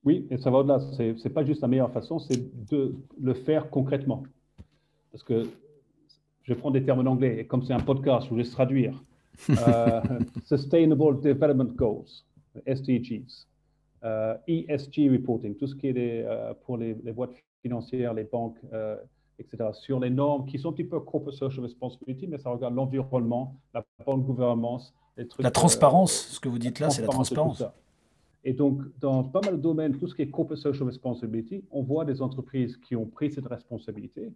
Oui, 0.04 0.28
et 0.30 0.38
ça 0.38 0.52
va 0.52 0.60
au-delà. 0.60 0.80
Ce 0.80 1.04
n'est 1.04 1.34
pas 1.34 1.43
juste 1.43 1.62
la 1.62 1.67
meilleure 1.67 1.91
façon, 1.91 2.19
c'est 2.19 2.69
de 2.69 2.96
le 3.22 3.34
faire 3.34 3.69
concrètement. 3.69 4.24
Parce 5.12 5.24
que 5.24 5.48
je 6.43 6.54
prends 6.54 6.72
des 6.72 6.84
termes 6.84 7.08
en 7.08 7.12
anglais, 7.12 7.39
et 7.39 7.46
comme 7.46 7.63
c'est 7.63 7.74
un 7.74 7.80
podcast, 7.80 8.26
je 8.26 8.30
vous 8.30 8.38
laisse 8.38 8.52
traduire. 8.52 9.02
Euh, 9.50 10.00
Sustainable 10.46 11.19
Development 11.19 11.74
Goals. 11.76 12.06
SDGs, 12.67 13.48
euh, 14.04 14.36
ESG 14.48 15.10
reporting, 15.12 15.56
tout 15.56 15.67
ce 15.67 15.76
qui 15.76 15.88
est 15.88 15.96
euh, 15.98 16.54
pour 16.65 16.78
les, 16.78 16.93
boîtes 16.93 17.34
financières, 17.62 18.13
les 18.13 18.26
banques, 18.26 18.60
etc., 19.39 19.69
sur 19.74 20.00
les 20.00 20.10
normes 20.10 20.46
qui 20.46 20.60
sont 20.60 20.69
un 20.69 20.74
petit 20.74 20.84
peu 20.84 21.00
corporate 21.00 21.36
social 21.36 21.63
responsibility, 21.63 22.28
mais 22.28 22.38
ça 22.38 22.50
regarde 22.50 22.76
l'environnement, 22.76 23.56
la 23.74 23.84
bonne 24.06 24.22
gouvernance. 24.22 24.93
Les 25.17 25.28
trucs, 25.28 25.43
la 25.43 25.52
transparence, 25.52 26.12
ce 26.12 26.39
que 26.39 26.50
vous 26.50 26.60
dites 26.60 26.80
là, 26.80 26.89
c'est 26.89 27.02
la 27.02 27.08
transparence. 27.08 27.63
Et 28.46 28.54
donc, 28.54 28.82
dans 29.00 29.24
pas 29.24 29.41
mal 29.41 29.58
de 29.58 29.62
domaines, 29.62 29.98
tout 29.98 30.08
ce 30.08 30.15
qui 30.15 30.22
est 30.24 30.30
corporate 30.30 30.60
social 30.60 30.88
responsibility, 30.88 31.63
on 31.72 31.82
voit 31.82 32.04
des 32.04 32.22
entreprises 32.22 32.76
qui 32.78 32.96
ont 32.96 33.06
pris 33.06 33.32
cette 33.32 33.48
responsabilité. 33.48 34.34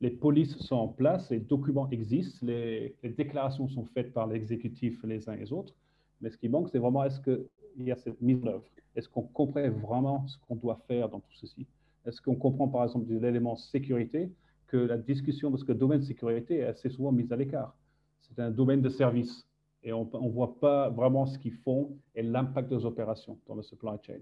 Les 0.00 0.10
polices 0.10 0.56
sont 0.58 0.76
en 0.76 0.88
place, 0.88 1.28
les 1.30 1.40
documents 1.40 1.88
existent, 1.90 2.38
les, 2.46 2.94
les 3.02 3.10
déclarations 3.10 3.66
sont 3.66 3.84
faites 3.94 4.12
par 4.12 4.28
l'exécutif 4.28 5.02
les 5.02 5.28
uns 5.28 5.32
et 5.32 5.38
les 5.38 5.52
autres. 5.52 5.74
Mais 6.20 6.30
ce 6.30 6.36
qui 6.36 6.48
manque, 6.48 6.68
c'est 6.70 6.78
vraiment 6.78 7.02
est-ce 7.02 7.20
que 7.20 7.48
il 7.76 7.86
y 7.86 7.92
a 7.92 7.96
cette 7.96 8.20
mise 8.20 8.42
en 8.44 8.48
œuvre? 8.48 8.64
Est-ce 8.94 9.08
qu'on 9.08 9.22
comprend 9.22 9.68
vraiment 9.70 10.26
ce 10.26 10.36
qu'on 10.46 10.56
doit 10.56 10.80
faire 10.86 11.08
dans 11.08 11.20
tout 11.20 11.34
ceci? 11.34 11.66
Est-ce 12.06 12.20
qu'on 12.20 12.36
comprend 12.36 12.68
par 12.68 12.84
exemple 12.84 13.06
de 13.06 13.18
l'élément 13.18 13.56
sécurité 13.56 14.30
que 14.66 14.76
la 14.76 14.96
discussion 14.96 15.50
de 15.50 15.56
ce 15.56 15.64
que 15.64 15.72
le 15.72 15.78
domaine 15.78 16.00
de 16.00 16.04
sécurité 16.04 16.58
est 16.58 16.64
assez 16.64 16.88
souvent 16.88 17.12
mise 17.12 17.32
à 17.32 17.36
l'écart 17.36 17.74
C'est 18.20 18.40
un 18.40 18.50
domaine 18.50 18.82
de 18.82 18.88
service 18.88 19.46
et 19.82 19.92
on 19.92 20.04
ne 20.04 20.30
voit 20.30 20.58
pas 20.60 20.90
vraiment 20.90 21.26
ce 21.26 21.38
qu'ils 21.38 21.54
font 21.54 21.96
et 22.14 22.22
l'impact 22.22 22.68
des 22.68 22.84
opérations 22.84 23.38
dans 23.46 23.54
le 23.54 23.62
supply 23.62 23.96
chain. 24.02 24.20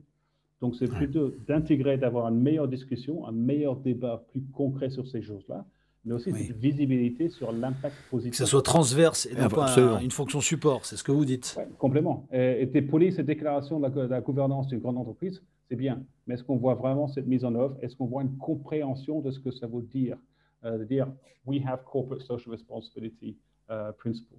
Donc 0.60 0.74
c'est 0.76 0.88
plutôt 0.88 1.32
d'intégrer, 1.46 1.98
d'avoir 1.98 2.28
une 2.28 2.40
meilleure 2.40 2.68
discussion, 2.68 3.26
un 3.26 3.32
meilleur 3.32 3.76
débat 3.76 4.24
plus 4.30 4.42
concret 4.52 4.90
sur 4.90 5.06
ces 5.06 5.22
choses-là 5.22 5.66
mais 6.06 6.14
aussi 6.14 6.30
une 6.30 6.36
visibilité 6.36 7.28
sur 7.28 7.52
l'impact 7.52 7.96
positif. 8.10 8.30
Que 8.30 8.36
ce 8.36 8.46
soit 8.46 8.62
transverse 8.62 9.26
et 9.26 9.34
non 9.34 9.48
pas 9.48 9.76
une 10.00 10.10
fonction 10.12 10.40
support, 10.40 10.86
c'est 10.86 10.96
ce 10.96 11.02
que 11.04 11.12
vous 11.12 11.24
dites. 11.24 11.58
complément. 11.78 12.26
Et, 12.32 12.68
tes 12.72 12.80
polices 12.80 13.18
et 13.18 13.24
déclarations 13.24 13.80
de 13.80 14.00
la, 14.02 14.20
gouvernance 14.20 14.68
d'une 14.68 14.78
grande 14.78 14.98
entreprise, 14.98 15.42
c'est 15.68 15.76
bien. 15.76 16.02
Mais 16.26 16.34
est-ce 16.34 16.44
qu'on 16.44 16.56
voit 16.56 16.74
vraiment 16.74 17.08
cette 17.08 17.26
mise 17.26 17.44
en 17.44 17.54
œuvre? 17.54 17.76
Est-ce 17.82 17.96
qu'on 17.96 18.06
voit 18.06 18.22
une 18.22 18.36
compréhension 18.38 19.20
de 19.20 19.30
ce 19.30 19.40
que 19.40 19.50
ça 19.50 19.66
veut 19.66 19.82
dire 19.82 20.16
euh, 20.64 20.78
De 20.78 20.84
dire, 20.84 21.08
we 21.44 21.60
have 21.64 21.80
corporate 21.84 22.22
social 22.22 22.50
responsibility 22.50 23.36
uh, 23.70 23.92
principles? 23.98 24.34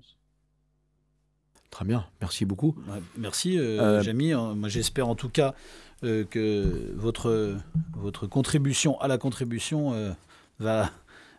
Très 1.70 1.86
bien, 1.86 2.06
merci 2.22 2.46
beaucoup. 2.46 2.76
merci, 3.18 3.60
euh, 3.60 3.80
euh, 3.82 4.02
Jamie. 4.02 4.34
Moi, 4.34 4.70
j'espère 4.70 5.10
en 5.10 5.16
tout 5.16 5.30
cas 5.30 5.54
que 6.02 6.94
votre, 6.96 7.58
votre 7.94 8.26
contribution 8.28 9.00
à 9.02 9.08
la 9.08 9.18
contribution 9.18 10.16
va 10.60 10.92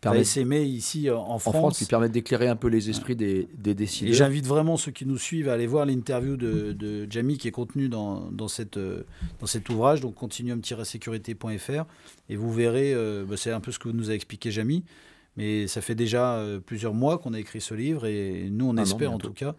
va 0.05 0.25
s'aimer 0.25 0.63
ici 0.63 1.11
en 1.11 1.39
France. 1.39 1.55
En 1.55 1.59
France, 1.59 1.79
qui 1.79 1.85
permet 1.85 2.09
d'éclairer 2.09 2.49
un 2.49 2.57
peu 2.57 2.69
les 2.69 2.91
esprits 2.91 3.17
des, 3.17 3.49
des 3.57 3.75
décideurs. 3.75 4.13
Et 4.13 4.15
j'invite 4.15 4.47
vraiment 4.47 4.77
ceux 4.77 4.93
qui 4.93 5.07
nous 5.07 5.19
suivent 5.19 5.49
à 5.49 5.55
aller 5.55 5.67
voir 5.67 5.87
l'interview 5.87 6.37
de, 6.37 6.73
de, 6.73 7.07
Jamie 7.11 7.39
qui 7.39 7.49
est 7.49 7.53
contenue 7.53 7.89
dans, 7.89 8.31
dans, 8.31 8.49
cette, 8.49 8.79
dans 8.79 9.47
cet 9.47 9.69
ouvrage, 9.69 10.01
donc 10.01 10.15
continuum-sécurité.fr. 10.15 11.85
Et 12.29 12.37
vous 12.37 12.53
verrez, 12.53 12.93
euh, 12.95 13.25
bah, 13.29 13.37
c'est 13.37 13.51
un 13.51 13.61
peu 13.61 13.73
ce 13.73 13.79
que 13.79 13.89
nous 13.89 14.11
a 14.11 14.15
expliqué 14.15 14.51
Jamie, 14.51 14.85
mais 15.37 15.67
ça 15.67 15.81
fait 15.81 15.95
déjà 15.95 16.35
euh, 16.37 16.61
plusieurs 16.61 16.95
mois 16.95 17.19
qu'on 17.19 17.35
a 17.35 17.41
écrit 17.41 17.61
ce 17.61 17.75
livre 17.75 18.07
et 18.07 18.49
nous, 18.51 18.69
on 18.69 18.77
espère 18.77 19.13
en 19.13 19.19
tout 19.19 19.33
cas 19.33 19.55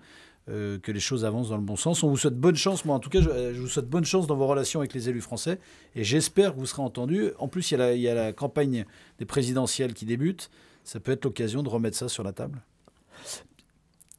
euh, 0.50 0.80
que 0.80 0.92
les 0.92 1.00
choses 1.00 1.26
avancent 1.26 1.50
dans 1.50 1.58
le 1.58 1.64
bon 1.64 1.76
sens. 1.76 2.04
On 2.04 2.10
vous 2.10 2.18
souhaite 2.18 2.38
bonne 2.38 2.56
chance. 2.56 2.84
Moi, 2.86 2.96
en 2.96 3.00
tout 3.00 3.10
cas, 3.10 3.22
je, 3.22 3.60
vous 3.60 3.68
souhaite 3.68 3.88
bonne 3.88 4.06
chance 4.06 4.26
dans 4.28 4.36
vos 4.36 4.48
relations 4.48 4.80
avec 4.80 4.94
les 4.94 5.08
élus 5.08 5.22
français. 5.22 5.60
Et 5.96 6.04
j'espère 6.04 6.54
que 6.54 6.60
vous 6.60 6.66
serez 6.66 6.82
entendus. 6.82 7.32
En 7.38 7.48
plus, 7.48 7.72
il 7.72 7.80
y 7.80 8.08
a 8.08 8.14
la 8.14 8.34
campagne 8.34 8.86
des 9.20 9.26
présidentielles 9.26 9.94
qui 9.94 10.06
débute. 10.06 10.50
Ça 10.84 11.00
peut 11.00 11.12
être 11.12 11.26
l'occasion 11.26 11.62
de 11.62 11.70
remettre 11.70 11.98
ça 11.98 12.10
sur 12.10 12.24
la 12.24 12.34
table. 12.34 12.62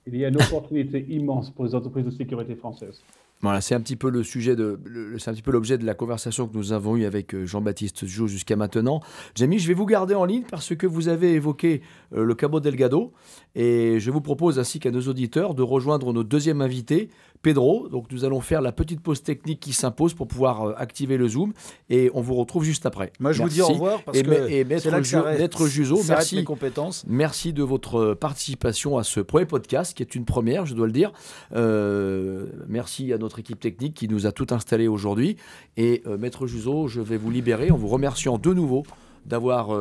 Il 0.06 0.16
y 0.16 0.24
a 0.24 0.28
une 0.28 0.40
opportunité 0.40 1.04
immense 1.08 1.50
pour 1.50 1.64
les 1.64 1.74
entreprises 1.74 2.04
de 2.04 2.10
sécurité 2.10 2.54
françaises. 2.54 3.02
Voilà, 3.42 3.62
c'est 3.62 3.74
un 3.74 3.80
petit 3.80 3.96
peu 3.96 4.10
le 4.10 4.22
sujet 4.22 4.54
de, 4.54 4.78
c'est 5.18 5.30
un 5.30 5.32
petit 5.32 5.40
peu 5.40 5.50
l'objet 5.50 5.78
de 5.78 5.86
la 5.86 5.94
conversation 5.94 6.46
que 6.46 6.54
nous 6.54 6.74
avons 6.74 6.96
eue 6.96 7.06
avec 7.06 7.34
euh, 7.34 7.46
Jean-Baptiste 7.46 8.04
Jou 8.04 8.28
jusqu'à 8.28 8.54
maintenant. 8.54 9.00
Jamie, 9.34 9.58
je 9.58 9.66
vais 9.66 9.72
vous 9.72 9.86
garder 9.86 10.14
en 10.14 10.26
ligne 10.26 10.44
parce 10.50 10.74
que 10.74 10.86
vous 10.86 11.08
avez 11.08 11.32
évoqué 11.32 11.80
euh, 12.14 12.22
le 12.22 12.34
Cabo 12.34 12.60
Delgado 12.60 13.14
et 13.54 13.98
je 13.98 14.10
vous 14.10 14.20
propose 14.20 14.58
ainsi 14.58 14.78
qu'à 14.78 14.90
nos 14.90 15.00
auditeurs 15.08 15.54
de 15.54 15.62
rejoindre 15.62 16.12
notre 16.12 16.28
deuxième 16.28 16.60
invité, 16.60 17.08
Pedro. 17.42 17.88
Donc 17.88 18.10
nous 18.10 18.24
allons 18.24 18.40
faire 18.40 18.60
la 18.60 18.72
petite 18.72 19.00
pause 19.00 19.22
technique 19.22 19.60
qui 19.60 19.72
s'impose 19.72 20.14
pour 20.14 20.26
pouvoir 20.26 20.62
euh, 20.62 20.74
activer 20.76 21.16
le 21.16 21.28
zoom 21.28 21.52
et 21.88 22.10
on 22.14 22.20
vous 22.20 22.34
retrouve 22.34 22.64
juste 22.64 22.86
après. 22.86 23.12
Moi 23.18 23.32
je 23.32 23.42
vous 23.42 23.48
dis 23.48 23.62
au 23.62 23.68
revoir 23.68 24.02
parce 24.02 24.18
et, 24.18 24.22
que 24.22 24.50
et 24.50 24.64
maître, 24.64 25.66
Juzo, 25.66 26.00
merci, 26.08 26.44
compétences. 26.44 27.04
merci 27.06 27.52
de 27.52 27.62
votre 27.62 28.14
participation 28.14 28.98
à 28.98 29.04
ce 29.04 29.20
premier 29.20 29.46
podcast 29.46 29.96
qui 29.96 30.02
est 30.02 30.14
une 30.14 30.24
première, 30.24 30.66
je 30.66 30.74
dois 30.74 30.86
le 30.86 30.92
dire. 30.92 31.12
Euh, 31.54 32.46
merci 32.68 33.12
à 33.12 33.18
notre 33.18 33.38
équipe 33.38 33.60
technique 33.60 33.94
qui 33.94 34.08
nous 34.08 34.26
a 34.26 34.32
tout 34.32 34.46
installé 34.50 34.88
aujourd'hui 34.88 35.36
et 35.76 36.02
euh, 36.06 36.18
maître 36.18 36.46
Juzo, 36.46 36.88
je 36.88 37.00
vais 37.00 37.16
vous 37.16 37.30
libérer 37.30 37.70
en 37.70 37.76
vous 37.76 37.88
remerciant 37.88 38.38
de 38.38 38.52
nouveau 38.52 38.84
d'avoir 39.26 39.74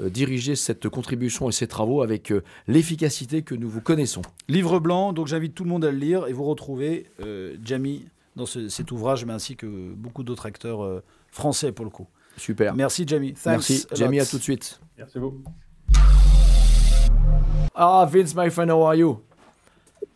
euh, 0.00 0.10
diriger 0.10 0.56
cette 0.56 0.88
contribution 0.88 1.48
et 1.48 1.52
ces 1.52 1.68
travaux 1.68 2.02
avec 2.02 2.32
euh, 2.32 2.42
l'efficacité 2.66 3.42
que 3.42 3.54
nous 3.54 3.68
vous 3.68 3.80
connaissons. 3.80 4.22
Livre 4.48 4.80
blanc, 4.80 5.12
donc 5.12 5.28
j'invite 5.28 5.54
tout 5.54 5.62
le 5.62 5.70
monde 5.70 5.84
à 5.84 5.92
le 5.92 5.98
lire 5.98 6.26
et 6.26 6.32
vous 6.32 6.42
retrouvez 6.44 7.06
euh, 7.20 7.56
Jamie 7.64 8.06
dans 8.34 8.46
cet 8.46 8.90
ouvrage, 8.90 9.24
mais 9.24 9.32
ainsi 9.32 9.54
que 9.54 9.92
beaucoup 9.94 10.24
d'autres 10.24 10.46
acteurs 10.46 11.02
français 11.30 11.70
pour 11.70 11.84
le 11.84 11.90
coup. 11.92 12.08
Super. 12.36 12.74
Merci 12.74 13.04
Jamie. 13.06 13.34
Merci 13.46 13.86
Jamie, 13.92 14.18
à 14.18 14.26
tout 14.26 14.38
de 14.38 14.42
suite. 14.42 14.80
Merci 14.98 15.20
beaucoup. 15.20 15.44
Ah, 17.76 18.08
Vince, 18.10 18.34
my 18.34 18.50
friend, 18.50 18.72
how 18.72 18.82
are 18.82 18.96
you? 18.96 19.20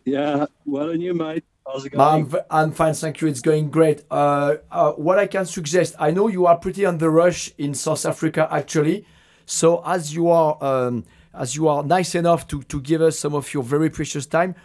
Yeah, 0.05 0.47
well, 0.65 0.89
and 0.89 1.01
you, 1.01 1.13
mate. 1.13 1.45
How's 1.71 1.85
it 1.85 1.91
going? 1.91 2.33
I'm, 2.33 2.41
I'm 2.49 2.71
fine, 2.71 2.93
thank 2.93 3.21
you. 3.21 3.27
It's 3.27 3.41
going 3.41 3.69
great. 3.69 4.03
Uh, 4.09 4.55
uh, 4.71 4.93
what 4.93 5.19
I 5.19 5.27
can 5.27 5.45
suggest, 5.45 5.95
I 5.99 6.11
know 6.11 6.27
you 6.27 6.45
are 6.47 6.57
pretty 6.57 6.85
on 6.85 6.97
the 6.97 7.09
rush 7.09 7.51
in 7.57 7.73
South 7.73 8.05
Africa, 8.05 8.47
actually. 8.49 9.05
So 9.45 9.83
as 9.85 10.13
you 10.13 10.29
are 10.29 10.57
um, 10.63 11.05
as 11.33 11.55
you 11.55 11.67
are 11.67 11.83
nice 11.83 12.15
enough 12.15 12.47
to, 12.47 12.61
to 12.63 12.81
give 12.81 13.01
us 13.01 13.17
some 13.17 13.33
of 13.35 13.53
your 13.53 13.63
very 13.63 13.89
precious 13.89 14.25
time, 14.25 14.55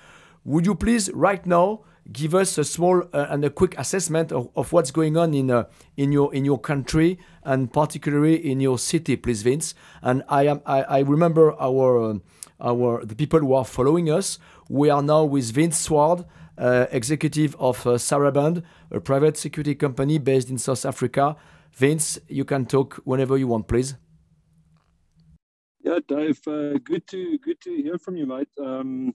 would 0.44 0.66
you 0.66 0.74
please 0.74 1.10
right 1.12 1.44
now 1.46 1.80
give 2.12 2.34
us 2.34 2.58
a 2.58 2.64
small 2.64 3.02
uh, 3.12 3.26
and 3.30 3.44
a 3.44 3.50
quick 3.50 3.74
assessment 3.78 4.30
of, 4.30 4.50
of 4.56 4.72
what's 4.72 4.90
going 4.90 5.16
on 5.16 5.32
in 5.32 5.50
uh, 5.50 5.64
in 5.96 6.12
your 6.12 6.34
in 6.34 6.44
your 6.44 6.58
country 6.58 7.18
and 7.44 7.72
particularly 7.72 8.36
in 8.50 8.60
your 8.60 8.78
city, 8.78 9.16
please, 9.16 9.42
Vince? 9.42 9.74
And 10.02 10.22
I 10.28 10.46
am 10.46 10.60
I, 10.66 10.82
I 10.82 10.98
remember 11.00 11.54
our 11.60 12.02
uh, 12.02 12.18
our 12.60 13.04
the 13.04 13.14
people 13.14 13.40
who 13.40 13.54
are 13.54 13.64
following 13.64 14.10
us. 14.10 14.38
We 14.68 14.90
are 14.90 15.02
now 15.02 15.24
with 15.24 15.50
Vince 15.52 15.78
Sward. 15.78 16.24
Uh, 16.56 16.86
executive 16.92 17.56
of 17.58 17.84
uh, 17.84 17.94
Saraband, 17.94 18.62
a 18.92 19.00
private 19.00 19.36
security 19.36 19.74
company 19.74 20.18
based 20.18 20.50
in 20.50 20.56
South 20.56 20.86
Africa. 20.86 21.34
Vince, 21.72 22.20
you 22.28 22.44
can 22.44 22.64
talk 22.64 23.00
whenever 23.02 23.36
you 23.36 23.48
want, 23.48 23.66
please. 23.66 23.96
Yeah, 25.82 25.98
Dave, 26.06 26.40
uh, 26.46 26.78
good 26.84 27.06
to 27.08 27.38
good 27.38 27.60
to 27.62 27.74
hear 27.74 27.98
from 27.98 28.16
you, 28.16 28.26
mate. 28.26 28.48
Um, 28.62 29.14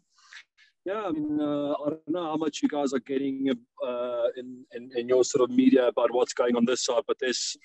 yeah, 0.86 1.04
I 1.06 1.12
mean, 1.12 1.40
uh, 1.40 1.72
I 1.74 1.90
don't 1.90 2.08
know 2.10 2.24
how 2.24 2.36
much 2.36 2.62
you 2.62 2.68
guys 2.68 2.94
are 2.94 3.00
getting 3.00 3.50
uh, 3.86 4.28
in, 4.36 4.66
in, 4.76 4.92
in 4.96 5.08
your 5.08 5.24
sort 5.24 5.50
of 5.50 5.56
media 5.56 5.88
about 5.88 6.12
what's 6.12 6.34
going 6.34 6.56
on 6.56 6.66
this 6.66 6.84
side, 6.84 7.04
but 7.08 7.18
there's 7.20 7.56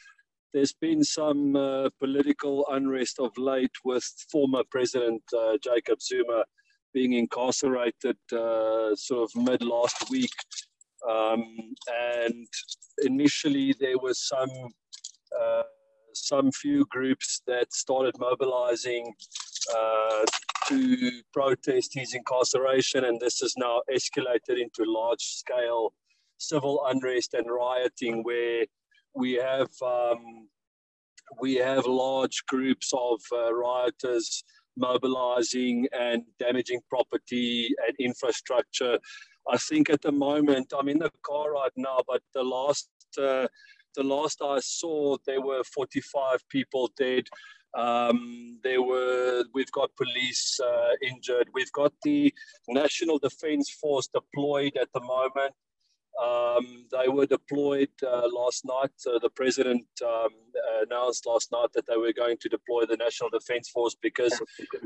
there's 0.53 0.73
been 0.73 1.03
some 1.03 1.57
uh, 1.57 1.91
political 1.99 2.65
unrest 2.71 3.19
of 3.19 3.37
late 3.37 3.73
with 3.85 4.05
former 4.31 4.63
President 4.71 5.23
uh, 5.37 5.59
Jacob 5.63 6.01
Zuma 6.01 6.45
being 6.95 7.15
incarcerated 7.15 8.17
uh, 8.33 8.95
sort 8.95 9.29
of 9.29 9.43
mid 9.43 9.63
last 9.63 10.09
week, 10.11 10.35
um, 11.09 11.45
and 12.23 12.47
initially 13.03 13.75
there 13.81 13.99
were 13.99 14.15
some 14.15 14.49
some 16.17 16.51
few 16.53 16.87
groups 16.91 17.43
that 17.47 17.73
started 17.73 18.15
mobilizing 18.19 19.13
uh, 19.77 20.25
to 20.69 21.11
protest 21.33 21.93
his 21.93 22.15
incarceration, 22.15 23.05
and 23.05 23.21
this 23.21 23.41
has 23.41 23.55
now 23.57 23.83
escalated 23.93 24.61
into 24.61 24.91
large 24.91 25.23
scale 25.23 25.93
civil 26.39 26.85
unrest 26.87 27.35
and 27.35 27.47
rioting 27.51 28.23
where 28.23 28.65
we 29.15 29.35
have 29.35 29.71
um, 29.85 30.49
we 31.41 31.55
have 31.55 31.87
large 31.87 32.45
groups 32.49 32.93
of 32.93 33.21
uh, 33.33 33.55
rioters 33.55 34.45
mobilizing 34.77 35.87
and 35.93 36.23
damaging 36.39 36.81
property 36.89 37.75
and 37.87 37.97
infrastructure. 37.99 38.99
I 39.51 39.59
think 39.59 39.91
at 39.91 40.03
the 40.03 40.13
moment, 40.13 40.73
I'm 40.79 40.89
in 40.89 40.99
the 40.99 41.11
car 41.23 41.53
right 41.53 41.73
now, 41.77 41.99
but 42.07 42.23
the 42.33 42.43
last 42.43 42.89
uh, 43.19 43.47
the 43.95 44.03
last 44.03 44.43
I 44.43 44.59
saw, 44.61 45.17
there 45.27 45.41
were 45.41 45.63
45 45.65 46.49
people 46.49 46.91
dead. 46.99 47.25
Um, 47.77 48.59
there 48.63 48.83
were, 48.83 49.45
we've 49.53 49.71
got 49.73 49.91
police 49.97 50.61
uh, 50.61 50.93
injured. 51.03 51.49
We've 51.53 51.73
got 51.73 51.93
the 52.03 52.33
National 52.69 53.19
Defense 53.19 53.71
Force 53.71 54.09
deployed 54.09 54.77
at 54.81 54.89
the 54.95 55.01
moment. 55.01 55.55
Um, 56.23 56.87
they 56.93 57.09
were 57.09 57.27
deployed 57.27 57.91
uh, 58.03 58.29
last 58.33 58.65
night. 58.65 58.93
Uh, 59.07 59.19
the 59.19 59.31
president 59.31 59.87
um, 60.03 60.29
announced 60.83 61.27
last 61.27 61.51
night 61.51 61.69
that 61.75 61.87
they 61.87 61.97
were 61.97 62.13
going 62.13 62.37
to 62.41 62.49
deploy 62.49 62.85
the 62.87 62.97
National 62.97 63.31
Defense 63.31 63.69
Force 63.69 63.97
because 64.01 64.41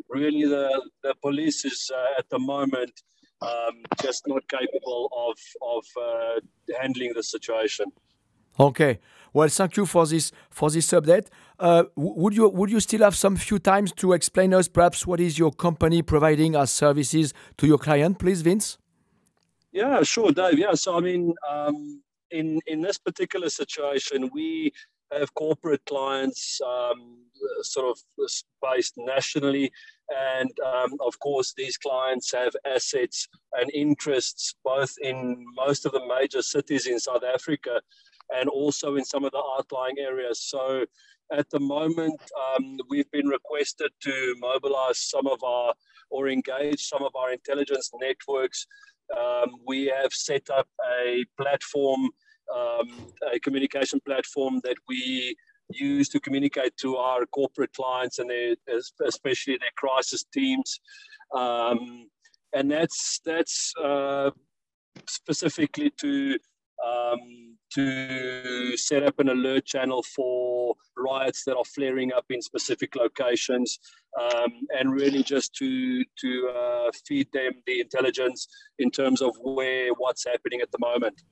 really 0.08 0.46
the, 0.46 0.90
the 1.02 1.14
police 1.20 1.64
is 1.64 1.90
uh, 1.94 2.18
at 2.18 2.28
the 2.30 2.38
moment 2.38 3.02
um, 3.42 3.82
just 4.02 4.26
not 4.26 4.42
capable 4.48 5.10
of, 5.14 5.38
of 5.62 5.84
uh, 6.02 6.40
handling 6.80 7.12
the 7.14 7.22
situation. 7.22 7.86
Okay. 8.58 8.98
Well, 9.32 9.48
thank 9.48 9.76
you 9.76 9.86
for 9.86 10.06
this 10.06 10.32
for 10.50 10.70
this 10.70 10.90
update. 10.90 11.28
Uh, 11.58 11.84
would 11.94 12.34
you 12.34 12.48
would 12.48 12.70
you 12.70 12.80
still 12.80 13.00
have 13.00 13.14
some 13.14 13.36
few 13.36 13.58
times 13.58 13.92
to 13.92 14.12
explain 14.14 14.54
us 14.54 14.68
perhaps 14.68 15.06
what 15.06 15.20
is 15.20 15.38
your 15.38 15.52
company 15.52 16.02
providing 16.02 16.56
as 16.56 16.70
services 16.70 17.34
to 17.58 17.66
your 17.66 17.78
client, 17.78 18.18
please, 18.18 18.40
Vince? 18.42 18.78
Yeah, 19.72 20.02
sure, 20.02 20.32
Dave. 20.32 20.58
Yeah, 20.58 20.74
so 20.74 20.96
I 20.96 21.00
mean, 21.00 21.34
um, 21.48 22.02
in 22.30 22.60
in 22.66 22.80
this 22.80 22.98
particular 22.98 23.50
situation, 23.50 24.30
we 24.32 24.72
have 25.12 25.32
corporate 25.34 25.84
clients, 25.86 26.60
um, 26.66 27.18
sort 27.62 27.86
of 27.90 27.98
based 28.62 28.94
nationally, 28.96 29.70
and 30.10 30.50
um, 30.66 30.94
of 31.00 31.18
course, 31.20 31.54
these 31.56 31.76
clients 31.76 32.32
have 32.32 32.52
assets 32.66 33.28
and 33.54 33.70
interests 33.72 34.54
both 34.64 34.94
in 35.02 35.44
most 35.54 35.86
of 35.86 35.92
the 35.92 36.06
major 36.06 36.42
cities 36.42 36.86
in 36.86 36.98
South 36.98 37.22
Africa 37.24 37.80
and 38.30 38.48
also 38.48 38.96
in 38.96 39.04
some 39.04 39.24
of 39.24 39.32
the 39.32 39.42
outlying 39.58 39.96
areas. 39.98 40.42
So 40.42 40.84
at 41.32 41.48
the 41.50 41.60
moment, 41.60 42.20
um, 42.56 42.76
we've 42.88 43.10
been 43.10 43.28
requested 43.28 43.90
to 44.02 44.34
mobilize 44.38 44.98
some 44.98 45.26
of 45.26 45.42
our 45.42 45.74
or 46.10 46.28
engage 46.28 46.80
some 46.80 47.02
of 47.02 47.14
our 47.16 47.32
intelligence 47.32 47.90
networks. 48.00 48.66
Um, 49.16 49.50
we 49.66 49.86
have 49.86 50.12
set 50.12 50.50
up 50.50 50.68
a 51.02 51.24
platform, 51.40 52.10
um, 52.54 53.12
a 53.32 53.38
communication 53.40 54.00
platform 54.04 54.60
that 54.64 54.76
we 54.88 55.36
use 55.70 56.08
to 56.08 56.20
communicate 56.20 56.76
to 56.78 56.96
our 56.96 57.26
corporate 57.26 57.72
clients 57.74 58.18
and 58.18 58.30
their, 58.30 58.54
especially 59.06 59.58
their 59.58 59.76
crisis 59.76 60.24
teams. 60.32 60.80
Um, 61.34 62.08
and 62.54 62.70
that's 62.70 63.20
that's 63.24 63.74
uh, 63.82 64.30
specifically 65.06 65.90
to 66.00 66.38
um, 66.86 67.56
to 67.74 68.76
set 68.76 69.02
up 69.02 69.18
an 69.18 69.28
alert 69.28 69.66
channel 69.66 70.02
for 70.02 70.57
riots 70.96 71.44
that 71.44 71.56
are 71.56 71.64
flaring 71.64 72.12
up 72.12 72.26
in 72.30 72.42
specific 72.42 72.96
locations, 72.96 73.78
um, 74.20 74.52
and 74.78 74.92
really 74.92 75.22
just 75.22 75.54
to 75.56 76.04
to 76.20 76.52
uh, 76.56 76.90
feed 77.06 77.28
them 77.32 77.52
the 77.66 77.80
intelligence 77.80 78.48
in 78.78 78.90
terms 78.90 79.22
of 79.22 79.36
where 79.42 79.90
what's 79.94 80.24
happening 80.26 80.60
at 80.60 80.70
the 80.72 80.78
moment. 80.78 81.22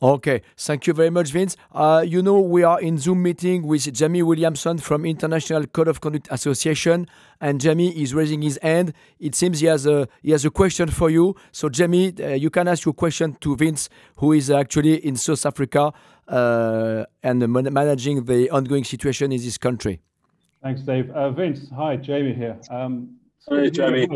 Okay, 0.00 0.42
thank 0.56 0.86
you 0.86 0.92
very 0.92 1.10
much, 1.10 1.32
Vince. 1.32 1.56
Uh, 1.72 2.04
you 2.06 2.22
know, 2.22 2.38
we 2.38 2.62
are 2.62 2.80
in 2.80 2.98
Zoom 2.98 3.20
meeting 3.20 3.66
with 3.66 3.92
Jamie 3.92 4.22
Williamson 4.22 4.78
from 4.78 5.04
International 5.04 5.66
Code 5.66 5.88
of 5.88 6.00
Conduct 6.00 6.28
Association, 6.30 7.08
and 7.40 7.60
Jamie 7.60 7.90
is 8.00 8.14
raising 8.14 8.40
his 8.40 8.60
hand. 8.62 8.92
It 9.18 9.34
seems 9.34 9.58
he 9.58 9.66
has 9.66 9.86
a 9.86 10.06
he 10.22 10.30
has 10.30 10.44
a 10.44 10.50
question 10.50 10.88
for 10.88 11.10
you. 11.10 11.34
So, 11.50 11.68
Jamie, 11.68 12.14
uh, 12.20 12.28
you 12.28 12.48
can 12.48 12.68
ask 12.68 12.84
your 12.84 12.94
question 12.94 13.36
to 13.40 13.56
Vince, 13.56 13.88
who 14.16 14.32
is 14.32 14.52
actually 14.52 15.04
in 15.04 15.16
South 15.16 15.44
Africa 15.44 15.92
uh, 16.28 17.04
and 17.22 17.46
managing 17.48 18.24
the 18.24 18.50
ongoing 18.50 18.84
situation 18.84 19.32
in 19.32 19.40
this 19.40 19.58
country. 19.58 20.00
Thanks, 20.62 20.82
Dave. 20.82 21.10
Uh, 21.10 21.30
Vince, 21.30 21.70
hi, 21.70 21.96
Jamie 21.96 22.34
here. 22.34 22.58
Um, 22.70 23.18
Hey, 23.48 23.70
Jamie. 23.70 24.06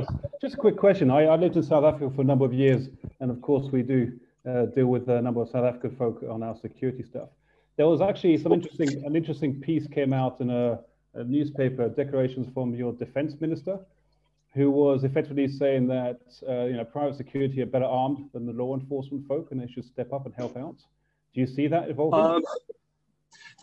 Just 0.42 0.54
a 0.54 0.58
quick 0.58 0.76
question. 0.76 1.10
I, 1.10 1.24
I, 1.24 1.36
lived 1.36 1.56
in 1.56 1.62
South 1.62 1.84
Africa 1.84 2.12
for 2.14 2.20
a 2.20 2.24
number 2.24 2.44
of 2.44 2.52
years, 2.52 2.90
and 3.20 3.30
of 3.30 3.40
course, 3.40 3.72
we 3.72 3.82
do 3.82 4.12
uh, 4.46 4.66
deal 4.66 4.86
with 4.86 5.08
a 5.08 5.22
number 5.22 5.40
of 5.40 5.48
South 5.48 5.64
African 5.64 5.96
folk 5.96 6.22
on 6.28 6.42
our 6.42 6.54
security 6.56 7.02
stuff. 7.02 7.30
There 7.76 7.86
was 7.86 8.02
actually 8.02 8.36
some 8.36 8.52
interesting, 8.52 9.02
an 9.06 9.16
interesting 9.16 9.58
piece 9.58 9.86
came 9.86 10.12
out 10.12 10.40
in 10.40 10.50
a, 10.50 10.80
a 11.14 11.24
newspaper, 11.24 11.88
declarations 11.88 12.46
from 12.52 12.74
your 12.74 12.92
defense 12.92 13.34
minister, 13.40 13.78
who 14.54 14.70
was 14.70 15.04
effectively 15.04 15.48
saying 15.48 15.86
that 15.86 16.20
uh, 16.46 16.64
you 16.64 16.74
know 16.74 16.84
private 16.84 17.16
security 17.16 17.62
are 17.62 17.66
better 17.66 17.86
armed 17.86 18.28
than 18.34 18.44
the 18.44 18.52
law 18.52 18.74
enforcement 18.76 19.26
folk, 19.26 19.48
and 19.50 19.62
they 19.62 19.72
should 19.72 19.86
step 19.86 20.12
up 20.12 20.26
and 20.26 20.34
help 20.34 20.58
out. 20.58 20.76
Do 21.35 21.41
you 21.41 21.47
see 21.47 21.66
that 21.68 21.89
evolving? 21.89 22.20
Um, 22.20 22.43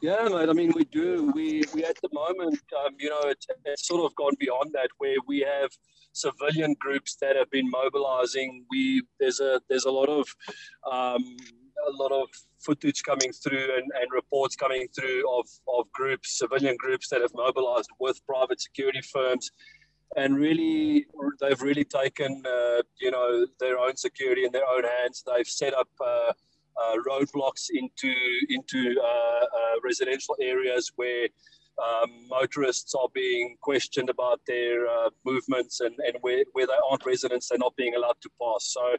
yeah, 0.01 0.27
mate. 0.29 0.49
I 0.49 0.53
mean, 0.53 0.71
we 0.75 0.85
do. 0.85 1.31
We 1.35 1.63
we 1.73 1.83
at 1.83 1.97
the 2.01 2.09
moment, 2.13 2.59
um, 2.85 2.95
you 2.97 3.09
know, 3.09 3.21
it's, 3.25 3.45
it's 3.65 3.87
sort 3.87 4.05
of 4.05 4.15
gone 4.15 4.33
beyond 4.39 4.71
that, 4.73 4.89
where 4.97 5.17
we 5.27 5.39
have 5.39 5.69
civilian 6.13 6.75
groups 6.79 7.15
that 7.21 7.35
have 7.35 7.49
been 7.51 7.69
mobilizing. 7.69 8.65
We 8.69 9.03
there's 9.19 9.39
a 9.39 9.61
there's 9.69 9.85
a 9.85 9.91
lot 9.91 10.09
of 10.09 10.27
um, 10.89 11.23
a 11.87 11.91
lot 11.91 12.11
of 12.11 12.27
footage 12.59 13.03
coming 13.03 13.31
through 13.31 13.75
and, 13.75 13.91
and 13.99 14.11
reports 14.11 14.55
coming 14.55 14.87
through 14.97 15.23
of, 15.39 15.47
of 15.69 15.89
groups, 15.93 16.37
civilian 16.37 16.75
groups 16.77 17.07
that 17.09 17.21
have 17.21 17.31
mobilized 17.33 17.89
with 17.99 18.19
private 18.25 18.59
security 18.59 18.99
firms 19.13 19.49
and 20.17 20.35
really 20.35 21.05
they've 21.39 21.61
really 21.61 21.85
taken 21.85 22.41
uh, 22.45 22.81
you 22.99 23.11
know 23.11 23.45
their 23.59 23.77
own 23.77 23.95
security 23.95 24.45
in 24.45 24.51
their 24.51 24.67
own 24.67 24.83
hands. 24.83 25.23
They've 25.25 25.47
set 25.47 25.73
up 25.73 25.87
uh, 26.03 26.33
roadblocks 27.07 27.67
into 27.71 28.13
into 28.49 28.95
uh, 29.01 29.05
uh, 29.05 29.75
residential 29.83 30.35
areas 30.41 30.91
where. 30.95 31.27
Um, 31.79 32.27
motorists 32.27 32.93
are 32.93 33.07
being 33.13 33.55
questioned 33.61 34.09
about 34.09 34.41
their 34.45 34.85
uh, 34.85 35.11
movements 35.23 35.79
and, 35.79 35.95
and 36.05 36.17
where, 36.19 36.43
where 36.51 36.67
they 36.67 36.73
aren't 36.89 37.05
residents, 37.05 37.47
they're 37.47 37.57
not 37.57 37.73
being 37.77 37.95
allowed 37.95 38.17
to 38.19 38.29
pass. 38.37 38.73
So, 38.73 38.97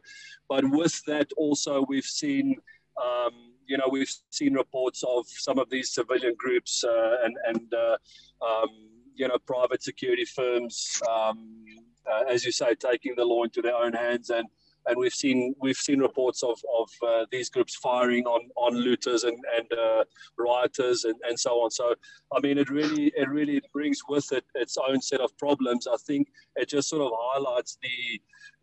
but 0.49 0.64
with 0.64 0.99
that 1.05 1.31
also, 1.37 1.85
we've 1.91 2.07
seen 2.07 2.57
um, 3.05 3.33
you 3.66 3.78
know, 3.78 3.89
we've 3.91 4.12
seen 4.31 4.55
reports 4.55 5.05
of 5.07 5.26
some 5.28 5.59
of 5.59 5.70
these 5.70 5.93
civilian 5.93 6.35
groups 6.37 6.83
uh, 6.83 7.16
and, 7.24 7.37
and 7.47 7.74
uh, 7.74 7.97
um, 8.45 8.68
you 9.14 9.28
know, 9.28 9.39
private 9.47 9.83
security 9.83 10.24
firms, 10.24 11.01
um, 11.09 11.64
uh, 12.11 12.24
as 12.28 12.45
you 12.45 12.51
say, 12.51 12.74
taking 12.74 13.14
the 13.14 13.24
law 13.24 13.45
into 13.45 13.62
their 13.62 13.76
own 13.76 13.93
hands. 13.93 14.31
And, 14.31 14.47
and 14.87 14.97
we've 14.97 15.12
seen 15.12 15.55
we've 15.61 15.76
seen 15.76 16.01
reports 16.01 16.43
of, 16.43 16.59
of 16.78 16.89
uh, 17.07 17.26
these 17.31 17.51
groups 17.51 17.76
firing 17.76 18.24
on, 18.26 18.49
on 18.57 18.74
looters 18.74 19.24
and, 19.24 19.39
and 19.57 19.72
uh, 19.78 20.05
rioters 20.39 21.05
and, 21.05 21.14
and 21.28 21.39
so 21.39 21.51
on. 21.62 21.70
So 21.70 21.95
I 22.35 22.41
mean, 22.41 22.59
it 22.59 22.70
really 22.70 23.12
it 23.16 23.28
really 23.28 23.61
brings 23.72 24.01
with 24.09 24.33
it 24.33 24.45
its 24.55 24.76
own 24.76 25.01
set 25.01 25.20
of 25.20 25.37
problems. 25.39 25.87
I 25.87 25.97
think 26.07 26.28
it 26.57 26.68
just 26.68 26.89
sort 26.89 27.03
of 27.03 27.12
highlights 27.14 27.78
the 27.83 28.20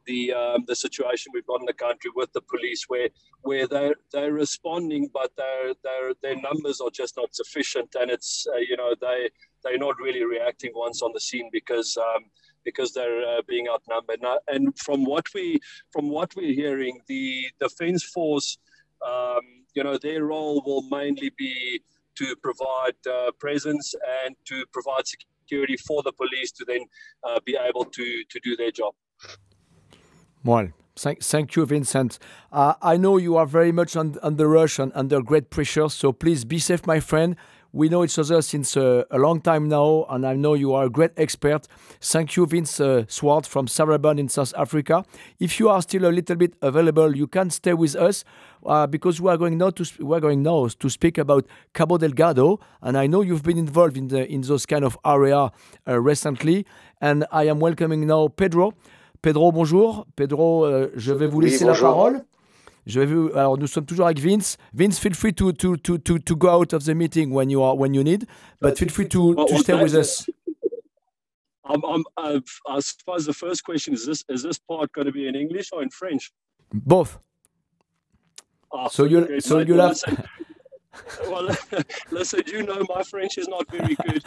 the 0.07 0.33
um, 0.33 0.63
the 0.67 0.75
situation 0.75 1.31
we've 1.33 1.45
got 1.45 1.59
in 1.59 1.65
the 1.65 1.73
country 1.73 2.09
with 2.15 2.31
the 2.33 2.41
police, 2.41 2.85
where 2.87 3.09
where 3.41 3.67
they're 3.67 3.95
they're 4.11 4.33
responding, 4.33 5.09
but 5.13 5.31
their 5.37 5.73
their 5.83 6.13
their 6.23 6.41
numbers 6.41 6.81
are 6.81 6.89
just 6.89 7.17
not 7.17 7.35
sufficient, 7.35 7.95
and 7.99 8.09
it's 8.09 8.47
uh, 8.53 8.57
you 8.57 8.77
know 8.77 8.95
they 8.99 9.29
they're 9.63 9.77
not 9.77 9.95
really 9.99 10.23
reacting 10.23 10.71
once 10.73 11.01
on 11.01 11.11
the 11.13 11.19
scene 11.19 11.49
because. 11.51 11.97
Um, 11.97 12.25
because 12.67 12.89
they're 12.95 13.23
uh, 13.31 13.41
being 13.47 13.67
outnumbered, 13.73 14.21
now, 14.21 14.37
and 14.53 14.77
from 14.85 14.99
what 15.11 15.25
we 15.33 15.45
from 15.93 16.05
what 16.09 16.29
we're 16.35 16.57
hearing, 16.63 16.99
the 17.07 17.25
defence 17.65 18.03
force, 18.03 18.49
um, 19.11 19.45
you 19.75 19.83
know, 19.85 19.97
their 19.97 20.21
role 20.33 20.57
will 20.65 20.83
mainly 20.97 21.31
be 21.37 21.81
to 22.19 22.35
provide 22.47 22.99
uh, 23.09 23.31
presence 23.39 23.95
and 24.23 24.35
to 24.49 24.65
provide 24.73 25.05
security 25.07 25.77
for 25.87 25.99
the 26.03 26.11
police 26.11 26.51
to 26.57 26.65
then 26.71 26.83
uh, 27.27 27.39
be 27.49 27.55
able 27.69 27.85
to 27.97 28.05
to 28.31 28.37
do 28.47 28.51
their 28.61 28.73
job. 28.81 28.93
Well, 30.43 30.67
thank, 31.03 31.23
thank 31.23 31.55
you, 31.55 31.65
Vincent. 31.65 32.19
Uh, 32.51 32.73
I 32.81 32.97
know 32.97 33.17
you 33.17 33.37
are 33.37 33.45
very 33.45 33.71
much 33.71 33.95
on, 33.95 34.17
under 34.21 34.47
rush 34.47 34.79
and 34.79 34.91
under 34.93 35.21
great 35.21 35.49
pressure, 35.49 35.89
so 35.89 36.11
please 36.11 36.45
be 36.45 36.59
safe, 36.59 36.85
my 36.85 36.99
friend. 36.99 37.35
We 37.77 37.89
know 37.89 38.03
each 38.03 38.17
other 38.17 38.41
since 38.41 38.75
uh, 38.75 39.03
a 39.11 39.19
long 39.19 39.39
time 39.39 39.69
now, 39.69 40.07
and 40.09 40.25
I 40.25 40.35
know 40.35 40.55
you 40.55 40.73
are 40.73 40.85
a 40.85 40.89
great 40.89 41.11
expert. 41.15 41.67
Thank 42.01 42.35
you, 42.35 42.47
Vince 42.47 42.79
uh, 42.79 43.03
Swart 43.07 43.45
from 43.45 43.67
Sarabon 43.67 44.17
in 44.17 44.29
South 44.29 44.51
Africa. 44.57 45.05
If 45.39 45.59
you 45.59 45.69
are 45.69 45.79
still 45.83 46.05
a 46.05 46.09
little 46.09 46.35
bit 46.35 46.55
available, 46.63 47.15
you 47.15 47.27
can 47.27 47.51
stay 47.51 47.75
with 47.75 47.95
us 47.95 48.23
uh, 48.65 48.87
because 48.87 49.21
we 49.21 49.29
are 49.29 49.37
going 49.37 49.59
now 49.59 49.69
to 49.69 49.85
we 50.03 50.17
are 50.17 50.19
going 50.19 50.41
now 50.41 50.67
to 50.67 50.89
speak 50.89 51.19
about 51.19 51.45
Cabo 51.75 51.99
Delgado, 51.99 52.59
and 52.81 52.97
I 52.97 53.05
know 53.05 53.21
you've 53.21 53.43
been 53.43 53.59
involved 53.59 53.95
in 53.95 54.07
the 54.07 54.25
in 54.25 54.41
those 54.41 54.65
kind 54.65 54.83
of 54.83 54.97
area 55.05 55.51
uh, 55.87 56.01
recently. 56.01 56.65
And 56.99 57.27
I 57.31 57.43
am 57.43 57.59
welcoming 57.59 58.07
now 58.07 58.29
Pedro. 58.29 58.73
Pedro, 59.21 59.51
bonjour. 59.51 60.07
Pedro, 60.15 60.65
euh, 60.65 60.89
je 60.95 61.13
vais 61.13 61.27
vous 61.27 61.41
laisser 61.41 61.65
la 61.65 61.75
parole. 61.75 62.23
Je 62.87 63.01
vais 63.01 63.05
vous, 63.05 63.29
alors 63.35 63.57
nous 63.57 63.67
sommes 63.67 63.85
toujours 63.85 64.05
avec 64.05 64.19
Vince. 64.19 64.57
Vince, 64.73 64.97
feel 64.97 65.13
free 65.13 65.33
to, 65.33 65.51
to, 65.51 65.75
to, 65.75 65.97
to, 65.97 66.17
to 66.19 66.35
go 66.35 66.49
out 66.49 66.73
of 66.73 66.85
the 66.85 66.93
meeting 66.95 67.31
when 67.31 67.49
you, 67.49 67.61
are, 67.61 67.75
when 67.75 67.93
you 67.93 68.01
need, 68.01 68.25
but 68.61 68.77
feel 68.77 68.89
free 68.89 69.09
to, 69.09 69.35
to 69.35 69.57
stay 69.57 69.73
with 69.73 69.93
us. 69.93 70.25
I'm, 71.65 71.83
I'm, 71.83 72.03
uh, 72.15 72.39
I 72.65 72.79
suppose 72.79 73.25
the 73.25 73.33
first 73.33 73.65
question 73.65 73.93
is 73.93 74.05
this: 74.05 74.23
Is 74.29 74.41
this 74.41 74.57
part 74.57 74.89
going 74.93 75.05
to 75.05 75.11
be 75.11 75.27
in 75.27 75.35
English 75.35 75.71
or 75.73 75.83
in 75.83 75.89
French? 75.89 76.31
Both. 76.71 77.19
Oh, 78.71 78.87
so 78.87 79.03
you 79.03 79.41
so 79.41 79.59
you'll 79.59 79.81
have 79.81 80.01
well, 81.27 81.49
listen, 82.11 82.41
you 82.47 82.63
know 82.63 82.83
my 82.89 83.03
French 83.03 83.37
is 83.37 83.47
not 83.47 83.69
very 83.69 83.95
good. 83.95 84.23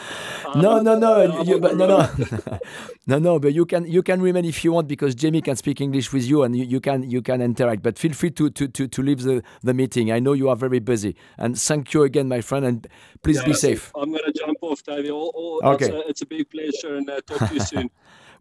Um, 0.47 0.61
no, 0.63 0.81
no, 0.81 0.99
no, 0.99 1.43
you, 1.43 1.59
but, 1.59 1.77
no, 1.77 1.87
no, 1.87 2.59
no, 3.07 3.19
no. 3.19 3.39
But 3.39 3.55
you 3.55 3.67
can 3.67 3.87
you 3.87 4.03
can 4.03 4.21
remain 4.21 4.45
if 4.45 4.65
you 4.65 4.73
want 4.73 4.89
because 4.89 5.15
Jamie 5.15 5.43
can 5.43 5.57
speak 5.57 5.81
English 5.81 6.13
with 6.13 6.25
you 6.25 6.43
and 6.43 6.57
you, 6.57 6.65
you 6.65 6.81
can 6.81 7.09
you 7.09 7.23
can 7.23 7.41
interact. 7.41 7.83
But 7.83 7.99
feel 7.99 8.13
free 8.13 8.31
to 8.33 8.51
to 8.51 8.69
to, 8.69 8.89
to 8.89 9.03
leave 9.03 9.23
the, 9.23 9.43
the 9.63 9.75
meeting. 9.75 10.13
I 10.13 10.19
know 10.19 10.33
you 10.33 10.49
are 10.49 10.57
very 10.57 10.79
busy. 10.79 11.17
And 11.39 11.59
thank 11.59 11.95
you 11.95 12.03
again, 12.03 12.29
my 12.29 12.41
friend. 12.41 12.65
And 12.65 12.87
please 13.23 13.37
yeah, 13.39 13.45
be 13.45 13.55
safe. 13.55 13.93
I'm 13.95 14.11
going 14.11 14.25
to 14.25 14.33
jump 14.33 14.59
off, 14.63 14.83
David. 14.83 15.11
All, 15.11 15.33
all, 15.35 15.61
okay. 15.75 15.87
It's 15.87 15.95
a, 15.95 16.09
it's 16.09 16.23
a, 16.23 16.27
big 16.27 16.49
pleasure, 16.51 16.97
and 16.97 17.09
uh, 17.09 17.21
talk 17.27 17.49
to 17.49 17.55
you 17.55 17.61
soon. 17.61 17.91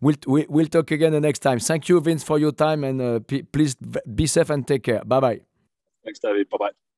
We'll, 0.02 0.16
we, 0.28 0.46
will 0.48 0.68
talk 0.68 0.92
again 0.92 1.12
the 1.12 1.20
next 1.20 1.40
time. 1.40 1.60
Thank 1.60 1.90
you, 1.90 2.00
Vince, 2.00 2.24
for 2.24 2.40
your 2.40 2.52
time, 2.52 2.84
and 2.84 3.02
uh, 3.02 3.20
please 3.52 3.76
be 3.76 4.28
safe 4.28 4.50
and 4.50 4.66
take 4.66 4.84
care. 4.84 5.04
Bye 5.04 5.20
bye. 5.20 5.40
Thanks, 6.04 6.20
David. 6.20 6.50
Bye 6.50 6.58
bye. 6.60 6.89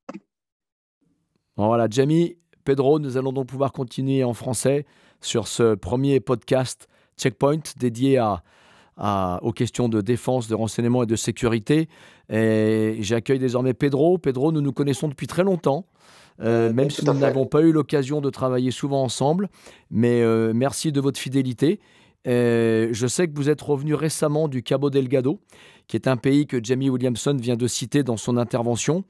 Voilà, 1.67 1.87
Jamie, 1.89 2.37
Pedro, 2.63 2.99
nous 2.99 3.17
allons 3.17 3.33
donc 3.33 3.47
pouvoir 3.47 3.71
continuer 3.71 4.23
en 4.23 4.33
français 4.33 4.85
sur 5.19 5.47
ce 5.47 5.75
premier 5.75 6.19
podcast 6.19 6.87
Checkpoint 7.17 7.61
dédié 7.77 8.17
à, 8.17 9.39
aux 9.41 9.51
questions 9.51 9.89
de 9.89 10.01
défense, 10.01 10.47
de 10.47 10.55
renseignement 10.55 11.03
et 11.03 11.05
de 11.05 11.15
sécurité. 11.15 11.87
Et 12.29 12.97
j'accueille 13.01 13.39
désormais 13.39 13.73
Pedro. 13.73 14.17
Pedro, 14.17 14.51
nous 14.51 14.61
nous 14.61 14.73
connaissons 14.73 15.07
depuis 15.07 15.27
très 15.27 15.43
longtemps. 15.43 15.85
Euh, 16.41 16.73
même 16.73 16.89
si 16.89 17.05
nous 17.05 17.13
n'avons 17.13 17.45
pas 17.45 17.61
eu 17.61 17.71
l'occasion 17.71 18.21
de 18.21 18.29
travailler 18.29 18.71
souvent 18.71 19.03
ensemble, 19.03 19.49
mais 19.91 20.21
euh, 20.21 20.53
merci 20.55 20.91
de 20.91 20.99
votre 20.99 21.19
fidélité. 21.19 21.79
je 22.25 23.05
sais 23.07 23.27
que 23.27 23.35
vous 23.35 23.49
êtes 23.49 23.61
revenu 23.61 23.93
récemment 23.93 24.47
du 24.47 24.63
Cabo 24.63 24.89
Delgado, 24.89 25.39
qui 25.87 25.97
est 25.97 26.07
un 26.07 26.17
pays 26.17 26.47
que 26.47 26.63
Jamie 26.63 26.89
Williamson 26.89 27.37
vient 27.39 27.55
de 27.55 27.67
citer 27.67 28.03
dans 28.03 28.17
son 28.17 28.37
intervention 28.37 29.03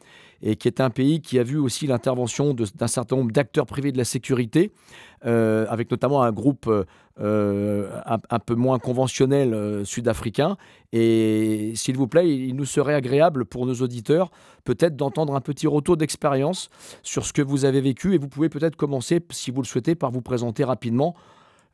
et 0.44 0.56
qui 0.56 0.68
est 0.68 0.82
un 0.82 0.90
pays 0.90 1.22
qui 1.22 1.40
a 1.40 1.44
vu 1.44 1.58
aussi 1.58 1.88
l'intervention 1.88 2.54
d'un 2.54 2.88
certain 2.88 3.16
nombre 3.16 3.32
d'acteurs 3.32 3.66
privés 3.66 3.92
de 3.92 3.98
la 3.98 4.06
sécurité, 4.06 4.72
euh, 5.26 5.66
avec 5.70 5.92
notamment 5.92 6.24
un 6.24 6.32
groupe 6.32 6.68
euh, 7.20 8.02
un, 8.06 8.40
peu 8.40 8.56
moins 8.56 8.80
conventionnel 8.80 9.54
euh, 9.54 9.86
sud-africain. 9.86 10.58
Et 10.94 11.74
s'il 11.76 11.96
vous 11.96 12.08
plaît, 12.08 12.28
il 12.28 12.56
nous 12.56 12.66
serait 12.66 12.96
agréable 12.96 13.46
pour 13.46 13.66
nos 13.66 13.76
auditeurs 13.76 14.32
peut-être 14.64 14.96
d'entendre 14.96 15.36
un 15.36 15.42
petit 15.42 15.68
retour 15.68 15.98
d'expérience 15.98 16.70
sur 17.04 17.26
ce 17.26 17.34
que 17.34 17.42
vous 17.42 17.66
avez 17.66 17.82
vécu. 17.82 18.16
Et 18.16 18.18
vous 18.18 18.28
pouvez 18.28 18.50
peut-être 18.50 18.76
commencer, 18.76 19.20
si 19.30 19.52
vous 19.52 19.62
le 19.62 19.68
souhaitez, 19.68 19.94
par 19.94 20.12
vous 20.12 20.22
présenter 20.22 20.64
rapidement 20.64 21.16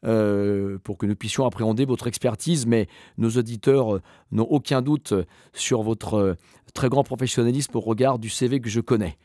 euh, 0.05 0.77
pour 0.83 0.97
que 0.97 1.07
nous 1.07 1.15
puissions 1.15 1.45
appréhender 1.45 1.85
votre 1.85 2.05
expertise, 2.05 2.67
mais 2.67 2.87
nos 3.17 3.31
auditeurs 3.31 3.95
euh, 3.95 4.01
n'ont 4.31 4.47
aucun 4.47 4.83
doute 4.83 5.13
sur 5.53 5.81
votre 5.81 6.13
euh, 6.13 6.35
très 6.75 6.87
grand 6.87 7.03
professionnalisme 7.03 7.75
au 7.75 7.79
regard 7.79 8.19
du 8.19 8.29
CV 8.29 8.61
que 8.61 8.69
je 8.69 8.79
connais. 8.79 9.17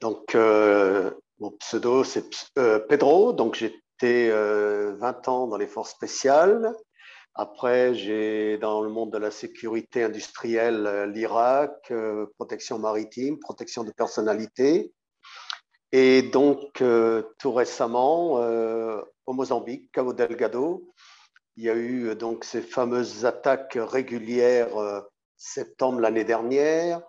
Donc, 0.00 0.34
mon 0.34 1.50
pseudo, 1.60 2.04
c'est 2.04 2.28
Pedro. 2.90 3.32
Donc, 3.32 3.54
j'étais 3.54 4.30
20 4.30 5.28
ans 5.28 5.46
dans 5.46 5.56
les 5.56 5.66
forces 5.66 5.92
spéciales. 5.92 6.74
Après, 7.34 7.94
j'ai 7.94 8.58
dans 8.58 8.82
le 8.82 8.90
monde 8.90 9.10
de 9.12 9.18
la 9.18 9.30
sécurité 9.30 10.02
industrielle 10.02 11.10
l'Irak, 11.14 11.90
protection 12.36 12.78
maritime, 12.78 13.38
protection 13.38 13.82
de 13.82 13.92
personnalité. 13.92 14.92
Et 15.96 16.22
donc, 16.22 16.82
tout 17.38 17.52
récemment, 17.52 18.40
au 19.26 19.32
Mozambique, 19.32 19.90
Cabo 19.92 20.12
Delgado. 20.12 20.92
Il 21.56 21.64
y 21.64 21.70
a 21.70 21.74
eu 21.74 22.08
euh, 22.08 22.14
donc 22.14 22.44
ces 22.44 22.60
fameuses 22.60 23.24
attaques 23.24 23.78
régulières 23.80 24.76
euh, 24.76 25.00
septembre 25.36 26.00
l'année 26.00 26.24
dernière, 26.24 27.00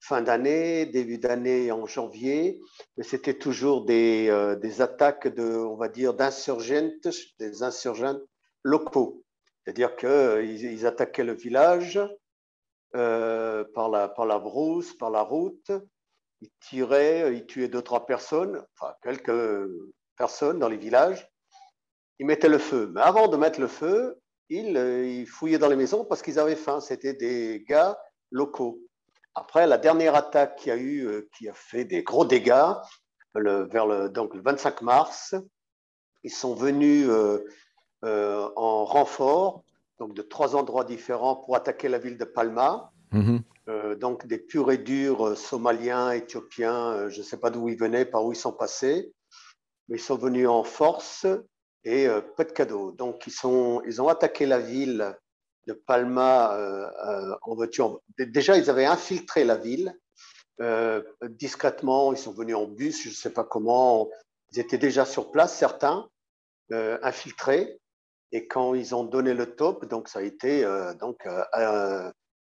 fin 0.00 0.22
d'année, 0.22 0.86
début 0.86 1.18
d'année 1.18 1.70
en 1.70 1.86
janvier, 1.86 2.60
mais 2.96 3.04
c'était 3.04 3.38
toujours 3.38 3.84
des, 3.84 4.28
euh, 4.30 4.56
des, 4.56 4.80
attaques 4.80 5.28
de, 5.28 5.44
on 5.44 5.76
va 5.76 5.88
dire, 5.88 6.14
d'insurgentes, 6.14 7.08
des 7.38 7.62
insurgents 7.62 8.18
locaux. 8.62 9.22
C'est-à-dire 9.64 9.96
qu'ils 9.96 10.62
ils 10.62 10.86
attaquaient 10.86 11.24
le 11.24 11.34
village 11.34 12.00
par, 12.92 13.88
la, 13.88 14.08
par 14.08 14.26
la 14.26 14.38
brousse, 14.38 14.94
par 14.94 15.10
la 15.10 15.22
route. 15.22 15.70
Ils 16.40 16.50
tiraient, 16.60 17.36
ils 17.36 17.46
tuaient 17.46 17.68
deux, 17.68 17.82
trois 17.82 18.06
personnes, 18.06 18.64
enfin 18.74 18.94
quelques 19.02 19.68
personnes 20.16 20.58
dans 20.58 20.68
les 20.68 20.76
villages. 20.76 21.28
Ils 22.18 22.26
mettaient 22.26 22.48
le 22.48 22.58
feu. 22.58 22.90
Mais 22.94 23.00
avant 23.00 23.28
de 23.28 23.36
mettre 23.36 23.60
le 23.60 23.66
feu, 23.66 24.18
ils, 24.48 24.76
ils 24.76 25.26
fouillaient 25.26 25.58
dans 25.58 25.68
les 25.68 25.76
maisons 25.76 26.04
parce 26.04 26.22
qu'ils 26.22 26.38
avaient 26.38 26.56
faim. 26.56 26.80
C'était 26.80 27.14
des 27.14 27.64
gars 27.68 27.98
locaux. 28.30 28.80
Après, 29.34 29.66
la 29.66 29.78
dernière 29.78 30.14
attaque 30.14 30.56
qui 30.56 30.70
a 30.70 30.76
eu, 30.76 31.06
euh, 31.06 31.28
qui 31.36 31.48
a 31.48 31.54
fait 31.54 31.84
des 31.84 32.02
gros 32.02 32.24
dégâts, 32.24 32.74
le, 33.34 33.68
vers 33.68 33.86
le, 33.86 34.08
donc 34.08 34.34
le 34.34 34.42
25 34.42 34.82
mars, 34.82 35.34
ils 36.24 36.32
sont 36.32 36.54
venus 36.54 37.06
euh, 37.08 37.44
euh, 38.04 38.48
en 38.56 38.84
renfort, 38.84 39.62
donc 39.98 40.14
de 40.14 40.22
trois 40.22 40.56
endroits 40.56 40.84
différents 40.84 41.36
pour 41.36 41.54
attaquer 41.54 41.88
la 41.88 41.98
ville 41.98 42.18
de 42.18 42.24
Palma. 42.24 42.92
Mhm. 43.12 43.42
Donc 43.98 44.26
des 44.26 44.38
purs 44.38 44.72
et 44.72 44.78
durs 44.78 45.36
somaliens, 45.36 46.12
éthiopiens, 46.12 47.08
je 47.08 47.18
ne 47.18 47.22
sais 47.24 47.36
pas 47.36 47.50
d'où 47.50 47.68
ils 47.68 47.78
venaient, 47.78 48.04
par 48.04 48.24
où 48.24 48.32
ils 48.32 48.36
sont 48.36 48.52
passés, 48.52 49.12
mais 49.88 49.96
ils 49.96 50.02
sont 50.02 50.16
venus 50.16 50.48
en 50.48 50.64
force 50.64 51.26
et 51.84 52.06
pas 52.36 52.44
de 52.44 52.52
cadeau. 52.52 52.92
Donc 52.92 53.26
ils, 53.26 53.32
sont, 53.32 53.82
ils 53.86 54.00
ont 54.00 54.08
attaqué 54.08 54.46
la 54.46 54.58
ville 54.58 55.14
de 55.66 55.72
Palma 55.72 56.54
euh, 56.54 56.90
euh, 57.06 57.36
en 57.42 57.54
voiture. 57.54 58.00
Déjà, 58.18 58.56
ils 58.56 58.70
avaient 58.70 58.86
infiltré 58.86 59.44
la 59.44 59.56
ville 59.56 59.94
euh, 60.60 61.02
discrètement. 61.28 62.12
Ils 62.12 62.18
sont 62.18 62.32
venus 62.32 62.56
en 62.56 62.66
bus, 62.66 63.02
je 63.02 63.10
ne 63.10 63.14
sais 63.14 63.32
pas 63.32 63.44
comment. 63.44 64.08
Ils 64.52 64.60
étaient 64.60 64.78
déjà 64.78 65.04
sur 65.04 65.30
place, 65.30 65.56
certains, 65.56 66.08
infiltrés. 66.72 67.78
Et 68.32 68.46
quand 68.46 68.74
ils 68.74 68.94
ont 68.94 69.04
donné 69.04 69.34
le 69.34 69.54
top, 69.56 69.86
donc 69.86 70.08
ça 70.08 70.20
a 70.20 70.22
été 70.22 70.64
donc 71.00 71.26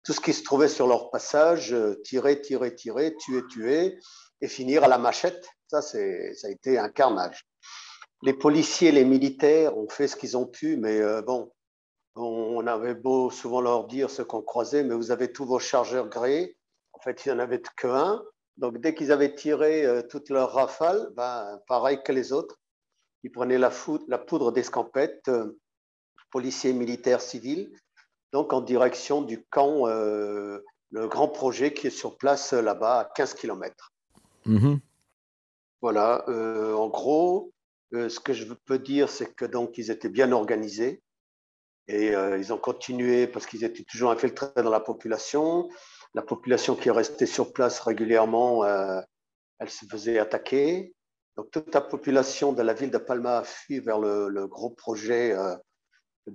tout 0.08 0.14
ce 0.14 0.22
qui 0.22 0.32
se 0.32 0.42
trouvait 0.42 0.68
sur 0.68 0.86
leur 0.86 1.10
passage, 1.10 1.76
tirer, 2.02 2.40
tirer, 2.40 2.74
tirer, 2.74 3.14
tuer, 3.16 3.42
tuer, 3.50 3.98
et 4.40 4.48
finir 4.48 4.82
à 4.82 4.88
la 4.88 4.96
machette. 4.96 5.46
Ça, 5.66 5.82
ça 5.82 5.98
a 5.98 6.50
été 6.50 6.78
un 6.78 6.88
carnage. 6.88 7.46
Les 8.22 8.32
policiers, 8.32 8.90
les 8.90 9.04
militaires 9.04 9.76
ont 9.76 9.90
fait 9.90 10.08
ce 10.08 10.16
qu'ils 10.16 10.34
ont 10.38 10.46
pu, 10.46 10.78
mais 10.78 11.02
bon, 11.20 11.52
on 12.14 12.66
avait 12.66 12.94
beau 12.94 13.28
souvent 13.28 13.60
leur 13.60 13.86
dire 13.86 14.08
ce 14.08 14.22
qu'on 14.22 14.40
croisait, 14.40 14.82
mais 14.82 14.94
vous 14.94 15.10
avez 15.10 15.30
tous 15.30 15.44
vos 15.44 15.58
chargeurs 15.58 16.08
gris. 16.08 16.56
En 16.94 17.00
fait, 17.00 17.26
il 17.26 17.28
n'y 17.28 17.36
en 17.36 17.40
avait 17.40 17.60
qu'un. 17.76 18.22
Donc, 18.56 18.78
dès 18.78 18.94
qu'ils 18.94 19.12
avaient 19.12 19.34
tiré 19.34 19.84
euh, 19.84 20.00
toute 20.00 20.30
leur 20.30 20.54
rafale, 20.54 21.10
ben, 21.16 21.60
pareil 21.66 22.02
que 22.02 22.12
les 22.12 22.32
autres, 22.32 22.58
ils 23.24 23.30
prenaient 23.30 23.58
la, 23.58 23.68
poudre 24.18 24.52
d'escampette, 24.52 25.28
euh, 25.28 25.60
policiers, 26.30 26.72
militaires, 26.72 27.20
civils, 27.20 27.70
donc 28.32 28.52
en 28.52 28.60
direction 28.60 29.22
du 29.22 29.44
camp, 29.44 29.86
euh, 29.86 30.60
le 30.90 31.08
grand 31.08 31.28
projet 31.28 31.72
qui 31.72 31.86
est 31.86 31.90
sur 31.90 32.16
place 32.16 32.52
là-bas 32.52 33.00
à 33.00 33.04
15 33.04 33.34
km. 33.34 33.92
Mm-hmm. 34.46 34.80
Voilà, 35.80 36.24
en 36.28 36.88
gros, 36.88 37.52
ce 37.92 38.18
que 38.18 38.32
je 38.32 38.52
peux 38.52 38.78
dire, 38.78 39.08
c'est 39.08 39.32
que 39.34 39.44
donc 39.44 39.78
ils 39.78 39.90
étaient 39.90 40.08
bien 40.08 40.32
organisés. 40.32 41.02
Et 41.88 42.14
euh, 42.14 42.38
ils 42.38 42.52
ont 42.52 42.58
continué 42.58 43.26
parce 43.26 43.46
qu'ils 43.46 43.64
étaient 43.64 43.84
toujours 43.84 44.10
infiltrés 44.10 44.62
dans 44.62 44.70
la 44.70 44.80
population. 44.80 45.68
La 46.14 46.22
population 46.22 46.76
qui 46.76 46.88
est 46.88 46.92
restée 46.92 47.26
sur 47.26 47.52
place 47.52 47.80
régulièrement, 47.80 48.64
euh, 48.64 49.00
elle 49.58 49.70
se 49.70 49.86
faisait 49.86 50.18
attaquer. 50.18 50.94
Donc 51.36 51.50
toute 51.50 51.74
la 51.74 51.80
population 51.80 52.52
de 52.52 52.62
la 52.62 52.74
ville 52.74 52.90
de 52.90 52.98
Palma 52.98 53.38
a 53.38 53.44
fui 53.44 53.80
vers 53.80 53.98
le, 53.98 54.46
gros 54.46 54.70
projet 54.70 55.34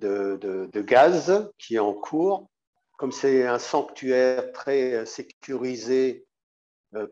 euh, 0.04 0.38
de, 0.38 0.82
gaz 0.82 1.50
qui 1.58 1.76
est 1.76 1.80
en 1.80 1.94
cours. 1.94 2.48
Comme 2.98 3.12
c'est 3.12 3.46
un 3.46 3.60
sanctuaire 3.60 4.52
très 4.54 5.06
sécurisé 5.06 6.26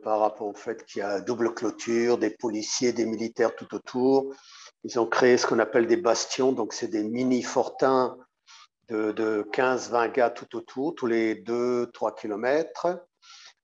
par 0.03 0.19
rapport 0.19 0.47
au 0.47 0.53
fait 0.53 0.85
qu'il 0.85 0.99
y 0.99 1.01
a 1.01 1.19
double 1.19 1.55
clôture, 1.55 2.19
des 2.19 2.29
policiers, 2.29 2.93
des 2.93 3.05
militaires 3.05 3.55
tout 3.55 3.73
autour, 3.73 4.31
ils 4.83 4.99
ont 4.99 5.05
créé 5.05 5.37
ce 5.37 5.45
qu'on 5.45 5.59
appelle 5.59 5.87
des 5.87 5.97
bastions, 5.97 6.51
donc 6.53 6.73
c'est 6.73 6.87
des 6.87 7.03
mini-fortins 7.03 8.17
de, 8.89 9.47
15-20 9.53 10.11
gars 10.11 10.29
tout 10.29 10.55
autour, 10.55 10.95
tous 10.95 11.07
les 11.07 11.35
2-3 11.35 12.19
kilomètres. 12.19 13.05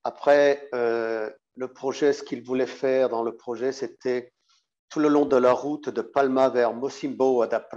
Après, 0.04 0.70
euh, 0.74 1.30
le 1.56 1.68
projet, 1.68 2.14
ce 2.14 2.24
qu'il 2.24 2.44
voulait 2.44 2.68
faire 2.68 3.10
dans 3.10 3.24
le 3.24 3.36
projet, 3.36 3.72
c'était 3.72 4.32
tout 4.90 5.00
le 5.00 5.10
long 5.10 5.26
de 5.26 5.36
la 5.36 5.52
route 5.52 5.90
de 5.90 6.02
Palma 6.02 6.50
vers 6.50 6.74
Mosimbo 6.74 7.42
à 7.42 7.48
da 7.48 7.68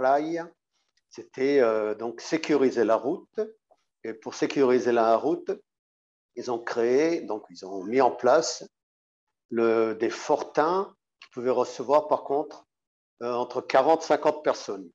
c'était 1.11 1.59
euh, 1.59 1.93
donc 1.93 2.21
sécuriser 2.21 2.85
la 2.85 2.95
route. 2.95 3.39
Et 4.03 4.13
pour 4.13 4.33
sécuriser 4.33 4.93
la 4.93 5.15
route, 5.17 5.51
ils 6.35 6.49
ont 6.49 6.57
créé, 6.57 7.21
donc 7.21 7.43
ils 7.49 7.65
ont 7.65 7.83
mis 7.83 8.01
en 8.01 8.09
place 8.09 8.65
des 9.51 10.09
fortins 10.09 10.95
qui 11.19 11.29
pouvaient 11.31 11.51
recevoir 11.51 12.07
par 12.07 12.23
contre 12.23 12.65
euh, 13.21 13.33
entre 13.33 13.59
40 13.59 14.01
et 14.01 14.05
50 14.05 14.43
personnes. 14.43 14.89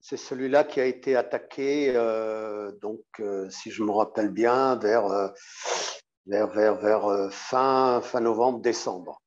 C'est 0.00 0.16
celui-là 0.16 0.62
qui 0.62 0.80
a 0.80 0.84
été 0.84 1.16
attaqué, 1.16 1.92
euh, 1.96 2.70
donc, 2.80 3.02
si 3.50 3.72
je 3.72 3.82
me 3.82 3.90
rappelle 3.90 4.30
bien, 4.30 4.76
vers, 4.76 5.34
fin 7.32 8.20
novembre, 8.20 8.60
décembre. 8.60 9.20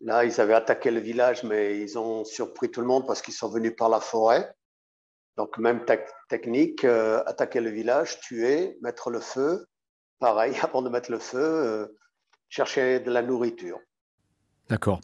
Là, 0.00 0.24
ils 0.24 0.40
avaient 0.40 0.54
attaqué 0.54 0.90
le 0.90 1.00
village, 1.00 1.44
mais 1.44 1.78
ils 1.78 1.98
ont 1.98 2.24
surpris 2.24 2.70
tout 2.70 2.80
le 2.80 2.86
monde 2.86 3.06
parce 3.06 3.20
qu'ils 3.20 3.34
sont 3.34 3.50
venus 3.50 3.76
par 3.76 3.90
la 3.90 4.00
forêt. 4.00 4.54
Donc, 5.38 5.56
même 5.56 5.84
technique, 6.28 6.84
attaquer 6.84 7.60
le 7.60 7.70
village, 7.70 8.20
tuer, 8.20 8.76
mettre 8.82 9.08
le 9.10 9.20
feu. 9.20 9.64
Pareil, 10.18 10.52
avant 10.62 10.82
de 10.82 10.90
mettre 10.90 11.10
le 11.10 11.18
feu, 11.18 11.96
chercher 12.48 13.00
de 13.00 13.10
la 13.10 13.22
nourriture. 13.22 13.78
D'accord. 14.68 15.00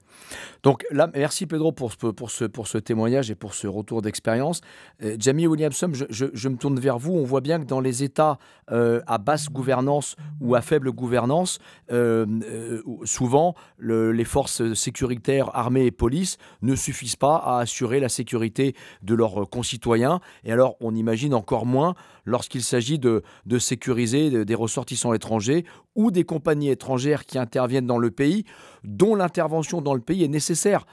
Donc 0.63 0.85
là, 0.91 1.11
merci 1.15 1.47
Pedro 1.47 1.73
pour, 1.73 1.97
pour, 1.97 2.31
ce, 2.31 2.45
pour 2.45 2.67
ce 2.67 2.79
témoignage 2.79 3.31
et 3.31 3.35
pour 3.35 3.55
ce 3.55 3.67
retour 3.67 4.03
d'expérience. 4.03 4.61
Euh, 5.03 5.17
Jamie 5.19 5.47
Williamson, 5.47 5.91
je, 5.93 6.27
je, 6.33 6.49
me 6.49 6.57
tourne 6.57 6.79
vers 6.79 6.99
vous. 6.99 7.13
On 7.13 7.25
voit 7.25 7.41
bien 7.41 7.59
que 7.59 7.65
dans 7.65 7.81
les 7.81 8.03
États 8.03 8.39
euh, 8.71 9.01
à 9.07 9.19
basse 9.19 9.49
gouvernance 9.51 10.17
ou 10.41 10.55
à 10.55 10.61
faible 10.61 10.93
gouvernance, 10.93 11.59
euh, 11.93 12.81
souvent 13.05 13.55
les 13.79 14.25
forces 14.25 14.75
sécuritaires, 14.75 15.55
armées 15.55 15.87
et 15.87 15.91
police 15.91 16.37
ne 16.63 16.75
suffisent 16.75 17.17
pas 17.17 17.37
à 17.37 17.61
assurer 17.61 18.01
la 18.01 18.09
sécurité 18.09 18.75
de 19.03 19.15
leurs 19.15 19.49
concitoyens. 19.49 20.21
Et 20.45 20.53
alors, 20.53 20.77
on 20.81 20.95
imagine 20.95 21.35
encore 21.35 21.67
moins 21.67 21.95
lorsqu'il 22.27 22.63
s'agit 22.63 22.99
de, 22.99 23.23
de 23.45 23.59
sécuriser 23.59 24.45
des 24.45 24.55
ressortissants 24.55 25.13
étrangers 25.13 25.65
ou 25.95 26.11
des 26.11 26.25
compagnies 26.25 26.71
étrangères 26.71 27.27
qui 27.27 27.39
interviennent 27.39 27.87
dans 27.87 27.99
le 27.99 28.11
pays, 28.11 28.45
dont 28.83 29.15
l'intervention 29.15 29.54
dans 29.83 29.95
le 29.95 30.01
pays 30.01 30.25
est 30.25 30.29
nécessaire 30.29 30.87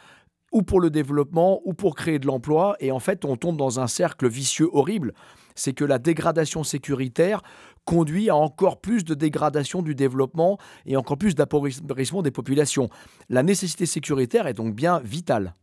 ou 0.52 0.64
pour 0.64 0.82
le 0.82 0.90
développement 0.90 1.62
ou 1.66 1.74
pour 1.74 1.96
créer 1.96 2.20
de 2.20 2.28
l'emploi. 2.28 2.76
Et 2.80 2.92
en 2.92 3.00
fait, 3.00 3.26
on 3.26 3.38
tombe 3.38 3.58
dans 3.58 3.80
un 3.80 3.88
cercle 3.88 4.28
vicieux 4.28 4.70
horrible. 4.74 5.14
C'est 5.56 5.74
que 5.74 5.86
la 5.86 5.98
dégradation 5.98 6.64
sécuritaire 6.64 7.42
conduit 7.86 8.30
à 8.30 8.36
encore 8.36 8.80
plus 8.80 9.04
de 9.04 9.14
dégradation 9.14 9.82
du 9.82 9.96
développement 9.96 10.58
et 10.86 10.98
encore 10.98 11.18
plus 11.18 11.36
d'appauvrissement 11.36 12.22
des 12.22 12.32
populations. 12.32 12.90
La 13.30 13.44
nécessité 13.44 13.86
sécuritaire 13.86 14.48
est 14.48 14.54
donc 14.54 14.76
bien 14.76 15.00
vitale. 15.00 15.56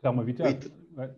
Clairement 0.00 0.22
vitale. 0.22 0.58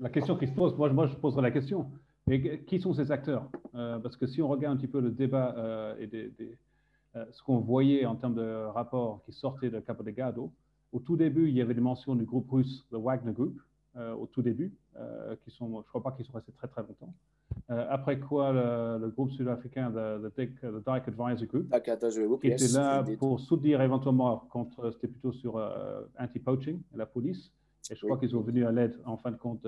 La 0.00 0.10
question 0.10 0.36
qui 0.36 0.46
se 0.46 0.52
pose, 0.52 0.76
moi, 0.76 0.92
moi 0.92 1.06
je 1.06 1.14
poserai 1.14 1.42
la 1.42 1.50
question. 1.50 1.90
Mais 2.26 2.60
qui 2.60 2.78
sont 2.78 2.94
ces 2.94 3.10
acteurs? 3.10 3.48
Euh, 3.74 3.98
Parce 3.98 4.16
que 4.16 4.26
si 4.26 4.40
on 4.42 4.48
regarde 4.48 4.74
un 4.74 4.76
petit 4.76 4.86
peu 4.86 5.00
le 5.00 5.10
débat 5.10 5.54
euh, 5.56 5.96
et 5.98 6.08
euh, 6.14 6.56
ce 7.14 7.42
qu'on 7.42 7.58
voyait 7.58 8.06
en 8.06 8.16
termes 8.16 8.34
de 8.34 8.64
rapports 8.66 9.20
qui 9.24 9.32
sortaient 9.32 9.70
de 9.70 9.80
Capo 9.80 10.02
Delgado, 10.02 10.50
au 10.92 10.98
tout 10.98 11.16
début, 11.16 11.48
il 11.48 11.54
y 11.54 11.60
avait 11.60 11.74
des 11.74 11.80
mentions 11.80 12.14
du 12.14 12.24
groupe 12.24 12.50
russe, 12.50 12.84
le 12.90 12.98
Wagner 12.98 13.32
Group, 13.32 13.60
au 13.96 14.26
tout 14.26 14.42
début, 14.42 14.72
qui 15.44 15.50
sont, 15.50 15.68
je 15.70 15.76
ne 15.76 15.82
crois 15.82 16.02
pas 16.02 16.12
qu'ils 16.12 16.24
sont 16.26 16.32
restés 16.32 16.52
très 16.52 16.68
très 16.68 16.82
longtemps. 16.82 17.12
après 17.68 18.18
quoi, 18.18 18.52
le, 18.52 19.08
groupe 19.08 19.30
sud-africain, 19.30 19.90
le, 19.90 20.32
Dyke 20.36 21.08
Advisor 21.08 21.46
Group, 21.46 21.70
qui 22.40 22.48
était 22.48 22.68
là 22.68 23.04
pour 23.18 23.40
soutenir 23.40 23.80
éventuellement 23.80 24.38
contre, 24.50 24.90
c'était 24.92 25.08
plutôt 25.08 25.32
sur 25.32 25.56
anti-poaching, 26.18 26.80
la 26.94 27.06
police. 27.06 27.50
Et 27.90 27.94
je 27.94 28.04
crois 28.04 28.18
qu'ils 28.18 28.30
sont 28.30 28.40
venus 28.40 28.66
à 28.66 28.72
l'aide, 28.72 28.98
en 29.04 29.16
fin 29.16 29.30
de 29.30 29.36
compte, 29.36 29.66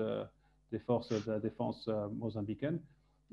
des 0.71 0.79
forces 0.79 1.09
de 1.25 1.39
défense 1.39 1.87
euh, 1.87 2.07
mozambicaines. 2.09 2.79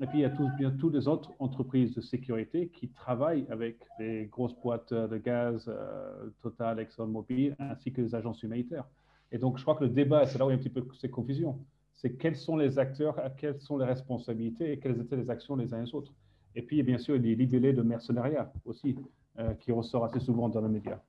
Et 0.01 0.07
puis, 0.07 0.19
il 0.19 0.21
y 0.21 0.25
a 0.25 0.29
tous, 0.29 0.49
bien 0.57 0.71
tous 0.71 0.89
les 0.89 1.07
autres 1.07 1.31
entreprises 1.39 1.93
de 1.93 2.01
sécurité 2.01 2.69
qui 2.69 2.89
travaillent 2.89 3.45
avec 3.49 3.77
les 3.99 4.25
grosses 4.25 4.55
boîtes 4.55 4.93
de 4.93 5.17
gaz, 5.17 5.65
euh, 5.67 6.29
Total, 6.41 6.79
ExxonMobil, 6.79 7.55
ainsi 7.59 7.93
que 7.93 8.01
les 8.01 8.15
agences 8.15 8.41
humanitaires. 8.41 8.85
Et 9.31 9.37
donc, 9.37 9.57
je 9.57 9.63
crois 9.63 9.75
que 9.75 9.83
le 9.83 9.91
débat, 9.91 10.25
c'est 10.25 10.39
là 10.39 10.45
où 10.45 10.49
il 10.49 10.53
y 10.53 10.55
a 10.55 10.59
un 10.59 10.61
petit 10.61 10.69
peu 10.69 10.85
ces 10.99 11.09
confusions, 11.09 11.59
c'est 11.93 12.17
quels 12.17 12.35
sont 12.35 12.57
les 12.57 12.79
acteurs, 12.79 13.15
quelles 13.37 13.61
sont 13.61 13.77
les 13.77 13.85
responsabilités 13.85 14.73
et 14.73 14.79
quelles 14.79 14.99
étaient 14.99 15.15
les 15.15 15.29
actions 15.29 15.55
les 15.55 15.73
uns 15.73 15.83
les 15.83 15.93
autres. 15.93 16.11
Et 16.55 16.63
puis, 16.63 16.81
bien 16.83 16.97
sûr, 16.97 17.15
il 17.15 17.21
y 17.23 17.25
a 17.25 17.29
les 17.29 17.35
libellés 17.35 17.73
de 17.73 17.81
mercenariat 17.81 18.51
aussi, 18.65 18.95
euh, 19.39 19.53
qui 19.55 19.71
ressort 19.71 20.05
assez 20.05 20.19
souvent 20.19 20.49
dans 20.49 20.61
les 20.61 20.69
médias. 20.69 20.99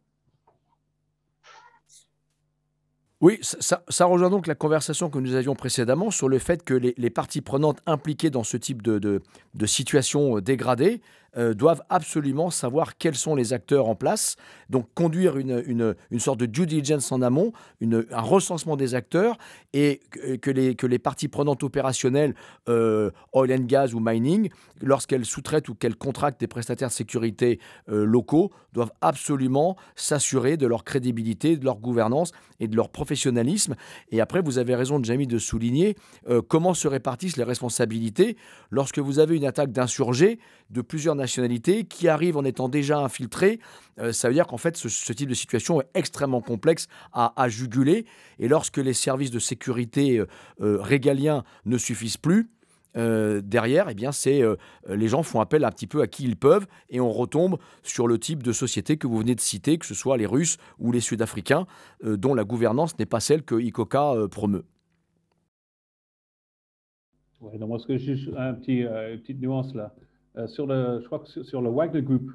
Oui, 3.25 3.39
ça, 3.41 4.05
rejoint 4.05 4.29
donc 4.29 4.47
la 4.47 4.55
conversation 4.55 5.09
que 5.09 5.19
nous 5.19 5.35
avions 5.35 5.55
précédemment 5.55 6.11
sur 6.11 6.29
le 6.29 6.39
fait 6.39 6.63
que 6.63 6.75
les, 6.75 7.09
parties 7.09 7.41
prenantes 7.41 7.79
impliquées 7.87 8.29
dans 8.29 8.45
ce 8.45 8.59
type 8.59 8.83
de, 8.83 9.23
situation 9.65 10.41
dégradée 10.41 11.01
euh, 11.37 11.55
doivent 11.55 11.83
absolument 11.89 12.51
savoir 12.51 12.97
quels 12.97 13.15
sont 13.15 13.35
les 13.35 13.53
acteurs 13.53 13.89
en 13.89 13.95
place, 13.95 14.37
donc 14.71 14.87
conduire 14.95 15.37
une, 15.37 15.63
une, 15.67 15.95
une 16.11 16.21
sorte 16.21 16.39
de 16.41 16.47
due 16.47 16.67
diligence 16.67 17.11
en 17.13 17.23
amont, 17.23 17.53
un 17.83 18.21
recensement 18.21 18.77
des 18.77 18.95
acteurs, 18.95 19.37
et 19.73 20.01
que 20.41 20.51
les, 20.51 20.75
que 20.75 20.87
les 20.87 20.99
parties 20.99 21.29
prenantes 21.29 21.63
opérationnelles, 21.63 22.35
euh, 22.69 23.11
oil 23.33 23.53
and 23.53 23.65
gas 23.65 23.93
ou 23.95 24.01
mining, 24.01 24.51
lorsqu'elles 24.81 25.25
sous-traitent 25.25 25.69
ou 25.69 25.75
qu'elles 25.75 25.97
contractent 25.97 26.41
des 26.41 26.47
prestataires 26.47 26.89
de 26.89 26.93
sécurité 26.93 27.59
euh, 27.89 28.05
locaux, 28.05 28.53
doivent 28.73 28.93
absolument 29.01 29.77
s'assurer 29.97 30.57
de 30.57 30.67
leur 30.67 30.85
crédibilité, 30.85 31.57
de 31.57 31.65
leur 31.65 31.77
gouvernance 31.79 32.33
et 32.61 32.69
de 32.69 32.77
leur 32.77 32.89
professionnalisme. 32.89 33.75
Et 34.11 34.21
après, 34.21 34.41
vous 34.41 34.59
avez 34.59 34.75
raison, 34.75 35.03
Jamie, 35.03 35.27
de 35.27 35.39
souligner 35.39 35.97
comment 36.49 36.75
se 36.75 36.89
répartissent 36.89 37.37
les 37.37 37.45
responsabilités 37.45 38.37
lorsque 38.71 38.99
vous 38.99 39.19
avez 39.19 39.37
une 39.37 39.45
attaque 39.45 39.71
d'insurgés 39.71 40.39
de 40.71 40.81
plusieurs 40.83 41.15
nationalités 41.25 41.85
qui 41.85 42.09
arrivent 42.09 42.37
en 42.37 42.45
étant 42.45 42.69
déjà 42.69 42.99
infiltrés. 42.99 43.59
Euh, 43.99 44.13
ça 44.13 44.29
veut 44.29 44.35
dire 44.35 44.47
qu'en 44.47 44.59
fait, 44.59 44.77
ce, 44.77 45.13
type 45.13 45.29
de 45.29 45.35
situation 45.35 45.81
est 45.81 45.89
extrêmement 45.95 46.43
complexe 46.43 46.87
à, 47.13 47.49
juguler. 47.49 48.05
Et 48.39 48.49
lorsque 48.49 48.79
les 48.79 48.93
services 48.93 49.31
de 49.31 49.39
sécurité 49.39 50.19
euh, 50.19 50.27
euh, 50.61 50.79
régaliens 50.81 51.45
ne 51.65 51.79
suffisent 51.79 52.17
plus, 52.17 52.51
derrière, 52.97 53.89
eh 53.91 53.95
bien, 53.95 54.13
c'est 54.13 54.41
les 54.89 55.09
gens 55.09 55.25
font 55.25 55.41
appel 55.41 55.65
un 55.65 55.73
petit 55.73 55.89
peu 55.89 56.01
à 56.01 56.07
qui 56.07 56.23
ils 56.23 56.37
peuvent 56.37 56.69
et 56.91 57.01
on 57.01 57.11
retombe 57.11 57.59
sur 57.83 58.07
le 58.07 58.21
type 58.21 58.41
de 58.45 58.53
société 58.53 58.99
que 58.99 59.09
vous 59.09 59.19
venez 59.19 59.35
de 59.35 59.41
citer, 59.41 59.79
que 59.79 59.87
ce 59.87 59.95
soit 59.95 60.17
les 60.17 60.27
Russes 60.27 60.59
ou 60.79 60.93
les 60.93 61.01
Sud-Africains, 61.01 61.67
dont 62.05 62.35
la 62.35 62.45
gouvernance 62.45 62.97
n'est 63.01 63.05
pas 63.05 63.19
celle 63.19 63.43
que 63.43 63.57
ICOCA 63.61 64.29
promeut. 64.31 64.65
Ouais, 67.41 67.59
donc 67.59 67.69
moi, 67.69 67.81
ce 67.81 67.89
que 67.89 67.99
juste 67.99 68.31
un 68.37 68.55
petit, 68.55 68.83
une 68.83 69.19
petite 69.19 69.41
nuance 69.41 69.75
là. 69.75 69.93
Euh, 70.37 70.47
sur 70.49 70.67
le, 70.67 71.01
je 71.01 71.07
crois 71.07 71.21
que 71.21 71.43
sur, 71.43 71.63
le 71.63 71.71
Wagner 71.71 72.03
Group, 72.03 72.31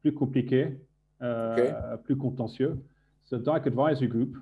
plus 0.00 0.12
compliqué, 0.12 0.78
euh, 1.22 1.96
plus 1.98 2.16
contentieux. 2.16 2.78
Ce 3.24 3.36
Dark 3.36 3.66
Advisory 3.66 4.08
Group, 4.08 4.36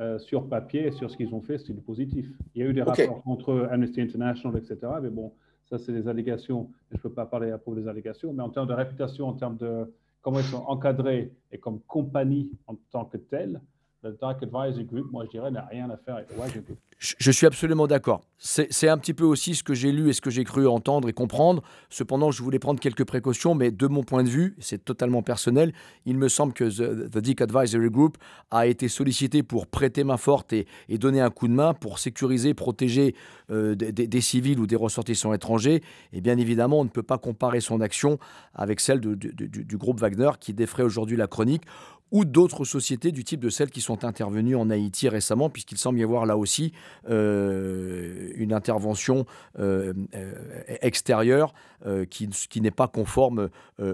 euh, 0.00 0.18
sur 0.18 0.48
papier 0.48 0.90
sur 0.90 1.10
ce 1.10 1.16
qu'ils 1.16 1.32
ont 1.34 1.40
fait, 1.40 1.58
c'est 1.58 1.72
du 1.72 1.80
positif. 1.80 2.26
Il 2.54 2.62
y 2.62 2.66
a 2.66 2.68
eu 2.68 2.74
des 2.74 2.82
rapports 2.82 3.22
contre 3.22 3.68
Amnesty 3.70 4.00
International, 4.00 4.58
etc. 4.58 4.78
Mais 5.00 5.10
bon, 5.10 5.32
ça, 5.70 5.78
c'est 5.78 5.92
des 5.92 6.08
allégations. 6.08 6.70
Je 6.90 6.96
ne 6.96 7.02
peux 7.02 7.12
pas 7.12 7.26
parler 7.26 7.52
à 7.52 7.58
propos 7.58 7.80
des 7.80 7.86
allégations, 7.86 8.32
mais 8.32 8.42
en 8.42 8.50
termes 8.50 8.66
de 8.66 8.74
réputation, 8.74 9.28
en 9.28 9.34
termes 9.34 9.56
de 9.56 9.92
comment 10.20 10.40
ils 10.40 10.44
sont 10.44 10.64
encadrés 10.66 11.32
et 11.52 11.58
comme 11.58 11.80
compagnie 11.82 12.50
en 12.66 12.74
tant 12.90 13.04
que 13.04 13.18
telle, 13.18 13.60
le 14.04 14.18
Dark 14.20 14.42
Advisory 14.42 14.84
Group, 14.84 15.10
moi 15.10 15.24
je 15.24 15.30
dirais, 15.30 15.50
n'a 15.50 15.66
rien 15.70 15.88
à 15.90 15.96
faire 15.96 16.16
avec 16.16 16.30
le 16.30 16.36
Wagner 16.36 16.60
Group. 16.60 16.78
Je 16.98 17.30
suis 17.30 17.46
absolument 17.46 17.86
d'accord. 17.86 18.22
C'est 18.38 18.88
un 18.88 18.96
petit 18.96 19.14
peu 19.14 19.24
aussi 19.24 19.54
ce 19.54 19.62
que 19.62 19.74
j'ai 19.74 19.90
lu 19.92 20.08
et 20.08 20.12
ce 20.12 20.20
que 20.20 20.30
j'ai 20.30 20.44
cru 20.44 20.66
entendre 20.66 21.08
et 21.08 21.12
comprendre. 21.12 21.62
Cependant, 21.90 22.30
je 22.30 22.42
voulais 22.42 22.58
prendre 22.58 22.80
quelques 22.80 23.04
précautions, 23.04 23.54
mais 23.54 23.70
de 23.70 23.86
mon 23.86 24.02
point 24.02 24.22
de 24.22 24.28
vue, 24.28 24.54
c'est 24.58 24.84
totalement 24.84 25.22
personnel, 25.22 25.72
il 26.06 26.16
me 26.16 26.28
semble 26.28 26.52
que 26.52 26.64
The, 26.64 27.18
Dick 27.18 27.40
Advisory 27.40 27.90
Group 27.90 28.16
a 28.50 28.66
été 28.66 28.88
sollicité 28.88 29.42
pour 29.42 29.66
prêter 29.66 30.04
main 30.04 30.16
forte 30.16 30.52
et, 30.52 30.66
donner 30.88 31.20
un 31.20 31.30
coup 31.30 31.48
de 31.48 31.52
main 31.52 31.74
pour 31.74 31.98
sécuriser, 31.98 32.54
protéger 32.54 33.14
euh, 33.50 33.74
des, 33.74 34.20
civils 34.20 34.58
ou 34.58 34.66
des 34.66 34.76
ressortissants 34.76 35.34
étrangers. 35.34 35.82
Et 36.12 36.20
bien 36.20 36.38
évidemment, 36.38 36.80
on 36.80 36.84
ne 36.84 36.88
peut 36.88 37.02
pas 37.02 37.18
comparer 37.18 37.60
son 37.60 37.80
action 37.80 38.18
avec 38.54 38.80
celle 38.80 39.00
du, 39.00 39.76
groupe 39.76 40.00
Wagner 40.00 40.30
qui 40.40 40.54
défrait 40.54 40.82
aujourd'hui 40.82 41.16
la 41.16 41.26
chronique 41.26 41.64
ou 42.14 42.24
d'autres 42.24 42.64
sociétés 42.64 43.10
du 43.10 43.24
type 43.24 43.40
de 43.40 43.50
celles 43.50 43.72
qui 43.72 43.80
sont 43.80 44.04
intervenues 44.04 44.54
en 44.54 44.70
Haïti 44.70 45.08
récemment, 45.08 45.50
puisqu'il 45.50 45.78
semble 45.78 45.98
y 45.98 46.04
avoir 46.04 46.26
là 46.26 46.36
aussi 46.36 46.72
euh, 47.10 48.30
une 48.36 48.52
intervention 48.52 49.26
euh, 49.58 49.92
euh, 50.14 50.32
extérieure 50.80 51.52
qui, 52.08 52.60
n'est 52.62 52.70
pas 52.70 52.88
conforme 52.88 53.50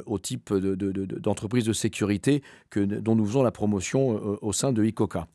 au 0.07 0.19
type 0.19 0.55
d'entreprise 0.55 1.65
de, 1.65 1.73
sécurité 1.73 2.43
que, 2.69 2.79
dont 2.79 3.17
nous 3.17 3.25
faisons 3.25 3.43
la 3.43 3.51
promotion 3.51 4.39
au 4.43 4.53
sein 4.53 4.73
de 4.73 4.85
ICOCA. 4.85 5.27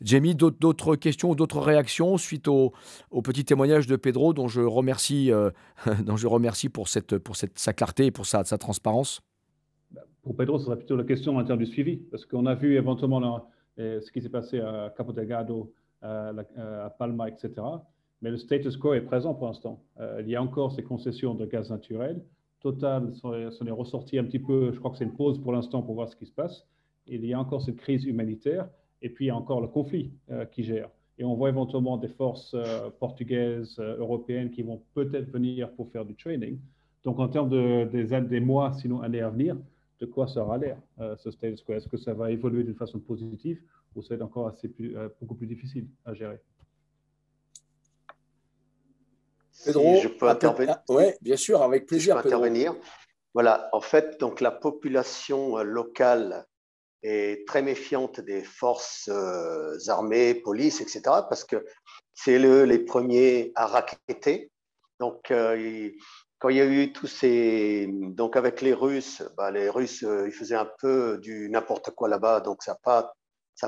Jamie, 0.00 0.34
d'autres 0.34 0.96
questions 0.96 1.30
ou 1.30 1.34
d'autres 1.34 1.60
réactions 1.60 2.16
suite 2.16 2.48
au, 2.48 2.72
petit 3.24 3.44
témoignage 3.44 3.86
de 3.86 3.96
Pedro, 3.96 4.32
dont 4.32 4.48
je 4.48 4.62
remercie, 4.62 5.32
dont 6.04 6.16
je 6.16 6.26
remercie 6.28 6.70
pour, 6.70 6.88
cette, 6.88 7.18
pour 7.18 7.36
cette, 7.36 7.58
sa 7.58 7.74
clarté 7.74 8.06
et 8.06 8.10
pour 8.10 8.24
sa 8.24 8.44
transparence? 8.44 9.20
Pour 10.26 10.34
Pedro, 10.34 10.58
ce 10.58 10.64
serait 10.64 10.76
plutôt 10.76 10.96
la 10.96 11.04
question 11.04 11.36
en 11.36 11.44
termes 11.44 11.60
du 11.60 11.66
suivi, 11.66 11.98
parce 11.98 12.26
qu'on 12.26 12.46
a 12.46 12.56
vu 12.56 12.74
éventuellement 12.74 13.48
euh, 13.78 14.00
ce 14.00 14.10
qui 14.10 14.20
s'est 14.20 14.28
passé 14.28 14.58
à 14.58 14.92
Capo 14.96 15.12
Delgado, 15.12 15.72
euh, 16.02 16.42
à, 16.56 16.90
Palma, 16.90 17.28
etc. 17.28 17.52
Mais 18.22 18.32
le 18.32 18.36
status 18.36 18.76
quo 18.76 18.92
est 18.94 19.02
présent 19.02 19.34
pour 19.34 19.46
l'instant. 19.46 19.84
Euh, 20.00 20.20
il 20.24 20.28
y 20.28 20.34
a 20.34 20.42
encore 20.42 20.72
ces 20.72 20.82
concessions 20.82 21.34
de 21.36 21.46
gaz 21.46 21.70
naturel. 21.70 22.24
Total 22.58 23.14
s'en 23.14 23.34
est 23.66 23.70
ressorti 23.70 24.18
un 24.18 24.24
petit 24.24 24.40
peu, 24.40 24.72
je 24.72 24.80
crois 24.80 24.90
que 24.90 24.96
c'est 24.96 25.04
une 25.04 25.14
pause 25.14 25.40
pour 25.40 25.52
l'instant 25.52 25.80
pour 25.80 25.94
voir 25.94 26.08
ce 26.08 26.16
qui 26.16 26.26
se 26.26 26.32
passe. 26.32 26.66
Il 27.06 27.24
y 27.24 27.32
a 27.32 27.38
encore 27.38 27.62
cette 27.62 27.76
crise 27.76 28.04
humanitaire, 28.04 28.68
et 29.02 29.10
puis 29.10 29.26
il 29.26 29.28
y 29.28 29.30
a 29.30 29.36
encore 29.36 29.60
le 29.60 29.68
conflit 29.68 30.10
qui 30.50 30.64
gère. 30.64 30.90
Et 31.18 31.24
on 31.24 31.34
voit 31.34 31.50
éventuellement 31.50 31.98
des 31.98 32.08
forces 32.08 32.56
portugaises, 32.98 33.78
européennes 33.78 34.50
qui 34.50 34.62
vont 34.62 34.82
peut-être 34.94 35.30
venir 35.30 35.70
pour 35.70 35.88
faire 35.92 36.04
du 36.04 36.16
training. 36.16 36.58
Donc 37.04 37.20
en 37.20 37.28
termes 37.28 37.48
de, 37.48 37.84
des, 37.84 38.20
des 38.22 38.40
mois, 38.40 38.72
sinon 38.72 39.02
années 39.02 39.20
à 39.20 39.30
venir, 39.30 39.56
de 40.00 40.06
quoi 40.06 40.26
aura 40.36 40.58
l'air, 40.58 40.78
euh, 41.00 41.16
ce 41.16 41.30
status 41.30 41.62
quo 41.62 41.72
Est-ce 41.72 41.88
que 41.88 41.96
ça 41.96 42.12
va 42.12 42.30
évoluer 42.30 42.64
d'une 42.64 42.74
façon 42.74 42.98
positive 42.98 43.62
ou 43.94 44.02
ça 44.02 44.10
va 44.10 44.14
être 44.16 44.22
encore 44.22 44.48
assez 44.48 44.70
euh, 44.80 45.08
beaucoup 45.20 45.34
plus 45.34 45.46
difficile 45.46 45.88
à 46.04 46.14
gérer? 46.14 46.40
Pedro, 49.64 50.00
je 50.02 50.08
peux 50.08 50.28
intervenir. 50.28 50.76
Oui, 50.88 51.04
bien 51.22 51.36
sûr, 51.36 51.62
avec 51.62 51.86
plaisir. 51.86 52.18
intervenir. 52.18 52.74
Voilà, 53.32 53.68
en 53.72 53.80
fait, 53.80 54.20
donc 54.20 54.40
la 54.40 54.50
population 54.50 55.58
euh, 55.58 55.62
locale 55.62 56.44
est 57.02 57.46
très 57.46 57.62
méfiante 57.62 58.20
des 58.20 58.42
forces 58.42 59.08
armées, 59.86 60.34
police, 60.34 60.80
etc., 60.80 61.02
parce 61.28 61.44
que 61.44 61.64
c'est 62.14 62.38
les 62.38 62.78
premiers 62.80 63.52
à 63.54 63.66
raqueter. 63.66 64.50
Donc, 64.98 65.30
quand 66.38 66.48
il 66.50 66.56
y 66.56 66.60
a 66.60 66.66
eu 66.66 66.92
tous 66.92 67.06
ces. 67.06 67.88
Donc, 67.90 68.36
avec 68.36 68.60
les 68.60 68.74
Russes, 68.74 69.22
bah, 69.36 69.50
les 69.50 69.70
Russes, 69.70 70.02
euh, 70.04 70.26
ils 70.26 70.32
faisaient 70.32 70.56
un 70.56 70.70
peu 70.78 71.18
du 71.18 71.48
n'importe 71.48 71.90
quoi 71.90 72.08
là-bas. 72.08 72.40
Donc, 72.40 72.62
ça 72.62 72.72
n'a 72.72 72.78
pas, 72.82 73.14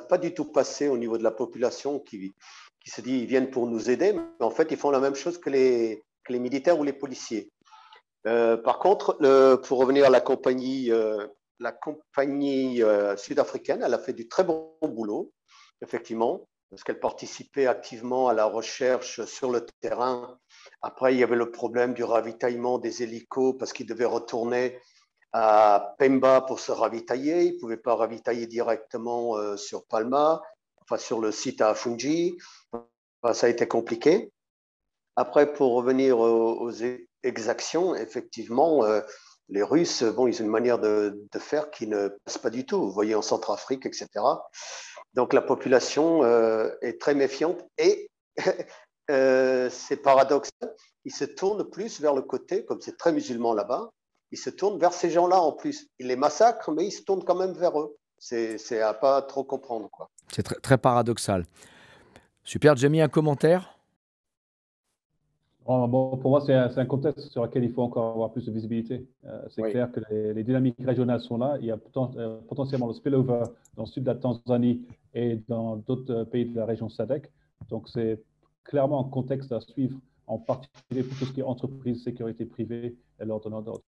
pas 0.09 0.19
du 0.19 0.35
tout 0.35 0.45
passé 0.47 0.89
au 0.89 0.99
niveau 0.99 1.19
de 1.19 1.23
la 1.23 1.31
population 1.31 1.99
qui, 2.01 2.35
qui 2.81 2.91
se 2.91 3.01
dit 3.01 3.21
ils 3.21 3.27
viennent 3.27 3.51
pour 3.51 3.67
nous 3.67 3.91
aider. 3.91 4.13
Mais 4.13 4.45
en 4.45 4.51
fait, 4.51 4.71
ils 4.71 4.77
font 4.77 4.91
la 4.91 5.01
même 5.01 5.15
chose 5.15 5.39
que 5.39 5.51
les, 5.51 6.03
que 6.25 6.33
les 6.33 6.39
militaires 6.39 6.79
ou 6.79 6.85
les 6.85 6.93
policiers. 6.93 7.51
Euh, 8.27 8.57
par 8.57 8.79
contre, 8.79 9.17
pour 9.67 9.79
revenir 9.79 10.07
à 10.07 10.11
la 10.11 10.21
compagnie, 10.21 10.91
euh, 10.91 11.27
la 11.61 11.73
compagnie 11.73 12.83
sud-africaine, 13.17 13.83
elle 13.83 13.95
a 13.95 13.99
fait 13.99 14.13
du 14.13 14.29
très 14.29 14.45
bon 14.45 14.75
boulot, 14.83 15.33
effectivement, 15.81 16.47
parce 16.71 16.85
qu'elle 16.85 17.01
participait 17.01 17.67
activement 17.67 18.29
à 18.29 18.35
la 18.35 18.45
recherche 18.45 19.25
sur 19.25 19.51
le 19.51 19.67
terrain 19.81 20.39
après, 20.81 21.15
il 21.15 21.19
y 21.19 21.25
avait 21.25 21.37
le 21.37 21.51
problème 21.51 21.95
du 21.95 22.05
ravitaillement 22.05 22.79
des 22.79 23.03
hélicos 23.03 23.57
parce 23.59 23.73
qu'ils 23.73 23.87
devaient 23.87 24.05
retourner 24.05 24.79
à 25.33 25.95
Pemba 25.99 26.43
pour 26.43 26.61
se 26.61 26.71
ravitailler. 26.71 27.43
Ils 27.43 27.55
ne 27.55 27.59
pouvaient 27.59 27.77
pas 27.77 27.97
ravitailler 27.97 28.47
directement 28.47 29.37
euh, 29.37 29.57
sur 29.57 29.85
Palma, 29.87 30.41
enfin 30.83 30.97
sur 30.97 31.21
le 31.21 31.33
site 31.33 31.61
à 31.61 31.75
Fungi. 31.75 32.37
ça 33.33 33.47
a 33.47 33.49
été 33.49 33.67
compliqué. 33.67 34.33
Après, 35.17 35.53
pour 35.53 35.75
revenir 35.75 36.21
aux, 36.21 36.71
exactions, 37.25 37.97
effectivement, 37.97 38.85
euh, 38.85 39.01
les 39.49 39.65
Russes, 39.65 40.05
bon, 40.05 40.29
ils 40.29 40.41
ont 40.41 40.45
une 40.45 40.51
manière 40.51 40.79
de, 40.79 41.27
faire 41.41 41.73
qui 41.73 41.89
ne 41.89 42.09
passe 42.25 42.39
pas 42.39 42.51
du 42.51 42.65
tout. 42.65 42.81
Vous 42.81 42.93
voyez 42.93 43.17
en 43.17 43.23
Centrafrique, 43.23 43.85
etc. 43.85 44.09
Donc 45.19 45.35
la 45.35 45.43
population 45.43 46.23
euh, 46.23 46.71
est 46.81 46.99
très 46.99 47.15
méfiante 47.15 47.63
et 47.77 48.09
Euh, 49.11 49.71
c'est 49.71 49.97
paradoxal, 49.97 50.75
ils 51.05 51.15
se 51.15 51.25
tournent 51.25 51.65
plus 51.65 52.01
vers 52.01 52.15
le 52.15 52.23
côté, 52.23 52.65
comme 52.65 52.81
c'est 52.81 52.99
très 52.99 53.13
musulman 53.13 53.55
là-bas, 53.55 53.91
ils 54.33 54.39
se 54.39 54.51
tournent 54.51 54.79
vers 54.79 54.93
ces 54.93 55.11
gens-là 55.11 55.41
en 55.41 55.53
plus. 55.53 55.87
Ils 55.99 56.09
les 56.09 56.17
massacrent, 56.17 56.71
mais 56.73 56.87
ils 56.87 56.91
se 56.91 57.03
tournent 57.03 57.25
quand 57.25 57.35
même 57.35 57.53
vers 57.53 57.81
eux. 57.81 57.97
C'est 58.19 58.83
à 58.83 58.93
pas 58.93 59.23
trop 59.23 59.45
comprendre. 59.45 59.89
C'est 60.31 60.43
très, 60.43 60.57
très, 60.57 60.77
paradoxal. 60.77 61.47
Super, 62.45 62.77
Jamie, 62.77 63.01
un 63.01 63.09
commentaire? 63.09 63.78
Bon, 65.69 66.17
Pour 66.17 66.31
moi, 66.31 66.41
c'est 66.41 66.55
un, 66.55 66.87
contexte 66.87 67.31
sur 67.31 67.43
lequel 67.45 67.65
il 67.65 67.73
faut 67.73 67.83
encore 67.83 68.13
avoir 68.13 68.33
plus 68.33 68.47
de 68.47 68.53
visibilité. 68.53 69.07
Euh, 69.27 69.43
c'est 69.51 69.63
clair 69.71 69.91
que 69.93 70.01
les, 70.11 70.43
dynamiques 70.43 70.77
régionales 70.85 71.21
sont 71.21 71.37
là. 71.37 71.57
Il 71.61 71.67
y 71.67 71.71
a 71.71 71.79
euh, 71.97 72.39
potentiellement 72.49 72.87
le 72.87 72.95
spillover 72.95 73.43
dans 73.77 73.83
le 73.83 73.89
sud 73.89 74.05
de 74.05 74.09
la 74.09 74.15
Tanzanie 74.15 74.83
et 75.15 75.39
dans 75.49 75.77
d'autres 75.77 76.25
pays 76.25 76.47
de 76.47 76.57
la 76.57 76.65
région 76.65 76.89
SADC. 76.89 77.31
Donc, 77.69 77.89
c'est 77.89 78.23
clairement 78.65 79.07
un 79.07 79.11
contexte 79.11 79.53
à 79.53 79.61
suivre, 79.61 79.99
en 80.27 80.39
particulier 80.39 81.03
pour 81.03 81.19
tout 81.19 81.25
ce 81.27 81.33
qui 81.33 81.41
est 81.41 81.45
entreprise, 81.45 82.03
sécurité 82.03 82.45
privée 82.47 82.97
et 83.21 83.25
l'ordre 83.25 83.51
d'ordre. 83.51 83.83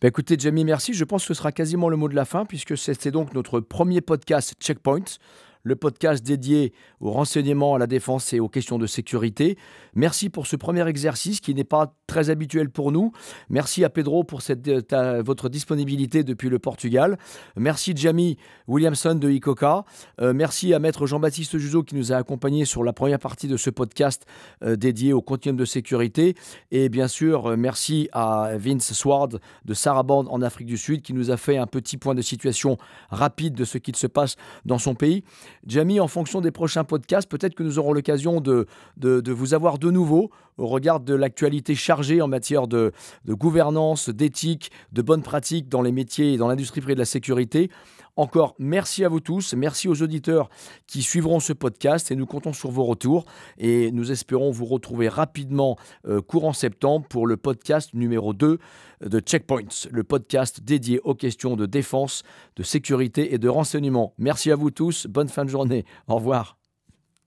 Ben 0.00 0.08
écoutez, 0.08 0.36
Jamie, 0.38 0.64
merci. 0.64 0.94
Je 0.94 1.04
pense 1.04 1.22
que 1.22 1.34
ce 1.34 1.34
sera 1.34 1.50
quasiment 1.50 1.88
le 1.88 1.96
mot 1.96 2.08
de 2.08 2.14
la 2.14 2.24
fin, 2.24 2.44
puisque 2.44 2.76
c'était 2.76 3.10
donc 3.10 3.34
notre 3.34 3.60
premier 3.60 4.00
podcast 4.00 4.54
Checkpoint. 4.60 5.18
Le 5.62 5.76
podcast 5.76 6.24
dédié 6.24 6.72
aux 7.00 7.10
renseignements 7.10 7.74
à 7.74 7.78
la 7.78 7.86
défense 7.86 8.32
et 8.32 8.40
aux 8.40 8.48
questions 8.48 8.78
de 8.78 8.86
sécurité. 8.86 9.56
Merci 9.94 10.30
pour 10.30 10.46
ce 10.46 10.56
premier 10.56 10.86
exercice 10.88 11.40
qui 11.40 11.54
n'est 11.54 11.64
pas 11.64 11.94
très 12.06 12.30
habituel 12.30 12.70
pour 12.70 12.92
nous. 12.92 13.12
Merci 13.50 13.84
à 13.84 13.90
Pedro 13.90 14.24
pour 14.24 14.40
euh, 14.50 15.22
votre 15.24 15.48
disponibilité 15.48 16.24
depuis 16.24 16.48
le 16.48 16.58
Portugal. 16.58 17.18
Merci 17.56 17.92
Jamie 17.94 18.36
Williamson 18.66 19.14
de 19.14 19.30
ICOCA. 19.30 19.84
Euh, 20.20 20.32
merci 20.32 20.74
à 20.74 20.78
Maître 20.78 21.06
Jean-Baptiste 21.06 21.58
Juzo 21.58 21.82
qui 21.82 21.94
nous 21.94 22.12
a 22.12 22.16
accompagnés 22.16 22.64
sur 22.64 22.84
la 22.84 22.92
première 22.92 23.18
partie 23.18 23.48
de 23.48 23.56
ce 23.56 23.70
podcast 23.70 24.24
euh, 24.62 24.76
dédié 24.76 25.12
au 25.12 25.22
continuum 25.22 25.56
de 25.56 25.64
sécurité. 25.64 26.34
Et 26.70 26.88
bien 26.88 27.08
sûr, 27.08 27.56
merci 27.56 28.08
à 28.12 28.52
Vince 28.56 28.92
Sward 28.92 29.40
de 29.64 29.74
Saraband 29.74 30.24
en 30.28 30.42
Afrique 30.42 30.66
du 30.66 30.78
Sud 30.78 31.02
qui 31.02 31.12
nous 31.12 31.30
a 31.30 31.36
fait 31.36 31.56
un 31.56 31.66
petit 31.66 31.96
point 31.96 32.14
de 32.14 32.22
situation 32.22 32.76
rapide 33.10 33.54
de 33.54 33.64
ce 33.64 33.78
qu'il 33.78 33.96
se 33.96 34.06
passe 34.06 34.36
dans 34.64 34.78
son 34.78 34.94
pays. 34.94 35.24
Jamie, 35.66 36.00
en 36.00 36.08
fonction 36.08 36.40
des 36.40 36.50
prochains 36.50 36.84
podcasts, 36.84 37.28
peut-être 37.28 37.54
que 37.54 37.62
nous 37.62 37.78
aurons 37.78 37.92
l'occasion 37.92 38.40
de, 38.40 38.66
vous 38.98 39.54
avoir 39.54 39.78
de 39.78 39.90
nouveau 39.90 40.30
au 40.56 40.66
regard 40.66 41.00
de 41.00 41.14
l'actualité 41.14 41.74
chargée 41.74 42.20
en 42.20 42.28
matière 42.28 42.66
de, 42.66 42.92
de 43.24 43.34
gouvernance, 43.34 44.08
d'éthique, 44.08 44.70
de 44.92 45.02
bonnes 45.02 45.22
pratiques 45.22 45.68
dans 45.68 45.82
les 45.82 45.92
métiers 45.92 46.34
et 46.34 46.36
dans 46.36 46.48
l'industrie 46.48 46.80
privée 46.80 46.94
de 46.94 47.00
la 47.00 47.04
sécurité. 47.04 47.70
Encore 48.18 48.56
merci 48.58 49.04
à 49.04 49.08
vous 49.08 49.20
tous, 49.20 49.54
merci 49.54 49.86
aux 49.86 50.02
auditeurs 50.02 50.50
qui 50.88 51.02
suivront 51.02 51.38
ce 51.38 51.52
podcast 51.52 52.10
et 52.10 52.16
nous 52.16 52.26
comptons 52.26 52.52
sur 52.52 52.72
vos 52.72 52.82
retours 52.82 53.26
et 53.58 53.92
nous 53.92 54.10
espérons 54.10 54.50
vous 54.50 54.64
retrouver 54.64 55.08
rapidement 55.08 55.76
euh, 56.08 56.20
courant 56.20 56.52
septembre 56.52 57.06
pour 57.08 57.28
le 57.28 57.36
podcast 57.36 57.94
numéro 57.94 58.34
2 58.34 58.58
de 59.02 59.20
Checkpoints, 59.20 59.86
le 59.92 60.02
podcast 60.02 60.64
dédié 60.64 60.98
aux 61.04 61.14
questions 61.14 61.54
de 61.54 61.64
défense, 61.64 62.24
de 62.56 62.64
sécurité 62.64 63.34
et 63.34 63.38
de 63.38 63.48
renseignement. 63.48 64.14
Merci 64.18 64.50
à 64.50 64.56
vous 64.56 64.72
tous, 64.72 65.06
bonne 65.06 65.28
fin 65.28 65.44
de 65.44 65.50
journée, 65.50 65.84
au 66.08 66.16
revoir. 66.16 66.57